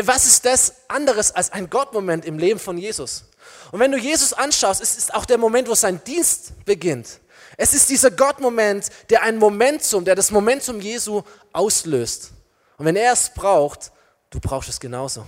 was 0.03 0.25
ist 0.25 0.45
das 0.45 0.75
anderes 0.87 1.35
als 1.35 1.51
ein 1.51 1.69
Gottmoment 1.69 2.23
im 2.23 2.39
Leben 2.39 2.59
von 2.59 2.77
Jesus? 2.77 3.25
Und 3.73 3.81
wenn 3.81 3.91
du 3.91 3.97
Jesus 3.97 4.31
anschaust, 4.31 4.81
es 4.81 4.97
ist 4.97 5.13
auch 5.13 5.25
der 5.25 5.37
Moment, 5.37 5.67
wo 5.67 5.75
sein 5.75 6.01
Dienst 6.05 6.53
beginnt. 6.63 7.19
Es 7.57 7.73
ist 7.73 7.89
dieser 7.89 8.11
Gottmoment, 8.11 8.89
der 9.09 9.23
ein 9.23 9.37
Momentum, 9.37 10.05
der 10.05 10.15
das 10.15 10.31
Momentum 10.31 10.79
Jesu 10.79 11.21
auslöst. 11.51 12.34
Und 12.77 12.85
wenn 12.85 12.95
er 12.95 13.13
es 13.13 13.29
braucht, 13.33 13.91
du 14.29 14.39
brauchst 14.39 14.69
es 14.69 14.79
genauso. 14.79 15.25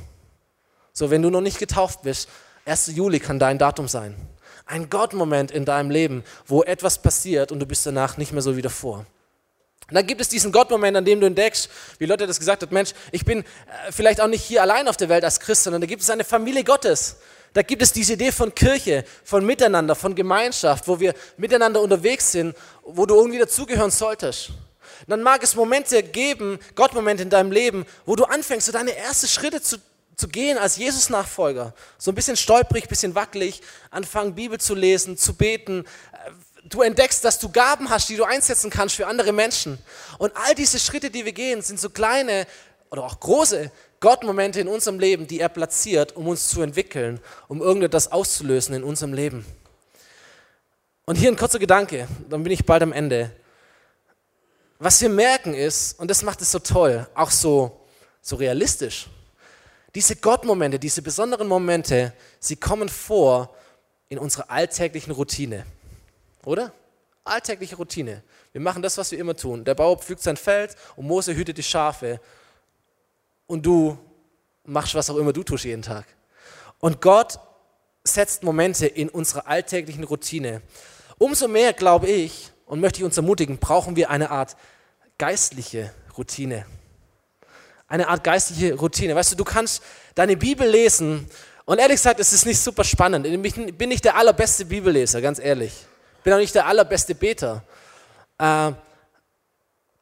So, 0.93 1.09
wenn 1.09 1.21
du 1.21 1.29
noch 1.29 1.41
nicht 1.41 1.59
getauft 1.59 2.01
bist, 2.01 2.27
1. 2.65 2.87
Juli 2.87 3.19
kann 3.19 3.39
dein 3.39 3.57
Datum 3.57 3.87
sein. 3.87 4.15
Ein 4.65 4.89
Gottmoment 4.89 5.51
in 5.51 5.63
deinem 5.63 5.89
Leben, 5.89 6.23
wo 6.45 6.63
etwas 6.63 7.01
passiert 7.01 7.51
und 7.51 7.59
du 7.59 7.65
bist 7.65 7.85
danach 7.85 8.17
nicht 8.17 8.33
mehr 8.33 8.41
so 8.41 8.57
wie 8.57 8.61
davor. 8.61 9.05
Und 9.89 9.95
dann 9.95 10.05
gibt 10.05 10.19
es 10.19 10.27
diesen 10.27 10.51
Gottmoment, 10.51 10.97
an 10.97 11.05
dem 11.05 11.21
du 11.21 11.27
entdeckst, 11.27 11.69
wie 11.97 12.05
Lotte 12.05 12.27
das 12.27 12.39
gesagt 12.39 12.61
hat, 12.61 12.73
Mensch, 12.73 12.91
ich 13.11 13.23
bin 13.23 13.39
äh, 13.39 13.43
vielleicht 13.91 14.19
auch 14.19 14.27
nicht 14.27 14.43
hier 14.43 14.61
allein 14.61 14.89
auf 14.89 14.97
der 14.97 15.07
Welt 15.07 15.23
als 15.23 15.39
Christ, 15.39 15.63
sondern 15.63 15.81
da 15.81 15.87
gibt 15.87 16.01
es 16.01 16.09
eine 16.09 16.25
Familie 16.25 16.65
Gottes. 16.65 17.17
Da 17.53 17.61
gibt 17.61 17.81
es 17.81 17.93
diese 17.93 18.13
Idee 18.13 18.33
von 18.33 18.53
Kirche, 18.53 19.05
von 19.23 19.45
Miteinander, 19.45 19.95
von 19.95 20.13
Gemeinschaft, 20.13 20.87
wo 20.89 20.99
wir 20.99 21.13
miteinander 21.37 21.81
unterwegs 21.81 22.33
sind, 22.33 22.53
wo 22.83 23.05
du 23.05 23.15
irgendwie 23.15 23.39
dazugehören 23.39 23.91
solltest. 23.91 24.51
Dann 25.07 25.21
mag 25.21 25.43
es 25.43 25.55
Momente 25.55 26.01
geben, 26.03 26.59
Gottmomente 26.75 27.23
in 27.23 27.29
deinem 27.29 27.51
Leben, 27.51 27.85
wo 28.05 28.15
du 28.15 28.23
anfängst, 28.23 28.65
so 28.65 28.71
deine 28.71 28.95
ersten 28.95 29.27
Schritte 29.27 29.61
zu, 29.61 29.77
zu 30.15 30.27
gehen 30.27 30.57
als 30.57 30.77
Jesus-Nachfolger. 30.77 31.73
So 31.97 32.11
ein 32.11 32.15
bisschen 32.15 32.37
stolprig, 32.37 32.85
ein 32.85 32.89
bisschen 32.89 33.15
wackelig, 33.15 33.61
anfangen 33.91 34.35
Bibel 34.35 34.59
zu 34.59 34.75
lesen, 34.75 35.17
zu 35.17 35.35
beten, 35.35 35.85
du 36.69 36.81
entdeckst, 36.81 37.23
dass 37.23 37.39
du 37.39 37.49
Gaben 37.49 37.89
hast, 37.89 38.09
die 38.09 38.15
du 38.15 38.23
einsetzen 38.23 38.69
kannst 38.69 38.95
für 38.95 39.07
andere 39.07 39.31
Menschen. 39.31 39.77
Und 40.17 40.35
all 40.35 40.55
diese 40.55 40.79
Schritte, 40.79 41.09
die 41.09 41.25
wir 41.25 41.33
gehen, 41.33 41.61
sind 41.61 41.79
so 41.79 41.89
kleine 41.89 42.47
oder 42.89 43.03
auch 43.03 43.19
große 43.19 43.71
Gottmomente 43.99 44.59
in 44.59 44.67
unserem 44.67 44.99
Leben, 44.99 45.27
die 45.27 45.39
er 45.39 45.49
platziert, 45.49 46.15
um 46.15 46.27
uns 46.27 46.49
zu 46.49 46.61
entwickeln, 46.61 47.19
um 47.47 47.61
irgendetwas 47.61 48.11
auszulösen 48.11 48.75
in 48.75 48.83
unserem 48.83 49.13
Leben. 49.13 49.45
Und 51.05 51.15
hier 51.15 51.31
ein 51.31 51.37
kurzer 51.37 51.59
Gedanke, 51.59 52.07
dann 52.29 52.43
bin 52.43 52.51
ich 52.51 52.65
bald 52.65 52.83
am 52.83 52.93
Ende. 52.93 53.31
Was 54.79 55.01
wir 55.01 55.09
merken 55.09 55.53
ist, 55.53 55.99
und 55.99 56.09
das 56.09 56.21
macht 56.21 56.41
es 56.41 56.51
so 56.51 56.59
toll, 56.59 57.07
auch 57.15 57.31
so, 57.31 57.81
so 58.21 58.35
realistisch, 58.35 59.07
diese 59.95 60.15
Gottmomente, 60.15 60.77
diese 60.77 61.01
besonderen 61.01 61.47
Momente, 61.47 62.13
sie 62.39 62.55
kommen 62.55 62.87
vor 62.87 63.55
in 64.09 64.19
unserer 64.19 64.51
alltäglichen 64.51 65.11
Routine. 65.11 65.65
Oder? 66.45 66.71
Alltägliche 67.23 67.75
Routine. 67.75 68.21
Wir 68.51 68.61
machen 68.61 68.81
das, 68.81 68.97
was 68.97 69.11
wir 69.11 69.19
immer 69.19 69.35
tun. 69.35 69.65
Der 69.65 69.75
Bauer 69.75 69.97
pflügt 69.97 70.21
sein 70.21 70.37
Feld 70.37 70.75
und 70.95 71.07
Mose 71.07 71.35
hütet 71.35 71.57
die 71.57 71.63
Schafe. 71.63 72.19
Und 73.47 73.65
du 73.65 73.97
machst, 74.63 74.93
was 74.93 75.09
auch 75.09 75.17
immer 75.17 75.33
du 75.33 75.43
tust 75.43 75.65
jeden 75.65 75.81
Tag. 75.81 76.05
Und 76.79 77.01
Gott 77.01 77.39
setzt 78.03 78.43
Momente 78.43 78.85
in 78.85 79.09
unsere 79.09 79.47
alltäglichen 79.47 80.03
Routine. 80.03 80.61
Umso 81.17 81.47
mehr, 81.47 81.73
glaube 81.73 82.07
ich, 82.07 82.51
und 82.67 82.79
möchte 82.79 82.99
ich 82.99 83.03
uns 83.03 83.17
ermutigen, 83.17 83.57
brauchen 83.57 83.95
wir 83.95 84.09
eine 84.11 84.29
Art 84.29 84.55
geistliche 85.17 85.91
Routine. 86.17 86.65
Eine 87.87 88.07
Art 88.07 88.23
geistliche 88.23 88.75
Routine. 88.75 89.15
Weißt 89.15 89.31
du, 89.31 89.35
du 89.35 89.43
kannst 89.43 89.81
deine 90.13 90.37
Bibel 90.37 90.69
lesen 90.69 91.27
und 91.65 91.79
ehrlich 91.79 91.97
gesagt, 91.97 92.19
es 92.19 92.31
ist 92.31 92.45
nicht 92.45 92.59
super 92.59 92.83
spannend. 92.83 93.25
Ich 93.25 93.77
bin 93.77 93.89
nicht 93.89 94.05
der 94.05 94.15
allerbeste 94.15 94.65
Bibelleser, 94.65 95.21
ganz 95.21 95.39
ehrlich 95.39 95.73
bin 96.27 96.33
auch 96.33 96.39
nicht 96.39 96.55
der 96.55 96.65
allerbeste 96.65 97.15
Beter. 97.15 97.63
Äh, 98.37 98.73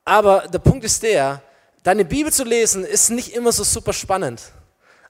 aber 0.04 0.48
der 0.52 0.58
Punkt 0.58 0.84
ist 0.84 1.04
der, 1.04 1.40
deine 1.84 2.04
Bibel 2.04 2.34
zu 2.34 2.44
lesen 2.44 2.84
ist 2.84 3.12
nicht 3.12 3.36
immer 3.36 3.52
so 3.52 3.64
super 3.64 3.94
spannend. 3.94 4.42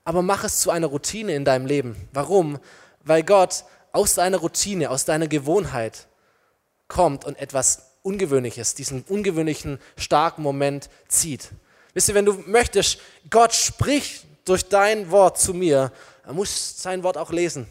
Aber 0.04 0.22
mach 0.22 0.44
es 0.44 0.60
zu 0.60 0.72
einer 0.72 0.88
Routine 0.88 1.34
in 1.34 1.46
deinem 1.46 1.68
Leben. 1.68 1.96
Warum? 2.12 2.60
Weil 3.06 3.24
Gott 3.24 3.64
aus 3.94 4.16
deiner 4.16 4.40
Routine, 4.40 4.90
aus 4.90 5.06
deiner 5.06 5.30
Gewohnheit 5.30 6.06
kommt 6.88 7.26
und 7.26 7.38
etwas 7.38 7.92
Ungewöhnliches, 8.04 8.76
diesen 8.76 9.04
ungewöhnlichen, 9.04 9.80
starken 9.98 10.44
Moment 10.44 10.90
zieht. 11.08 11.50
Wisst 11.94 12.10
ihr, 12.10 12.16
wenn 12.16 12.26
du 12.26 12.34
möchtest, 12.46 13.00
Gott 13.30 13.54
spricht 13.54 14.26
durch 14.46 14.68
dein 14.70 15.10
Wort 15.10 15.40
zu 15.40 15.54
mir, 15.54 15.92
dann 16.26 16.36
musst 16.36 16.78
du 16.78 16.82
sein 16.82 17.04
Wort 17.04 17.18
auch 17.18 17.32
lesen. 17.32 17.68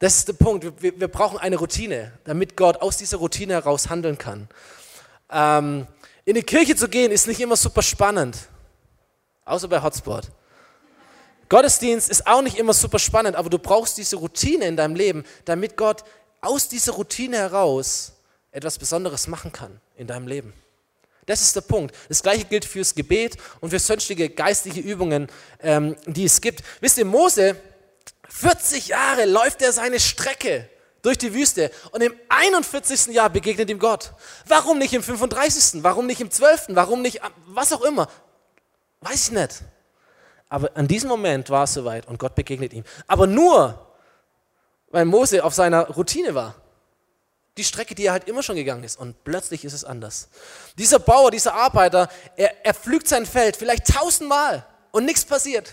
Das 0.00 0.16
ist 0.16 0.26
der 0.26 0.32
Punkt. 0.32 0.82
Wir, 0.82 0.98
wir, 0.98 1.06
brauchen 1.06 1.38
eine 1.38 1.56
Routine, 1.56 2.12
damit 2.24 2.56
Gott 2.56 2.82
aus 2.82 2.96
dieser 2.96 3.18
Routine 3.18 3.52
heraus 3.52 3.88
handeln 3.88 4.18
kann. 4.18 4.48
Ähm, 5.30 5.86
in 6.24 6.34
die 6.34 6.42
Kirche 6.42 6.74
zu 6.74 6.88
gehen 6.88 7.12
ist 7.12 7.28
nicht 7.28 7.40
immer 7.40 7.56
super 7.56 7.82
spannend, 7.82 8.36
außer 9.44 9.68
bei 9.68 9.80
Hotspot. 9.80 10.24
Gottesdienst 11.48 12.08
ist 12.08 12.26
auch 12.26 12.42
nicht 12.42 12.58
immer 12.58 12.72
super 12.72 12.98
spannend, 12.98 13.36
aber 13.36 13.50
du 13.50 13.58
brauchst 13.58 13.98
diese 13.98 14.16
Routine 14.16 14.64
in 14.64 14.76
deinem 14.76 14.96
Leben, 14.96 15.24
damit 15.44 15.76
Gott 15.76 16.02
aus 16.42 16.68
dieser 16.68 16.92
Routine 16.92 17.38
heraus 17.38 18.12
etwas 18.50 18.78
Besonderes 18.78 19.26
machen 19.26 19.52
kann 19.52 19.80
in 19.96 20.06
deinem 20.06 20.26
Leben. 20.26 20.52
Das 21.24 21.40
ist 21.40 21.54
der 21.54 21.60
Punkt. 21.62 21.94
Das 22.08 22.22
gleiche 22.22 22.44
gilt 22.44 22.64
fürs 22.64 22.94
Gebet 22.94 23.36
und 23.60 23.70
für 23.70 23.78
sonstige 23.78 24.28
geistliche 24.28 24.80
Übungen, 24.80 25.28
ähm, 25.60 25.96
die 26.06 26.24
es 26.24 26.40
gibt. 26.40 26.62
Wisst 26.80 26.98
ihr, 26.98 27.04
Mose 27.04 27.56
40 28.28 28.88
Jahre 28.88 29.24
läuft 29.24 29.62
er 29.62 29.72
seine 29.72 30.00
Strecke 30.00 30.68
durch 31.00 31.18
die 31.18 31.32
Wüste 31.32 31.70
und 31.92 32.02
im 32.02 32.14
41. 32.28 33.14
Jahr 33.14 33.30
begegnet 33.30 33.70
ihm 33.70 33.78
Gott. 33.78 34.12
Warum 34.46 34.78
nicht 34.78 34.94
im 34.94 35.02
35., 35.02 35.82
warum 35.82 36.06
nicht 36.06 36.20
im 36.20 36.30
12., 36.30 36.66
warum 36.70 37.02
nicht, 37.02 37.20
was 37.46 37.72
auch 37.72 37.82
immer. 37.82 38.08
Weiß 39.00 39.28
ich 39.28 39.32
nicht. 39.32 39.62
Aber 40.48 40.70
an 40.74 40.88
diesem 40.88 41.08
Moment 41.08 41.50
war 41.50 41.64
es 41.64 41.74
soweit 41.74 42.06
und 42.08 42.18
Gott 42.18 42.34
begegnet 42.34 42.72
ihm. 42.72 42.84
Aber 43.06 43.26
nur, 43.26 43.91
weil 44.92 45.04
Mose 45.04 45.42
auf 45.42 45.54
seiner 45.54 45.88
Routine 45.88 46.34
war. 46.34 46.54
Die 47.56 47.64
Strecke, 47.64 47.94
die 47.94 48.06
er 48.06 48.12
halt 48.12 48.28
immer 48.28 48.42
schon 48.42 48.56
gegangen 48.56 48.84
ist. 48.84 48.98
Und 48.98 49.24
plötzlich 49.24 49.64
ist 49.64 49.72
es 49.72 49.84
anders. 49.84 50.28
Dieser 50.78 50.98
Bauer, 50.98 51.30
dieser 51.30 51.54
Arbeiter, 51.54 52.08
er, 52.36 52.64
er 52.64 52.74
pflügt 52.74 53.08
sein 53.08 53.26
Feld 53.26 53.56
vielleicht 53.56 53.92
tausendmal 53.92 54.64
und 54.90 55.04
nichts 55.04 55.24
passiert. 55.24 55.72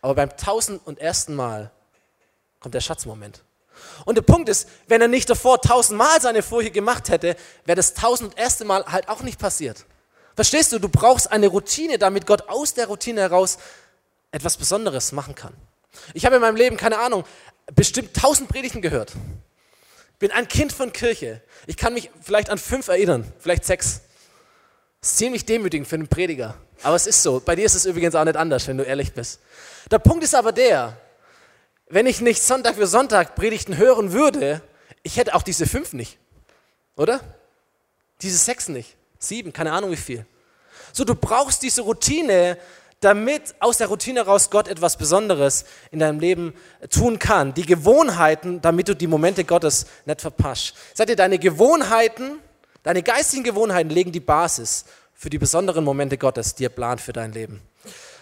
Aber 0.00 0.14
beim 0.14 0.36
tausend 0.36 0.84
und 0.86 0.98
ersten 0.98 1.34
Mal 1.34 1.70
kommt 2.60 2.74
der 2.74 2.80
Schatzmoment. 2.80 3.42
Und 4.04 4.16
der 4.16 4.22
Punkt 4.22 4.48
ist, 4.48 4.68
wenn 4.88 5.00
er 5.00 5.08
nicht 5.08 5.30
davor 5.30 5.60
tausendmal 5.60 6.20
seine 6.20 6.42
Furche 6.42 6.70
gemacht 6.70 7.08
hätte, 7.10 7.36
wäre 7.64 7.76
das 7.76 7.94
tausend 7.94 8.36
erste 8.36 8.64
Mal 8.64 8.84
halt 8.86 9.08
auch 9.08 9.20
nicht 9.20 9.38
passiert. 9.38 9.84
Verstehst 10.34 10.72
du? 10.72 10.78
Du 10.78 10.88
brauchst 10.88 11.30
eine 11.30 11.48
Routine, 11.48 11.98
damit 11.98 12.26
Gott 12.26 12.48
aus 12.48 12.74
der 12.74 12.86
Routine 12.86 13.20
heraus 13.20 13.58
etwas 14.30 14.56
Besonderes 14.56 15.12
machen 15.12 15.34
kann. 15.34 15.54
Ich 16.14 16.24
habe 16.24 16.36
in 16.36 16.42
meinem 16.42 16.56
Leben, 16.56 16.76
keine 16.76 16.98
Ahnung, 16.98 17.24
bestimmt 17.74 18.14
tausend 18.14 18.48
Predigten 18.48 18.82
gehört. 18.82 19.12
Bin 20.18 20.30
ein 20.30 20.48
Kind 20.48 20.72
von 20.72 20.92
Kirche. 20.92 21.42
Ich 21.66 21.76
kann 21.76 21.94
mich 21.94 22.10
vielleicht 22.20 22.50
an 22.50 22.58
fünf 22.58 22.88
erinnern, 22.88 23.30
vielleicht 23.38 23.64
sechs. 23.64 24.00
Das 25.00 25.10
ist 25.12 25.18
ziemlich 25.18 25.44
demütigend 25.44 25.86
für 25.86 25.96
einen 25.96 26.08
Prediger. 26.08 26.56
Aber 26.82 26.96
es 26.96 27.06
ist 27.06 27.22
so. 27.22 27.40
Bei 27.40 27.54
dir 27.54 27.66
ist 27.66 27.74
es 27.74 27.86
übrigens 27.86 28.14
auch 28.14 28.24
nicht 28.24 28.36
anders, 28.36 28.66
wenn 28.66 28.78
du 28.78 28.84
ehrlich 28.84 29.12
bist. 29.12 29.40
Der 29.90 29.98
Punkt 29.98 30.24
ist 30.24 30.34
aber 30.34 30.52
der, 30.52 30.96
wenn 31.88 32.06
ich 32.06 32.20
nicht 32.20 32.42
Sonntag 32.42 32.74
für 32.74 32.86
Sonntag 32.86 33.34
Predigten 33.34 33.76
hören 33.76 34.12
würde, 34.12 34.60
ich 35.02 35.16
hätte 35.16 35.34
auch 35.34 35.42
diese 35.42 35.66
fünf 35.66 35.92
nicht. 35.92 36.18
Oder? 36.96 37.20
Diese 38.22 38.36
sechs 38.36 38.68
nicht. 38.68 38.96
Sieben, 39.18 39.52
keine 39.52 39.72
Ahnung 39.72 39.90
wie 39.90 39.96
viel. 39.96 40.26
So, 40.92 41.04
du 41.04 41.14
brauchst 41.14 41.62
diese 41.62 41.82
Routine, 41.82 42.58
damit 43.00 43.54
aus 43.60 43.78
der 43.78 43.86
Routine 43.86 44.22
raus 44.22 44.50
Gott 44.50 44.68
etwas 44.68 44.96
Besonderes 44.96 45.64
in 45.90 46.00
deinem 46.00 46.18
Leben 46.18 46.54
tun 46.90 47.18
kann. 47.18 47.54
Die 47.54 47.66
Gewohnheiten, 47.66 48.60
damit 48.60 48.88
du 48.88 48.94
die 48.94 49.06
Momente 49.06 49.44
Gottes 49.44 49.86
nicht 50.04 50.20
verpasst. 50.20 50.74
Seid 50.94 51.08
ihr, 51.08 51.16
deine 51.16 51.38
Gewohnheiten, 51.38 52.38
deine 52.82 53.02
geistigen 53.02 53.44
Gewohnheiten 53.44 53.90
legen 53.90 54.12
die 54.12 54.20
Basis 54.20 54.84
für 55.14 55.30
die 55.30 55.38
besonderen 55.38 55.84
Momente 55.84 56.18
Gottes, 56.18 56.54
die 56.54 56.64
er 56.64 56.70
plant 56.70 57.00
für 57.00 57.12
dein 57.12 57.32
Leben. 57.32 57.60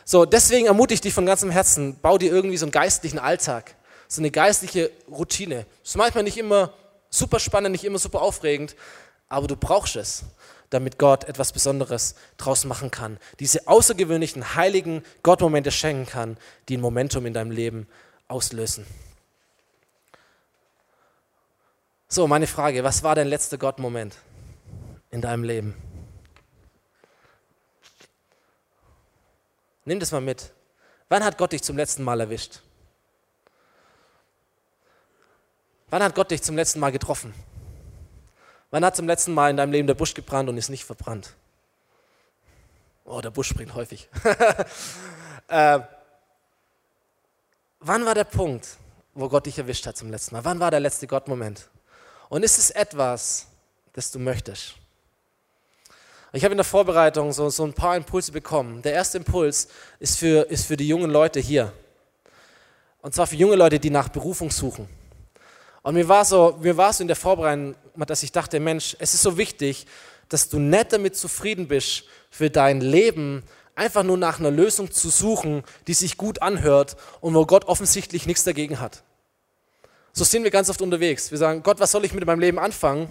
So, 0.05 0.25
deswegen 0.25 0.67
ermutige 0.67 0.95
ich 0.95 1.01
dich 1.01 1.15
von 1.15 1.27
ganzem 1.27 1.51
Herzen, 1.51 1.99
bau 2.01 2.17
dir 2.17 2.31
irgendwie 2.31 2.57
so 2.57 2.67
einen 2.67 2.73
geistlichen 2.73 3.19
Alltag, 3.19 3.75
so 4.09 4.21
eine 4.21 4.31
geistliche 4.31 4.91
Routine. 5.11 5.67
Das 5.83 5.91
ist 5.91 5.97
manchmal 5.97 6.23
nicht 6.23 6.39
immer 6.39 6.73
super 7.11 7.41
spannend, 7.41 7.73
nicht 7.73 7.85
immer 7.85 7.99
super 7.99 8.23
aufregend, 8.23 8.77
aber 9.29 9.47
du 9.47 9.57
brauchst 9.57 9.97
es, 9.97 10.23
damit 10.71 10.99
Gott 10.99 11.25
etwas 11.25 11.53
Besonderes 11.53 12.15
draus 12.37 12.65
machen 12.65 12.91
kann. 12.91 13.19
Diese 13.41 13.67
außergewöhnlichen, 13.69 14.55
heiligen 14.55 15.03
Gottmomente 15.23 15.71
schenken 15.71 16.07
kann, 16.07 16.37
die 16.69 16.77
ein 16.77 16.81
Momentum 16.81 17.27
in 17.27 17.35
deinem 17.35 17.51
Leben 17.51 17.89
auslösen. 18.29 18.87
So, 22.09 22.27
meine 22.27 22.47
Frage, 22.47 22.85
was 22.85 23.03
war 23.03 23.15
dein 23.15 23.29
letzter 23.29 23.59
Gottmoment 23.59 24.17
in 25.11 25.21
deinem 25.21 25.45
Leben? 25.45 25.75
Nimm 29.85 30.01
das 30.01 30.13
mal 30.13 30.21
mit. 30.21 30.53
Wann 31.09 31.25
hat 31.25 31.39
Gott 31.39 31.53
dich 31.53 31.63
zum 31.63 31.77
letzten 31.77 32.03
Mal 32.03 32.21
erwischt? 32.21 32.61
Wann 35.89 36.03
hat 36.03 36.15
Gott 36.15 36.31
dich 36.33 36.43
zum 36.43 36.57
letzten 36.57 36.81
Mal 36.81 36.91
getroffen? 36.91 37.33
Wann 38.71 38.85
hat 38.85 38.97
zum 38.97 39.07
letzten 39.07 39.33
Mal 39.33 39.51
in 39.51 39.57
deinem 39.57 39.73
Leben 39.73 39.87
der 39.87 39.95
Busch 39.95 40.15
gebrannt 40.15 40.49
und 40.49 40.57
ist 40.57 40.69
nicht 40.69 40.85
verbrannt? 40.85 41.35
Oh, 43.05 43.21
der 43.21 43.31
Busch 43.31 43.49
springt 43.49 43.75
häufig. 43.75 44.09
äh, 45.49 45.79
wann 47.81 48.05
war 48.05 48.15
der 48.15 48.25
Punkt, 48.25 48.67
wo 49.15 49.29
Gott 49.29 49.47
dich 49.47 49.59
erwischt 49.59 49.87
hat 49.87 49.97
zum 49.97 50.11
letzten 50.11 50.35
Mal? 50.35 50.45
Wann 50.45 50.59
war 50.59 50.71
der 50.71 50.81
letzte 50.81 51.07
Gott-Moment? 51.07 51.69
Und 52.29 52.43
ist 52.43 52.59
es 52.59 52.71
etwas, 52.71 53.47
das 53.93 54.11
du 54.11 54.19
möchtest? 54.19 54.75
Ich 56.33 56.45
habe 56.45 56.53
in 56.53 56.59
der 56.59 56.65
Vorbereitung 56.65 57.33
so, 57.33 57.49
so 57.49 57.65
ein 57.65 57.73
paar 57.73 57.97
Impulse 57.97 58.33
bekommen. 58.33 58.83
Der 58.83 58.93
erste 58.93 59.19
Impuls 59.19 59.69
ist 60.01 60.19
für, 60.19 60.51
ist 60.51 60.67
für 60.67 60.77
die 60.77 60.89
jungen 60.89 61.11
Leute 61.11 61.39
hier. 61.39 61.73
Und 63.01 63.15
zwar 63.15 63.29
für 63.29 63.37
junge 63.37 63.55
Leute, 63.55 63.79
die 63.79 63.91
nach 63.91 64.09
Berufung 64.09 64.51
suchen. 64.51 64.89
Und 65.87 65.95
mir 65.95 66.09
war 66.09 66.25
so, 66.25 66.59
mir 66.61 66.77
war 66.77 66.93
so 66.93 67.05
in 67.05 67.07
der 67.07 67.15
Vorbereitung, 67.15 67.77
dass 67.95 68.25
ich 68.25 68.33
dachte, 68.33 68.59
Mensch, 68.59 68.97
es 68.99 69.15
ist 69.15 69.23
so 69.23 69.39
wichtig, 69.39 69.87
dass 70.29 70.49
du 70.49 70.59
nicht 70.59 70.93
damit 70.93 71.15
zufrieden 71.15 71.69
bist, 71.69 72.03
für 72.29 72.51
dein 72.51 72.81
Leben 72.81 73.45
einfach 73.77 74.03
nur 74.03 74.17
nach 74.17 74.41
einer 74.41 74.51
Lösung 74.51 74.91
zu 74.91 75.11
suchen, 75.11 75.63
die 75.87 75.95
sich 75.95 76.17
gut 76.17 76.43
anhört 76.43 76.97
und 77.21 77.35
wo 77.35 77.47
Gott 77.47 77.67
offensichtlich 77.67 78.27
nichts 78.27 78.43
dagegen 78.43 78.81
hat. 78.81 79.05
So 80.13 80.25
sind 80.25 80.43
wir 80.43 80.51
ganz 80.51 80.69
oft 80.69 80.83
unterwegs. 80.83 81.31
Wir 81.31 81.39
sagen, 81.39 81.63
Gott, 81.63 81.79
was 81.79 81.93
soll 81.93 82.05
ich 82.05 82.13
mit 82.13 82.27
meinem 82.27 82.41
Leben 82.41 82.59
anfangen? 82.59 83.09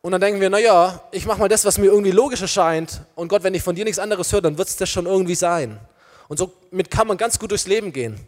Und 0.00 0.10
dann 0.10 0.20
denken 0.20 0.40
wir, 0.40 0.50
naja, 0.50 1.00
ich 1.12 1.26
mache 1.26 1.38
mal 1.38 1.48
das, 1.48 1.64
was 1.64 1.78
mir 1.78 1.86
irgendwie 1.86 2.10
logisch 2.10 2.42
erscheint. 2.42 3.02
Und 3.14 3.28
Gott, 3.28 3.44
wenn 3.44 3.54
ich 3.54 3.62
von 3.62 3.76
dir 3.76 3.84
nichts 3.84 4.00
anderes 4.00 4.32
höre, 4.32 4.42
dann 4.42 4.58
wird 4.58 4.66
es 4.66 4.78
das 4.78 4.90
schon 4.90 5.06
irgendwie 5.06 5.36
sein. 5.36 5.78
Und 6.26 6.38
somit 6.38 6.90
kann 6.90 7.06
man 7.06 7.16
ganz 7.16 7.38
gut 7.38 7.52
durchs 7.52 7.68
Leben 7.68 7.92
gehen. 7.92 8.18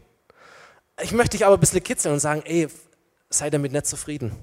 Ich 1.02 1.10
möchte 1.10 1.36
dich 1.36 1.44
aber 1.44 1.56
ein 1.56 1.60
bisschen 1.60 1.82
kitzeln 1.82 2.14
und 2.14 2.20
sagen, 2.20 2.42
ey, 2.44 2.68
sei 3.30 3.50
damit 3.50 3.72
nicht 3.72 3.86
zufrieden. 3.86 4.36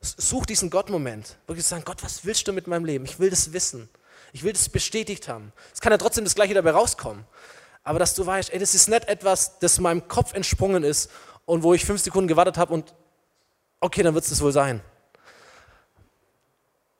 Such 0.00 0.46
diesen 0.46 0.70
Gott-Moment. 0.70 1.36
Wirklich 1.46 1.66
sagen, 1.66 1.84
Gott, 1.84 2.02
was 2.02 2.24
willst 2.24 2.46
du 2.46 2.52
mit 2.52 2.66
meinem 2.66 2.84
Leben? 2.84 3.04
Ich 3.04 3.18
will 3.18 3.30
das 3.30 3.52
wissen. 3.52 3.88
Ich 4.32 4.42
will 4.42 4.52
das 4.52 4.68
bestätigt 4.68 5.28
haben. 5.28 5.52
Es 5.72 5.80
kann 5.80 5.92
ja 5.92 5.98
trotzdem 5.98 6.24
das 6.24 6.34
Gleiche 6.34 6.54
dabei 6.54 6.72
rauskommen. 6.72 7.24
Aber 7.84 7.98
dass 7.98 8.14
du 8.14 8.24
weißt, 8.24 8.52
ey, 8.52 8.58
das 8.58 8.74
ist 8.74 8.88
nicht 8.88 9.06
etwas, 9.08 9.58
das 9.58 9.78
meinem 9.78 10.08
Kopf 10.08 10.34
entsprungen 10.34 10.84
ist 10.84 11.10
und 11.46 11.62
wo 11.62 11.74
ich 11.74 11.84
fünf 11.84 12.00
Sekunden 12.02 12.28
gewartet 12.28 12.56
habe 12.58 12.74
und 12.74 12.94
okay, 13.80 14.02
dann 14.02 14.14
wird 14.14 14.24
es 14.24 14.30
das 14.30 14.40
wohl 14.40 14.52
sein. 14.52 14.80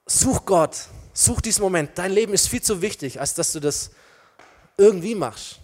Such 0.06 0.44
Gott. 0.44 0.88
Such 1.12 1.40
diesen 1.40 1.62
Moment. 1.62 1.90
Dein 1.96 2.12
Leben 2.12 2.34
ist 2.34 2.48
viel 2.48 2.62
zu 2.62 2.82
wichtig, 2.82 3.20
als 3.20 3.34
dass 3.34 3.52
du 3.52 3.60
das 3.60 3.90
irgendwie 4.76 5.14
machst. 5.14 5.60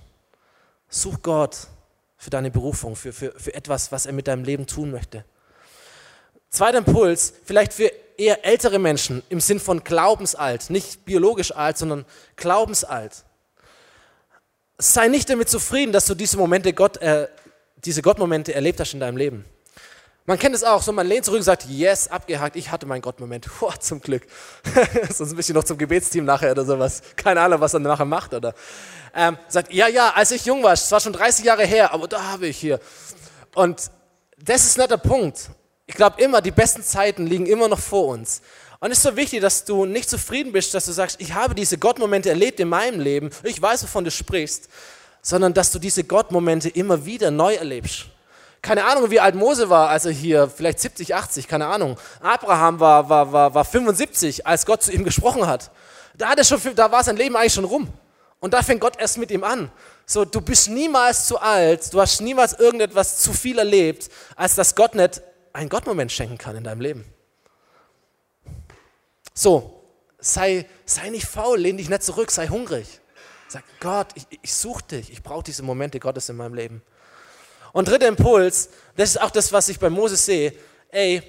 Such 0.89 1.23
Gott 1.23 1.57
für 2.17 2.31
deine 2.31 2.51
Berufung, 2.51 2.97
für, 2.97 3.13
für, 3.13 3.33
für 3.39 3.55
etwas, 3.55 3.93
was 3.93 4.07
er 4.07 4.13
mit 4.13 4.29
deinem 4.29 4.45
Leben 4.45 4.67
tun 4.67 4.91
möchte. 4.91 5.25
Zweiter 6.51 6.79
Impuls, 6.79 7.33
vielleicht 7.45 7.73
für 7.73 7.93
eher 8.19 8.45
ältere 8.45 8.81
Menschen 8.81 9.23
im 9.29 9.41
Sinn 9.41 9.61
von 9.61 9.85
glaubensalt, 9.85 10.69
nicht 10.69 11.05
biologisch 11.05 11.55
alt, 11.55 11.79
sondern 11.79 12.05
glaubensalt. 12.35 13.25
Sei 14.77 15.07
nicht 15.07 15.31
damit 15.31 15.49
zufrieden, 15.49 15.93
dass 15.93 16.07
du 16.07 16.15
diese 16.15 16.37
Momente 16.37 16.73
Gott, 16.73 16.97
äh, 16.99 17.29
diese 17.85 18.03
Gottmomente 18.03 18.53
erlebt 18.53 18.81
hast 18.81 18.95
in 18.95 19.01
deinem 19.01 19.17
Leben. 19.17 19.45
Man 20.27 20.39
kennt 20.39 20.55
es 20.55 20.65
auch, 20.65 20.83
so 20.83 20.93
man 20.93 21.07
lehnt 21.07 21.25
zurück 21.25 21.39
und 21.39 21.45
sagt, 21.45 21.67
yes, 21.67 22.09
abgehakt, 22.09 22.57
ich 22.57 22.71
hatte 22.71 22.85
meinen 22.85 23.03
Gottmoment. 23.03 23.49
Boah, 23.61 23.79
zum 23.79 24.01
Glück. 24.01 24.27
Sonst 25.13 25.31
ein 25.33 25.37
bisschen 25.37 25.55
noch 25.55 25.65
zum 25.65 25.79
Gebetsteam 25.79 26.25
nachher 26.25 26.51
oder 26.51 26.65
sowas. 26.65 27.03
Keine 27.17 27.41
Ahnung, 27.41 27.61
was 27.61 27.75
er 27.75 27.81
nachher 27.81 28.05
macht, 28.05 28.35
oder? 28.35 28.55
Ähm, 29.15 29.39
sagt, 29.49 29.73
ja, 29.73 29.89
ja, 29.89 30.11
als 30.11 30.31
ich 30.33 30.45
jung 30.45 30.63
war, 30.63 30.73
es 30.73 30.91
war 30.91 31.01
schon 31.01 31.13
30 31.13 31.45
Jahre 31.45 31.65
her, 31.65 31.93
aber 31.93 32.09
da 32.09 32.23
habe 32.23 32.49
ich 32.49 32.59
hier. 32.59 32.81
Und 33.55 33.91
das 34.37 34.65
ist 34.65 34.79
nicht 34.79 34.91
der 34.91 34.97
Punkt. 34.99 35.51
Ich 35.91 35.97
glaube 35.97 36.22
immer, 36.22 36.41
die 36.41 36.53
besten 36.53 36.84
Zeiten 36.84 37.26
liegen 37.26 37.47
immer 37.47 37.66
noch 37.66 37.80
vor 37.80 38.07
uns. 38.07 38.43
Und 38.78 38.93
es 38.93 38.99
ist 38.99 39.03
so 39.03 39.16
wichtig, 39.16 39.41
dass 39.41 39.64
du 39.64 39.86
nicht 39.86 40.09
zufrieden 40.09 40.53
bist, 40.53 40.72
dass 40.72 40.86
du 40.86 40.93
sagst, 40.93 41.20
ich 41.20 41.34
habe 41.34 41.53
diese 41.53 41.78
Gottmomente 41.78 42.28
erlebt 42.28 42.61
in 42.61 42.68
meinem 42.68 43.01
Leben, 43.01 43.30
ich 43.43 43.61
weiß, 43.61 43.82
wovon 43.82 44.05
du 44.05 44.11
sprichst, 44.12 44.68
sondern 45.20 45.53
dass 45.53 45.72
du 45.72 45.80
diese 45.80 46.05
Gottmomente 46.05 46.68
immer 46.68 47.05
wieder 47.05 47.32
neu 47.32 47.55
erlebst. 47.55 48.07
Keine 48.62 48.84
Ahnung, 48.84 49.11
wie 49.11 49.18
alt 49.18 49.34
Mose 49.34 49.68
war, 49.68 49.88
als 49.88 50.05
er 50.05 50.12
hier, 50.12 50.49
vielleicht 50.49 50.78
70, 50.78 51.12
80, 51.12 51.49
keine 51.49 51.66
Ahnung. 51.66 51.99
Abraham 52.20 52.78
war, 52.78 53.09
war, 53.09 53.32
war, 53.32 53.53
war 53.53 53.64
75, 53.64 54.47
als 54.47 54.66
Gott 54.66 54.84
zu 54.84 54.93
ihm 54.93 55.03
gesprochen 55.03 55.49
hat. 55.49 55.72
Da, 56.14 56.28
hat 56.28 56.38
er 56.38 56.45
schon, 56.45 56.61
da 56.76 56.93
war 56.93 57.03
sein 57.03 57.16
Leben 57.16 57.34
eigentlich 57.34 57.55
schon 57.55 57.64
rum. 57.64 57.88
Und 58.38 58.55
da 58.55 58.62
fängt 58.62 58.80
Gott 58.80 58.95
erst 58.97 59.18
mit 59.18 59.32
ihm 59.32 59.43
an. 59.43 59.72
So, 60.07 60.24
du 60.24 60.41
bist 60.41 60.68
niemals 60.68 61.26
zu 61.26 61.41
alt, 61.41 61.93
du 61.93 62.01
hast 62.01 62.20
niemals 62.20 62.53
irgendetwas 62.53 63.18
zu 63.18 63.32
viel 63.32 63.59
erlebt, 63.59 64.09
als 64.36 64.55
dass 64.55 64.76
Gott 64.76 64.95
nicht 64.95 65.20
einen 65.53 65.69
Gottmoment 65.69 66.13
schenken 66.13 66.39
kann 66.39 66.57
in 66.57 66.65
deinem 66.65 66.81
Leben. 66.81 67.05
So, 69.35 69.83
sei, 70.19 70.67
sei 70.85 71.11
nicht 71.11 71.27
faul, 71.27 71.59
lehn 71.59 71.77
dich 71.77 71.89
nicht 71.89 72.03
zurück, 72.03 72.31
sei 72.31 72.49
hungrig. 72.49 73.01
Sag, 73.49 73.65
Gott, 73.81 74.09
ich, 74.15 74.27
ich 74.43 74.55
suche 74.55 74.85
dich, 74.85 75.11
ich 75.11 75.23
brauche 75.23 75.43
diese 75.43 75.63
Momente 75.63 75.99
Gottes 75.99 76.29
in 76.29 76.37
meinem 76.37 76.55
Leben. 76.55 76.83
Und 77.73 77.89
dritter 77.89 78.09
Impuls, 78.09 78.71
das 78.97 79.11
ist 79.11 79.21
auch 79.21 79.31
das, 79.31 79.53
was 79.53 79.69
ich 79.69 79.79
bei 79.79 79.91
Moses 79.91 80.25
sehe. 80.25 80.53
Ey, 80.91 81.23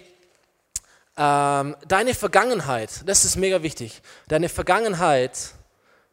ähm, 1.18 1.76
deine 1.88 2.14
Vergangenheit, 2.14 3.08
das 3.08 3.26
ist 3.26 3.36
mega 3.36 3.64
wichtig. 3.64 4.02
Deine 4.28 4.50
Vergangenheit, 4.50 5.54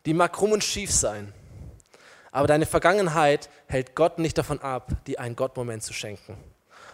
die 0.06 0.14
mag 0.14 0.32
krumm 0.32 0.52
und 0.52 0.64
schief 0.64 0.92
sein. 0.92 1.32
Aber 2.30 2.46
deine 2.46 2.66
Vergangenheit 2.66 3.48
hält 3.66 3.94
Gott 3.94 4.18
nicht 4.18 4.36
davon 4.36 4.60
ab, 4.60 4.92
dir 5.06 5.20
einen 5.20 5.36
Gottmoment 5.36 5.82
zu 5.82 5.92
schenken. 5.92 6.36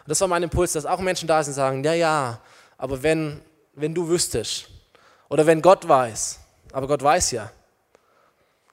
Und 0.05 0.11
das 0.11 0.21
war 0.21 0.29
mein 0.29 0.43
Impuls, 0.43 0.73
dass 0.73 0.85
auch 0.85 1.01
Menschen 1.01 1.27
da 1.27 1.43
sind 1.43 1.53
und 1.53 1.57
sagen, 1.57 1.83
ja, 1.83 1.95
ja, 1.95 2.41
aber 2.77 3.03
wenn, 3.03 3.41
wenn 3.73 3.95
du 3.95 4.07
wüsstest 4.07 4.69
oder 5.31 5.47
wenn 5.47 5.63
Gott 5.63 5.89
weiß, 5.89 6.41
aber 6.73 6.87
Gott 6.87 7.03
weiß 7.03 7.31
ja. 7.31 7.51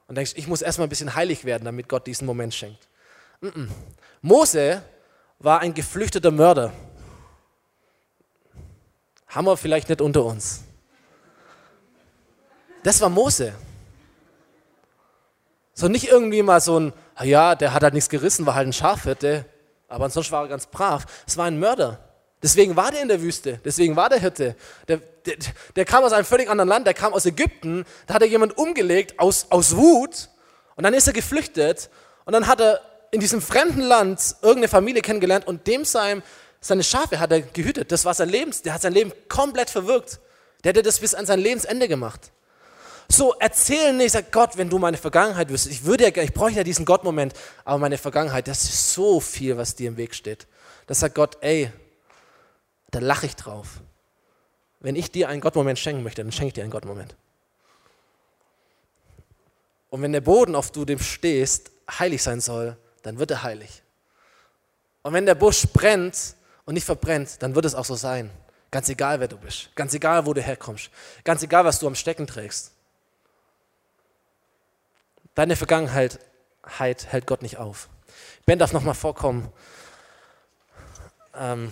Und 0.08 0.16
denkst, 0.16 0.34
ich 0.36 0.46
muss 0.48 0.62
erstmal 0.62 0.88
ein 0.88 0.90
bisschen 0.90 1.16
heilig 1.16 1.46
werden, 1.46 1.64
damit 1.64 1.88
Gott 1.88 2.06
diesen 2.06 2.26
Moment 2.26 2.54
schenkt. 2.54 2.86
Mm 3.40 3.48
-mm. 3.48 3.68
Mose 4.22 4.84
war 5.40 5.62
ein 5.62 5.74
geflüchteter 5.74 6.32
Mörder. 6.32 6.74
Haben 9.28 9.48
wir 9.48 9.56
vielleicht 9.56 9.88
nicht 9.88 10.02
unter 10.02 10.26
uns. 10.26 10.66
Das 12.84 13.00
war 13.00 13.08
Mose. 13.08 13.54
So 15.74 15.88
nicht 15.88 16.10
irgendwie 16.10 16.44
mal 16.44 16.60
so 16.60 16.78
ein, 16.78 16.94
ja, 17.22 17.56
der 17.56 17.74
hat 17.74 17.84
halt 17.84 17.94
nichts 17.94 18.10
gerissen, 18.10 18.46
war 18.46 18.56
halt 18.56 18.68
ein 18.68 18.74
Schafhirte, 18.74 19.46
aber 19.92 20.06
ansonsten 20.06 20.32
war 20.32 20.44
er 20.44 20.50
ganz 20.50 20.66
brav. 20.66 21.06
Es 21.28 21.38
war 21.38 21.46
ein 21.46 21.60
Mörder. 21.60 22.00
Deswegen 22.44 22.76
war 22.76 22.92
der 22.92 23.04
in 23.04 23.08
der 23.08 23.22
Wüste, 23.22 23.60
deswegen 23.64 23.96
war 23.96 24.10
der 24.10 24.20
Hirte. 24.20 24.56
Der, 24.88 24.98
der, 24.98 25.36
der, 25.76 25.86
kam 25.86 26.04
aus 26.04 26.12
einem 26.12 26.26
völlig 26.26 26.50
anderen 26.50 26.70
Land, 26.70 26.88
der 26.88 26.96
kam 26.96 27.14
aus 27.14 27.28
Ägypten, 27.28 27.86
da 28.08 28.16
hat 28.16 28.24
er 28.24 28.28
jemand 28.28 28.58
umgelegt 28.58 29.20
aus, 29.20 29.46
aus 29.52 29.76
Wut 29.76 30.30
und 30.76 30.84
dann 30.84 30.96
ist 30.96 31.06
er 31.06 31.14
geflüchtet 31.14 31.92
und 32.26 32.34
dann 32.34 32.48
hat 32.48 32.60
er 32.60 32.82
in 33.12 33.20
diesem 33.20 33.42
fremden 33.42 33.82
Land 33.82 34.38
irgendeine 34.42 34.70
Familie 34.70 35.04
kennengelernt 35.04 35.46
und 35.46 35.68
dem 35.68 35.86
sein, 35.86 36.24
seine 36.62 36.84
Schafe 36.84 37.20
hat 37.20 37.32
er 37.32 37.42
gehütet. 37.42 37.92
Das 37.92 38.06
war 38.06 38.16
sein 38.16 38.30
Leben, 38.30 38.52
der 38.66 38.74
hat 38.74 38.82
sein 38.82 38.94
Leben 38.94 39.14
komplett 39.30 39.70
verwirkt. 39.70 40.20
Der 40.64 40.70
hätte 40.70 40.82
das 40.82 41.00
bis 41.00 41.14
an 41.14 41.28
sein 41.28 41.40
Lebensende 41.40 41.88
gemacht. 41.88 42.32
So, 43.12 43.36
erzähl 43.40 43.92
nicht, 43.92 44.14
sag 44.14 44.32
Gott, 44.32 44.56
wenn 44.56 44.70
du 44.70 44.80
meine 44.80 44.96
Vergangenheit 44.96 45.50
wüsstest, 45.50 45.76
ich 45.76 45.84
würde 45.84 46.06
ja, 46.06 46.24
ich 46.24 46.34
brauche 46.34 46.52
ja 46.52 46.64
diesen 46.64 46.86
Gott-Moment, 46.86 47.34
aber 47.66 47.78
meine 47.78 47.98
Vergangenheit, 47.98 48.48
das 48.48 48.64
ist 48.64 48.94
so 48.94 49.20
viel, 49.20 49.58
was 49.58 49.76
dir 49.76 49.90
im 49.90 49.98
Weg 49.98 50.16
steht. 50.16 50.48
Das 50.88 51.02
sagt 51.02 51.16
Gott, 51.16 51.38
ey, 51.42 51.70
da 52.90 53.00
lache 53.00 53.26
ich 53.26 53.36
drauf. 53.36 53.82
Wenn 54.80 54.96
ich 54.96 55.12
dir 55.12 55.28
einen 55.28 55.42
Gott-Moment 55.42 55.78
schenken 55.78 56.04
möchte, 56.04 56.24
dann 56.24 56.32
schenke 56.32 56.48
ich 56.48 56.54
dir 56.54 56.62
einen 56.62 56.72
Gott-Moment. 56.72 57.18
Und 59.90 60.02
wenn 60.02 60.14
der 60.14 60.22
Boden, 60.22 60.56
auf 60.56 60.72
du 60.72 60.86
dem 60.86 61.00
stehst, 61.00 61.70
heilig 62.00 62.24
sein 62.24 62.40
soll, 62.40 62.78
dann 63.04 63.20
wird 63.20 63.32
er 63.32 63.44
heilig. 63.44 63.84
Und 65.02 65.12
wenn 65.12 65.26
der 65.26 65.36
Busch 65.36 65.68
brennt 65.74 66.36
und 66.64 66.76
nicht 66.76 66.86
verbrennt, 66.86 67.42
dann 67.42 67.56
wird 67.56 67.66
es 67.66 67.76
auch 67.76 67.86
so 67.86 67.96
sein. 67.96 68.32
Ganz 68.72 68.88
egal, 68.88 69.20
wer 69.20 69.28
du 69.28 69.38
bist. 69.38 69.70
Ganz 69.76 69.94
egal, 69.94 70.26
wo 70.26 70.34
du 70.34 70.42
herkommst. 70.42 70.90
Ganz 71.26 71.44
egal, 71.44 71.66
was 71.66 71.78
du 71.78 71.88
am 71.88 71.96
Stecken 71.96 72.26
trägst. 72.26 72.72
Deine 75.36 75.56
Vergangenheit 75.56 76.20
hält 76.68 77.26
Gott 77.26 77.42
nicht 77.42 77.58
auf. 77.58 77.90
Ben 78.46 78.60
darf 78.60 78.74
nochmal 78.74 78.96
vorkommen. 78.96 79.52
Ähm, 81.34 81.72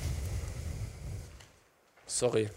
sorry. 2.06 2.50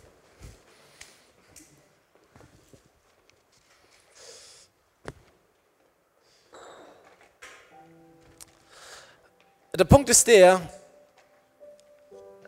Der 9.75 9.85
Punkt 9.85 10.09
ist 10.11 10.27
der, 10.27 10.61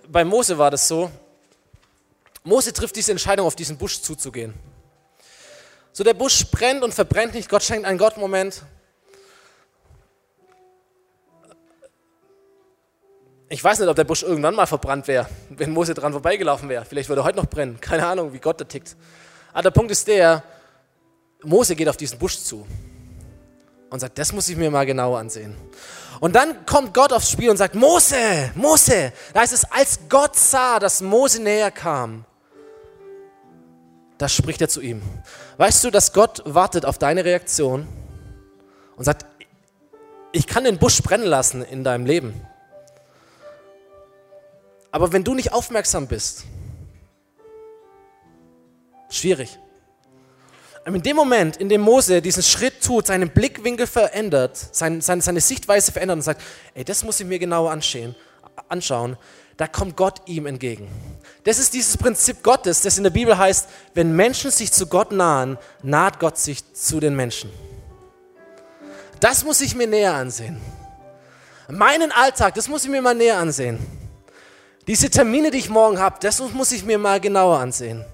bei 0.06 0.24
Mose 0.24 0.56
war 0.56 0.70
das 0.70 0.86
so, 0.86 1.10
Mose 2.44 2.72
trifft 2.72 2.94
diese 2.94 3.10
Entscheidung, 3.10 3.46
auf 3.46 3.56
diesen 3.56 3.78
Busch 3.78 4.00
zuzugehen. 4.00 4.54
So 5.96 6.02
der 6.02 6.14
Busch 6.14 6.44
brennt 6.50 6.82
und 6.82 6.92
verbrennt 6.92 7.34
nicht, 7.34 7.48
Gott 7.48 7.62
schenkt 7.62 7.86
einen 7.86 7.98
Gott-Moment. 7.98 8.62
Ich 13.48 13.62
weiß 13.62 13.78
nicht, 13.78 13.88
ob 13.88 13.94
der 13.94 14.02
Busch 14.02 14.24
irgendwann 14.24 14.56
mal 14.56 14.66
verbrannt 14.66 15.06
wäre, 15.06 15.28
wenn 15.50 15.70
Mose 15.70 15.94
dran 15.94 16.10
vorbeigelaufen 16.10 16.68
wäre. 16.68 16.84
Vielleicht 16.84 17.08
würde 17.08 17.22
er 17.22 17.24
heute 17.24 17.36
noch 17.36 17.46
brennen. 17.46 17.80
Keine 17.80 18.04
Ahnung, 18.08 18.32
wie 18.32 18.40
Gott 18.40 18.60
da 18.60 18.64
tickt. 18.64 18.96
Aber 19.52 19.62
der 19.62 19.70
Punkt 19.70 19.92
ist 19.92 20.08
der, 20.08 20.42
Mose 21.44 21.76
geht 21.76 21.88
auf 21.88 21.96
diesen 21.96 22.18
Busch 22.18 22.38
zu 22.38 22.66
und 23.88 24.00
sagt, 24.00 24.18
das 24.18 24.32
muss 24.32 24.48
ich 24.48 24.56
mir 24.56 24.72
mal 24.72 24.86
genauer 24.86 25.20
ansehen. 25.20 25.54
Und 26.18 26.34
dann 26.34 26.66
kommt 26.66 26.92
Gott 26.92 27.12
aufs 27.12 27.30
Spiel 27.30 27.50
und 27.50 27.56
sagt, 27.56 27.76
Mose, 27.76 28.50
Mose. 28.56 29.12
Da 29.32 29.42
heißt 29.42 29.52
es, 29.52 29.64
als 29.70 30.00
Gott 30.08 30.34
sah, 30.34 30.80
dass 30.80 31.00
Mose 31.00 31.40
näher 31.40 31.70
kam, 31.70 32.24
da 34.18 34.28
spricht 34.28 34.60
er 34.60 34.68
zu 34.68 34.80
ihm. 34.80 35.02
Weißt 35.56 35.84
du, 35.84 35.90
dass 35.90 36.12
Gott 36.12 36.42
wartet 36.44 36.84
auf 36.84 36.98
deine 36.98 37.24
Reaktion 37.24 37.86
und 38.96 39.04
sagt, 39.04 39.26
ich 40.32 40.46
kann 40.46 40.64
den 40.64 40.78
Busch 40.78 41.02
brennen 41.02 41.26
lassen 41.26 41.62
in 41.62 41.84
deinem 41.84 42.06
Leben. 42.06 42.34
Aber 44.90 45.12
wenn 45.12 45.24
du 45.24 45.34
nicht 45.34 45.52
aufmerksam 45.52 46.06
bist, 46.06 46.44
schwierig. 49.10 49.58
in 50.86 51.02
dem 51.02 51.16
Moment, 51.16 51.56
in 51.56 51.68
dem 51.68 51.80
Mose 51.80 52.22
diesen 52.22 52.42
Schritt 52.42 52.82
tut, 52.82 53.08
seinen 53.08 53.30
Blickwinkel 53.30 53.86
verändert, 53.86 54.56
sein, 54.56 55.00
seine, 55.00 55.22
seine 55.22 55.40
Sichtweise 55.40 55.92
verändert 55.92 56.16
und 56.16 56.22
sagt, 56.22 56.42
ey, 56.74 56.84
das 56.84 57.04
muss 57.04 57.18
ich 57.20 57.26
mir 57.26 57.38
genauer 57.38 57.76
anschauen, 58.68 59.16
da 59.56 59.68
kommt 59.68 59.96
Gott 59.96 60.22
ihm 60.26 60.46
entgegen. 60.46 60.88
Das 61.44 61.58
ist 61.58 61.74
dieses 61.74 61.96
Prinzip 61.96 62.42
Gottes, 62.42 62.80
das 62.82 62.96
in 62.96 63.04
der 63.04 63.10
Bibel 63.10 63.36
heißt, 63.36 63.68
wenn 63.94 64.14
Menschen 64.16 64.50
sich 64.50 64.72
zu 64.72 64.86
Gott 64.86 65.12
nahen, 65.12 65.58
naht 65.82 66.18
Gott 66.18 66.38
sich 66.38 66.72
zu 66.74 67.00
den 67.00 67.14
Menschen. 67.14 67.50
Das 69.20 69.44
muss 69.44 69.60
ich 69.60 69.74
mir 69.74 69.86
näher 69.86 70.14
ansehen. 70.14 70.60
Meinen 71.68 72.12
Alltag, 72.12 72.54
das 72.54 72.68
muss 72.68 72.84
ich 72.84 72.90
mir 72.90 73.00
mal 73.00 73.14
näher 73.14 73.38
ansehen. 73.38 73.78
Diese 74.86 75.08
Termine, 75.08 75.50
die 75.50 75.58
ich 75.58 75.70
morgen 75.70 75.98
habe, 75.98 76.16
das 76.20 76.40
muss 76.40 76.72
ich 76.72 76.84
mir 76.84 76.98
mal 76.98 77.20
genauer 77.20 77.58
ansehen. 77.58 78.04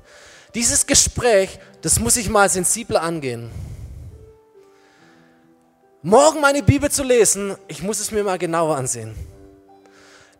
Dieses 0.55 0.87
Gespräch, 0.87 1.59
das 1.83 1.99
muss 1.99 2.17
ich 2.17 2.29
mal 2.29 2.49
sensibler 2.49 3.03
angehen. 3.03 3.51
Morgen 6.03 6.41
meine 6.41 6.63
Bibel 6.63 6.91
zu 6.91 7.03
lesen, 7.03 7.57
ich 7.67 7.83
muss 7.83 8.01
es 8.01 8.11
mir 8.11 8.23
mal 8.23 8.39
genauer 8.39 8.77
ansehen 8.77 9.15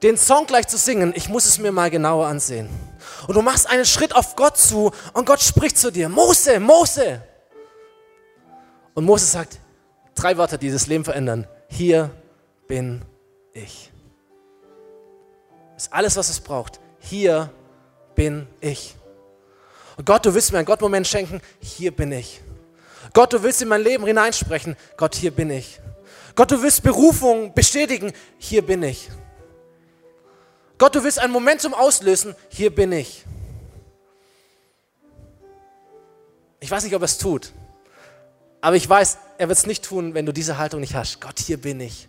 den 0.03 0.17
Song 0.17 0.47
gleich 0.47 0.67
zu 0.67 0.79
singen, 0.79 1.13
ich 1.15 1.29
muss 1.29 1.45
es 1.45 1.59
mir 1.59 1.73
mal 1.73 1.91
genauer 1.91 2.27
ansehen. 2.27 2.69
Und 3.27 3.37
du 3.37 3.43
machst 3.43 3.69
einen 3.69 3.85
Schritt 3.85 4.15
auf 4.15 4.37
Gott 4.37 4.57
zu 4.57 4.93
und 5.13 5.27
Gott 5.27 5.41
spricht 5.41 5.79
zu 5.79 5.91
dir, 5.91 6.09
Mose, 6.09 6.59
Mose. 6.59 7.23
Und 8.95 9.05
Mose 9.05 9.27
sagt, 9.27 9.59
drei 10.15 10.37
Wörter, 10.37 10.59
die 10.59 10.71
das 10.71 10.87
Leben 10.87 11.05
verändern. 11.05 11.47
Hier 11.69 12.11
bin 12.67 13.03
ich. 13.53 13.91
Das 15.75 15.85
ist 15.87 15.93
alles, 15.93 16.17
was 16.17 16.29
es 16.29 16.41
braucht. 16.41 16.81
Hier 16.99 17.51
bin 18.15 18.47
ich. 18.61 18.95
Und 19.97 20.07
Gott, 20.07 20.25
du 20.25 20.35
willst 20.35 20.53
mir 20.53 20.59
einen 20.59 20.67
Gott-Moment 20.67 21.07
schenken. 21.07 21.41
Hier 21.61 21.95
bin 21.95 22.13
ich. 22.13 22.41
Gott, 23.13 23.33
du 23.33 23.43
willst 23.43 23.63
in 23.63 23.69
mein 23.69 23.83
Leben 23.83 24.05
hineinsprechen. 24.07 24.77
Gott, 24.97 25.15
hier 25.15 25.31
bin 25.31 25.51
ich. 25.51 25.81
Gott, 26.35 26.51
du 26.51 26.63
willst 26.63 26.83
Berufung 26.83 27.55
bestätigen. 27.55 28.13
Hier 28.39 28.65
bin 28.65 28.83
ich. 28.83 29.09
Gott, 30.81 30.95
du 30.95 31.05
willst 31.05 31.19
ein 31.19 31.31
Momentum 31.31 31.75
auslösen, 31.75 32.35
hier 32.49 32.75
bin 32.75 32.91
ich. 32.91 33.27
Ich 36.59 36.71
weiß 36.71 36.85
nicht, 36.85 36.95
ob 36.95 37.03
er 37.03 37.05
es 37.05 37.19
tut, 37.19 37.53
aber 38.63 38.77
ich 38.77 38.89
weiß, 38.89 39.19
er 39.37 39.49
wird 39.49 39.59
es 39.59 39.67
nicht 39.67 39.85
tun, 39.85 40.15
wenn 40.15 40.25
du 40.25 40.33
diese 40.33 40.57
Haltung 40.57 40.81
nicht 40.81 40.95
hast. 40.95 41.21
Gott, 41.21 41.39
hier 41.39 41.61
bin 41.61 41.81
ich. 41.81 42.09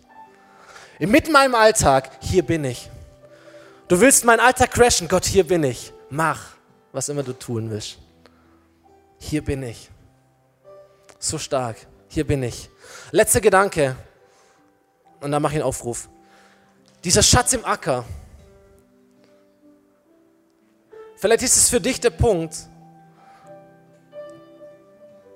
Inmitten 0.98 1.32
meinem 1.32 1.54
Alltag, 1.54 2.12
hier 2.22 2.46
bin 2.46 2.64
ich. 2.64 2.88
Du 3.88 4.00
willst 4.00 4.24
meinen 4.24 4.40
Alltag 4.40 4.70
crashen, 4.70 5.06
Gott, 5.06 5.26
hier 5.26 5.46
bin 5.46 5.64
ich. 5.64 5.92
Mach, 6.08 6.40
was 6.92 7.10
immer 7.10 7.22
du 7.22 7.34
tun 7.34 7.70
willst. 7.70 7.98
Hier 9.18 9.44
bin 9.44 9.64
ich. 9.64 9.90
So 11.18 11.36
stark. 11.36 11.76
Hier 12.08 12.26
bin 12.26 12.42
ich. 12.42 12.70
Letzter 13.10 13.42
Gedanke. 13.42 13.96
Und 15.20 15.30
dann 15.30 15.42
mache 15.42 15.52
ich 15.52 15.58
einen 15.58 15.68
Aufruf. 15.68 16.08
Dieser 17.04 17.22
Schatz 17.22 17.52
im 17.52 17.66
Acker, 17.66 18.06
Vielleicht 21.22 21.44
ist 21.44 21.56
es 21.56 21.68
für 21.68 21.80
dich 21.80 22.00
der 22.00 22.10
Punkt, 22.10 22.56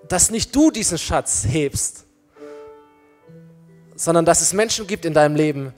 dass 0.08 0.32
nicht 0.32 0.52
du 0.52 0.72
diesen 0.72 0.98
Schatz 0.98 1.46
hebst, 1.48 2.06
sondern 3.94 4.24
dass 4.24 4.40
es 4.40 4.52
Menschen 4.52 4.88
gibt 4.88 5.04
in 5.04 5.14
deinem 5.14 5.36
Leben, 5.36 5.72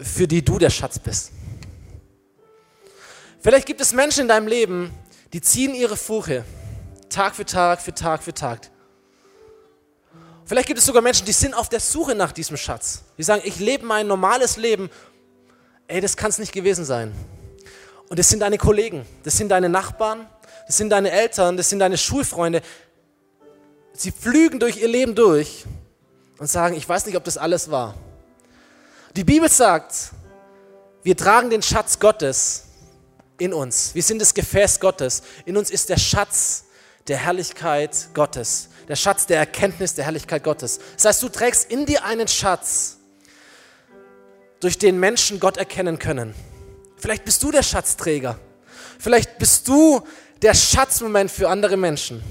für 0.00 0.26
die 0.26 0.44
du 0.44 0.58
der 0.58 0.70
Schatz 0.70 0.98
bist. 0.98 1.30
Vielleicht 3.38 3.68
gibt 3.68 3.80
es 3.80 3.92
Menschen 3.92 4.22
in 4.22 4.28
deinem 4.28 4.48
Leben, 4.48 4.90
die 5.32 5.42
ziehen 5.42 5.76
ihre 5.76 5.96
Furche 5.96 6.44
Tag 7.08 7.36
für 7.36 7.46
Tag, 7.46 7.80
für 7.80 7.94
Tag, 7.94 8.24
für 8.24 8.34
Tag. 8.34 8.68
Vielleicht 10.44 10.66
gibt 10.66 10.80
es 10.80 10.86
sogar 10.86 11.02
Menschen, 11.02 11.24
die 11.24 11.30
sind 11.30 11.54
auf 11.54 11.68
der 11.68 11.78
Suche 11.78 12.16
nach 12.16 12.32
diesem 12.32 12.56
Schatz. 12.56 13.04
Die 13.16 13.22
sagen, 13.22 13.42
ich 13.44 13.60
lebe 13.60 13.86
mein 13.86 14.08
normales 14.08 14.56
Leben. 14.56 14.90
Ey, 15.86 16.00
das 16.00 16.16
kann 16.16 16.30
es 16.30 16.38
nicht 16.38 16.50
gewesen 16.50 16.84
sein. 16.84 17.14
Und 18.08 18.18
das 18.18 18.28
sind 18.28 18.40
deine 18.40 18.58
Kollegen, 18.58 19.04
das 19.22 19.36
sind 19.36 19.50
deine 19.50 19.68
Nachbarn, 19.68 20.26
das 20.66 20.76
sind 20.76 20.90
deine 20.90 21.10
Eltern, 21.10 21.56
das 21.56 21.68
sind 21.68 21.78
deine 21.78 21.98
Schulfreunde. 21.98 22.62
Sie 23.92 24.10
flügen 24.12 24.60
durch 24.60 24.78
ihr 24.78 24.88
Leben 24.88 25.14
durch 25.14 25.64
und 26.38 26.48
sagen, 26.48 26.76
ich 26.76 26.88
weiß 26.88 27.06
nicht, 27.06 27.16
ob 27.16 27.24
das 27.24 27.36
alles 27.36 27.70
war. 27.70 27.94
Die 29.16 29.24
Bibel 29.24 29.48
sagt, 29.48 30.12
wir 31.02 31.16
tragen 31.16 31.50
den 31.50 31.62
Schatz 31.62 31.98
Gottes 31.98 32.64
in 33.38 33.52
uns. 33.52 33.94
Wir 33.94 34.02
sind 34.02 34.20
das 34.20 34.34
Gefäß 34.34 34.80
Gottes. 34.80 35.22
In 35.44 35.56
uns 35.56 35.70
ist 35.70 35.88
der 35.88 35.96
Schatz 35.96 36.64
der 37.08 37.16
Herrlichkeit 37.16 38.08
Gottes. 38.14 38.68
Der 38.88 38.96
Schatz 38.96 39.26
der 39.26 39.38
Erkenntnis 39.38 39.94
der 39.94 40.04
Herrlichkeit 40.04 40.44
Gottes. 40.44 40.80
Das 40.96 41.04
heißt, 41.06 41.22
du 41.22 41.28
trägst 41.28 41.70
in 41.70 41.86
dir 41.86 42.04
einen 42.04 42.28
Schatz, 42.28 42.98
durch 44.60 44.78
den 44.78 44.98
Menschen 44.98 45.40
Gott 45.40 45.56
erkennen 45.56 45.98
können. 45.98 46.34
Vielleicht 46.98 47.24
bist 47.24 47.42
du 47.42 47.50
der 47.50 47.62
Schatzträger. 47.62 48.38
Vielleicht 48.98 49.38
bist 49.38 49.68
du 49.68 50.02
der 50.42 50.54
Schatzmoment 50.54 51.30
für 51.30 51.48
andere 51.48 51.76
Menschen. 51.76 52.22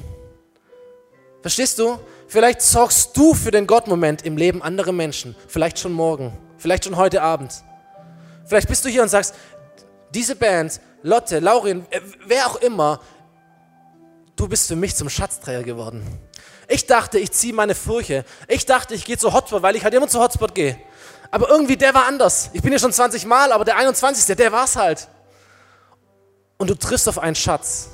Verstehst 1.42 1.80
du? 1.80 2.00
Vielleicht 2.28 2.62
sorgst 2.62 3.16
du 3.16 3.34
für 3.34 3.52
den 3.52 3.68
Gottmoment 3.68 4.26
im 4.26 4.38
Leben 4.38 4.62
anderer 4.62 4.92
Menschen. 4.92 5.36
Vielleicht 5.48 5.80
schon 5.80 5.94
morgen. 5.94 6.38
Vielleicht 6.58 6.86
schon 6.86 6.98
heute 6.98 7.22
Abend. 7.22 7.54
Vielleicht 8.46 8.68
bist 8.68 8.84
du 8.84 8.90
hier 8.90 9.04
und 9.04 9.10
sagst, 9.10 9.34
diese 10.14 10.36
Band, 10.36 10.80
Lotte, 11.04 11.40
Laurin, 11.40 11.86
äh, 11.90 12.02
wer 12.26 12.48
auch 12.48 12.58
immer, 12.58 13.00
du 14.36 14.48
bist 14.48 14.68
für 14.68 14.76
mich 14.76 14.96
zum 14.96 15.10
Schatzträger 15.10 15.64
geworden. 15.64 16.04
Ich 16.68 16.86
dachte, 16.86 17.18
ich 17.20 17.32
ziehe 17.32 17.54
meine 17.54 17.76
Furche. 17.76 18.26
Ich 18.48 18.66
dachte, 18.66 18.94
ich 18.94 19.06
gehe 19.06 19.18
zu 19.18 19.34
Hotspot, 19.34 19.62
weil 19.62 19.76
ich 19.76 19.84
halt 19.84 19.94
immer 19.94 20.08
zu 20.08 20.20
Hotspot 20.20 20.54
gehe. 20.54 20.78
Aber 21.32 21.50
irgendwie, 21.50 21.78
der 21.78 21.94
war 21.94 22.06
anders. 22.06 22.50
Ich 22.54 22.62
bin 22.62 22.72
hier 22.72 22.80
schon 22.80 22.94
20 22.94 23.26
Mal, 23.26 23.52
aber 23.52 23.66
der 23.66 23.78
21. 23.78 24.36
der 24.36 24.52
war's 24.52 24.76
halt. 24.76 25.08
Und 26.58 26.70
du 26.70 26.76
triffst 26.76 27.08
auf 27.08 27.20
einen 27.20 27.36
Schatz, 27.36 27.90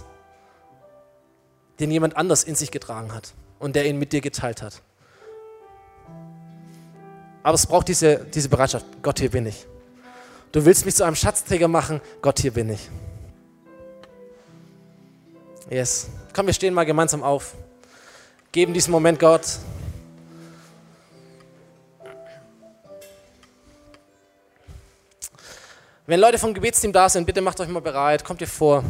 den 1.80 1.92
jemand 1.92 2.16
anders 2.16 2.44
in 2.44 2.56
sich 2.56 2.72
getragen 2.72 3.14
hat 3.14 3.34
und 3.60 3.76
der 3.76 3.86
ihn 3.86 3.98
mit 3.98 4.14
dir 4.14 4.22
geteilt 4.22 4.62
hat. 4.62 4.82
Aber 7.44 7.56
es 7.56 7.68
braucht 7.68 7.90
diese, 7.90 8.18
diese 8.18 8.48
Bereitschaft. 8.48 8.86
Gott, 9.02 9.20
hier 9.20 9.30
bin 9.30 9.46
ich. 9.46 9.68
Du 10.54 10.64
willst 10.64 10.86
mich 10.86 10.96
zu 10.96 11.04
einem 11.04 11.16
Schatzträger 11.16 11.68
machen. 11.68 12.00
Gott, 12.22 12.40
hier 12.40 12.52
bin 12.52 12.70
ich. 12.70 12.90
Yes. 15.70 16.08
Komm, 16.34 16.46
wir 16.46 16.54
stehen 16.54 16.74
mal 16.74 16.86
gemeinsam 16.86 17.24
auf. 17.24 17.54
Geben 18.52 18.74
diesen 18.74 18.92
Moment 18.92 19.20
Gott. 19.20 19.42
Wenn 26.06 26.20
Leute 26.20 26.38
vom 26.38 26.54
Gebetsteam 26.54 26.92
da 26.92 27.08
sind, 27.08 27.26
bitte 27.26 27.40
macht 27.40 27.62
euch 27.62 27.70
mal 27.70 27.80
bereit, 27.80 28.26
kommt 28.26 28.42
ihr 28.42 28.48
vor. 28.48 28.84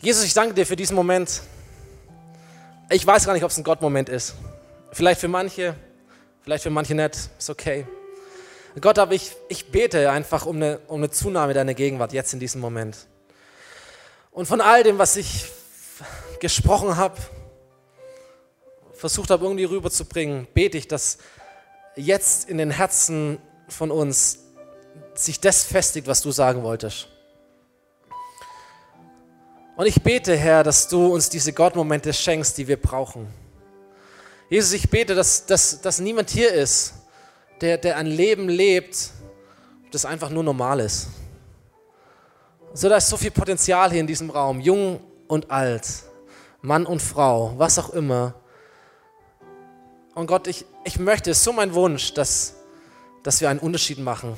Jesus, 0.00 0.24
ich 0.24 0.32
danke 0.32 0.54
dir 0.54 0.64
für 0.64 0.76
diesen 0.76 0.96
Moment. 0.96 1.42
Ich 2.88 3.06
weiß 3.06 3.26
gar 3.26 3.34
nicht, 3.34 3.44
ob 3.44 3.50
es 3.50 3.58
ein 3.58 3.64
Gottmoment 3.64 4.08
ist. 4.08 4.34
Vielleicht 4.90 5.20
für 5.20 5.28
manche, 5.28 5.74
vielleicht 6.40 6.62
für 6.62 6.70
manche 6.70 6.94
nicht, 6.94 7.14
ist 7.38 7.50
okay. 7.50 7.86
Gott, 8.80 8.98
aber 8.98 9.12
ich, 9.12 9.36
ich 9.50 9.70
bete 9.70 10.10
einfach 10.10 10.46
um 10.46 10.56
eine, 10.56 10.78
um 10.86 11.00
eine 11.00 11.10
Zunahme 11.10 11.52
deiner 11.52 11.74
Gegenwart 11.74 12.14
jetzt 12.14 12.32
in 12.32 12.40
diesem 12.40 12.62
Moment. 12.62 12.96
Und 14.30 14.46
von 14.46 14.62
all 14.62 14.82
dem, 14.82 14.96
was 14.96 15.16
ich 15.16 15.44
gesprochen 16.40 16.96
habe, 16.96 17.18
versucht 19.00 19.30
habe, 19.30 19.44
irgendwie 19.44 19.64
rüberzubringen, 19.64 20.46
bete 20.52 20.76
ich, 20.76 20.86
dass 20.86 21.16
jetzt 21.96 22.50
in 22.50 22.58
den 22.58 22.70
Herzen 22.70 23.38
von 23.66 23.90
uns 23.90 24.40
sich 25.14 25.40
das 25.40 25.64
festigt, 25.64 26.06
was 26.06 26.20
du 26.20 26.30
sagen 26.30 26.62
wolltest. 26.62 27.08
Und 29.74 29.86
ich 29.86 30.02
bete, 30.02 30.36
Herr, 30.36 30.62
dass 30.62 30.86
du 30.86 31.14
uns 31.14 31.30
diese 31.30 31.54
Gottmomente 31.54 32.12
schenkst, 32.12 32.58
die 32.58 32.68
wir 32.68 32.76
brauchen. 32.76 33.26
Jesus, 34.50 34.72
ich 34.74 34.90
bete, 34.90 35.14
dass, 35.14 35.46
dass, 35.46 35.80
dass 35.80 35.98
niemand 35.98 36.28
hier 36.28 36.52
ist, 36.52 36.92
der, 37.62 37.78
der 37.78 37.96
ein 37.96 38.06
Leben 38.06 38.50
lebt, 38.50 39.12
das 39.92 40.04
einfach 40.04 40.28
nur 40.28 40.42
normal 40.42 40.80
ist. 40.80 41.08
So, 42.74 42.90
da 42.90 42.98
ist 42.98 43.08
so 43.08 43.16
viel 43.16 43.30
Potenzial 43.30 43.90
hier 43.90 44.00
in 44.00 44.06
diesem 44.06 44.28
Raum, 44.28 44.60
jung 44.60 45.00
und 45.26 45.50
alt, 45.50 45.88
Mann 46.60 46.84
und 46.84 47.00
Frau, 47.00 47.54
was 47.56 47.78
auch 47.78 47.90
immer. 47.90 48.34
Und 50.14 50.26
Gott, 50.26 50.48
ich, 50.48 50.64
ich 50.84 50.98
möchte, 50.98 51.30
es 51.30 51.38
ist 51.38 51.44
so 51.44 51.52
mein 51.52 51.72
Wunsch, 51.72 52.14
dass, 52.14 52.54
dass 53.22 53.40
wir 53.40 53.48
einen 53.48 53.60
Unterschied 53.60 53.98
machen 53.98 54.36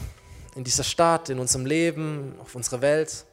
in 0.54 0.64
dieser 0.64 0.84
Stadt, 0.84 1.30
in 1.30 1.38
unserem 1.38 1.64
Leben, 1.64 2.34
auf 2.40 2.54
unserer 2.54 2.82
Welt. 2.82 3.24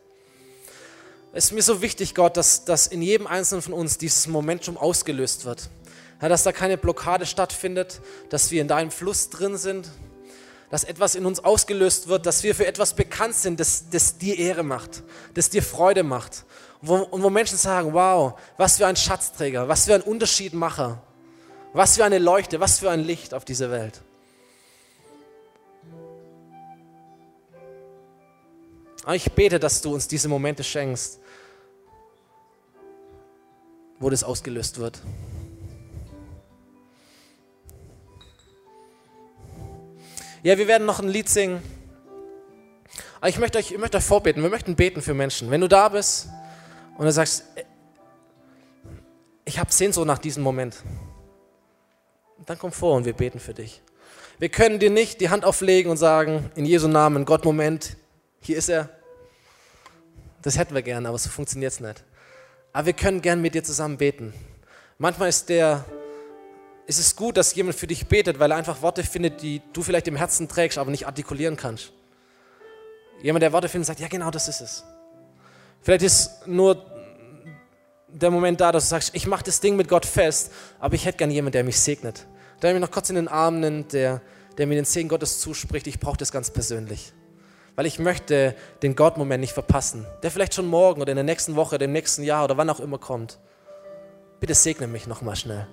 Es 1.33 1.45
ist 1.45 1.51
mir 1.51 1.61
so 1.61 1.81
wichtig, 1.81 2.15
Gott, 2.15 2.37
dass, 2.37 2.63
dass 2.63 2.87
in 2.87 3.01
jedem 3.01 3.27
Einzelnen 3.27 3.61
von 3.61 3.73
uns 3.73 3.97
dieses 3.97 4.27
Momentum 4.27 4.77
ausgelöst 4.77 5.43
wird. 5.43 5.69
Ja, 6.21 6.29
dass 6.29 6.43
da 6.43 6.51
keine 6.51 6.77
Blockade 6.77 7.25
stattfindet, 7.25 8.01
dass 8.29 8.51
wir 8.51 8.61
in 8.61 8.67
deinem 8.67 8.91
Fluss 8.91 9.29
drin 9.29 9.57
sind, 9.57 9.89
dass 10.69 10.85
etwas 10.85 11.15
in 11.15 11.25
uns 11.25 11.43
ausgelöst 11.43 12.07
wird, 12.07 12.25
dass 12.25 12.43
wir 12.43 12.55
für 12.55 12.67
etwas 12.67 12.93
bekannt 12.93 13.35
sind, 13.35 13.59
das, 13.59 13.89
das 13.89 14.17
dir 14.17 14.37
Ehre 14.37 14.63
macht, 14.63 15.03
das 15.33 15.49
dir 15.49 15.63
Freude 15.63 16.03
macht. 16.03 16.45
Und 16.81 16.87
wo, 16.87 16.95
und 16.95 17.21
wo 17.21 17.29
Menschen 17.29 17.57
sagen, 17.57 17.93
wow, 17.93 18.39
was 18.55 18.77
für 18.77 18.87
ein 18.87 18.95
Schatzträger, 18.95 19.67
was 19.67 19.85
für 19.85 19.95
ein 19.95 20.01
Unterschiedmacher, 20.01 21.01
was 21.73 21.95
für 21.95 22.05
eine 22.05 22.19
Leuchte, 22.19 22.59
was 22.59 22.79
für 22.79 22.89
ein 22.89 23.01
Licht 23.01 23.33
auf 23.33 23.45
dieser 23.45 23.71
Welt. 23.71 24.01
Ich 29.13 29.31
bete, 29.31 29.59
dass 29.59 29.81
du 29.81 29.93
uns 29.93 30.07
diese 30.07 30.27
Momente 30.27 30.63
schenkst, 30.63 31.19
wo 33.99 34.09
das 34.09 34.23
ausgelöst 34.23 34.77
wird. 34.77 35.01
Ja, 40.43 40.57
wir 40.57 40.67
werden 40.67 40.85
noch 40.85 40.99
ein 40.99 41.09
Lied 41.09 41.27
singen. 41.27 41.61
Aber 43.19 43.29
ich 43.29 43.39
möchte 43.39 43.57
euch, 43.57 43.71
ich 43.71 43.77
möchte 43.77 43.97
euch 43.97 44.03
vorbeten. 44.03 44.41
Wir 44.41 44.49
möchten 44.49 44.75
beten 44.75 45.01
für 45.01 45.13
Menschen. 45.13 45.51
Wenn 45.51 45.61
du 45.61 45.67
da 45.67 45.89
bist 45.89 46.29
und 46.97 47.05
du 47.05 47.11
sagst, 47.11 47.45
ich 49.43 49.59
habe 49.59 49.71
Sehnsucht 49.71 50.05
nach 50.07 50.19
diesem 50.19 50.43
Moment, 50.43 50.77
dann 52.49 52.57
komm 52.57 52.71
vor 52.71 52.95
und 52.95 53.05
wir 53.05 53.13
beten 53.13 53.39
für 53.39 53.53
dich. 53.53 53.79
Wir 54.39 54.49
können 54.49 54.79
dir 54.79 54.89
nicht 54.89 55.21
die 55.21 55.29
Hand 55.29 55.45
auflegen 55.45 55.91
und 55.91 55.97
sagen, 55.97 56.49
in 56.55 56.65
Jesu 56.65 56.87
Namen, 56.87 57.23
Gott, 57.25 57.45
Moment, 57.45 57.95
hier 58.41 58.57
ist 58.57 58.69
er. 58.69 58.89
Das 60.41 60.57
hätten 60.57 60.73
wir 60.73 60.81
gerne, 60.81 61.09
aber 61.09 61.19
so 61.19 61.29
funktioniert 61.29 61.73
es 61.73 61.79
nicht. 61.79 62.03
Aber 62.73 62.87
wir 62.87 62.93
können 62.93 63.21
gern 63.21 63.39
mit 63.39 63.53
dir 63.53 63.63
zusammen 63.63 63.97
beten. 63.97 64.33
Manchmal 64.97 65.29
ist 65.29 65.49
der 65.49 65.85
ist 66.87 66.97
es 66.97 67.15
gut, 67.15 67.37
dass 67.37 67.53
jemand 67.53 67.77
für 67.77 67.85
dich 67.85 68.07
betet, 68.07 68.39
weil 68.39 68.49
er 68.49 68.57
einfach 68.57 68.81
Worte 68.81 69.03
findet, 69.03 69.43
die 69.43 69.61
du 69.73 69.83
vielleicht 69.83 70.07
im 70.07 70.15
Herzen 70.15 70.47
trägst, 70.47 70.79
aber 70.79 70.89
nicht 70.89 71.05
artikulieren 71.05 71.55
kannst. 71.55 71.91
Jemand, 73.21 73.43
der 73.43 73.53
Worte 73.53 73.69
findet, 73.69 73.85
sagt, 73.85 73.99
ja 73.99 74.07
genau, 74.07 74.31
das 74.31 74.47
ist 74.47 74.61
es. 74.61 74.83
Vielleicht 75.83 76.01
ist 76.01 76.47
nur 76.47 76.83
der 78.07 78.31
Moment 78.31 78.59
da, 78.59 78.71
dass 78.71 78.85
du 78.85 78.89
sagst, 78.89 79.13
ich 79.13 79.27
mache 79.27 79.43
das 79.43 79.59
Ding 79.59 79.75
mit 79.75 79.87
Gott 79.87 80.07
fest, 80.07 80.51
aber 80.79 80.95
ich 80.95 81.05
hätte 81.05 81.19
gern 81.19 81.29
jemanden, 81.29 81.51
der 81.51 81.63
mich 81.63 81.79
segnet. 81.79 82.25
Der 82.61 82.73
mich 82.73 82.81
noch 82.81 82.91
kurz 82.91 83.09
in 83.09 83.15
den 83.15 83.27
Arm 83.27 83.59
nimmt, 83.59 83.93
der, 83.93 84.21
der 84.57 84.67
mir 84.67 84.75
den 84.75 84.85
Segen 84.85 85.09
Gottes 85.09 85.39
zuspricht. 85.39 85.87
Ich 85.87 85.99
brauche 85.99 86.17
das 86.17 86.31
ganz 86.31 86.51
persönlich. 86.51 87.13
Weil 87.75 87.85
ich 87.85 87.99
möchte 87.99 88.55
den 88.81 88.95
Gott-Moment 88.95 89.39
nicht 89.39 89.53
verpassen, 89.53 90.05
der 90.21 90.31
vielleicht 90.31 90.53
schon 90.53 90.67
morgen 90.67 91.01
oder 91.01 91.11
in 91.11 91.15
der 91.15 91.23
nächsten 91.23 91.55
Woche, 91.55 91.77
dem 91.77 91.93
nächsten 91.93 92.23
Jahr 92.23 92.43
oder 92.43 92.57
wann 92.57 92.69
auch 92.69 92.81
immer 92.81 92.97
kommt. 92.97 93.39
Bitte 94.41 94.53
segne 94.53 94.87
mich 94.87 95.07
nochmal 95.07 95.37
schnell. 95.37 95.67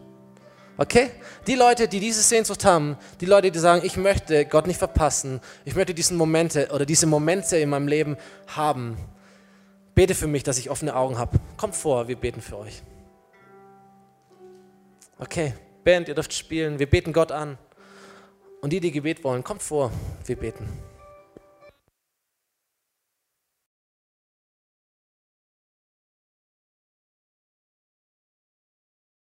Okay? 0.78 1.11
Die 1.47 1.55
Leute, 1.55 1.89
die 1.89 2.01
diese 2.01 2.22
Sehnsucht 2.22 2.64
haben, 2.64 2.97
die 3.20 3.26
Leute, 3.26 3.51
die 3.51 3.59
sagen, 3.59 3.82
ich 3.84 3.97
möchte 3.97 4.45
Gott 4.45 4.66
nicht 4.66 4.78
verpassen, 4.78 5.41
ich 5.64 5.74
möchte 5.74 5.95
diesen 5.95 6.16
Momente 6.16 6.68
oder 6.72 6.84
diese 6.84 7.07
Momente 7.07 7.57
in 7.57 7.70
meinem 7.70 7.89
Leben 7.89 8.16
haben, 8.47 8.97
bete 9.95 10.14
für 10.14 10.26
mich, 10.26 10.43
dass 10.43 10.59
ich 10.59 10.70
offene 10.70 10.95
Augen 10.95 11.18
habe. 11.18 11.39
Kommt 11.57 11.74
vor, 11.74 12.09
wir 12.09 12.16
beten 12.16 12.41
für 12.41 12.59
euch. 12.59 12.82
Okay, 15.18 15.55
Band, 15.87 16.09
ihr 16.09 16.16
dürft 16.16 16.34
spielen, 16.34 16.80
wir 16.80 16.91
beten 16.91 17.12
Gott 17.12 17.30
an. 17.30 17.59
Und 18.61 18.72
die, 18.72 18.80
die 18.80 18.91
Gebet 18.91 19.22
wollen, 19.22 19.45
kommt 19.45 19.62
vor, 19.62 19.93
wir 20.24 20.34
beten. 20.34 20.68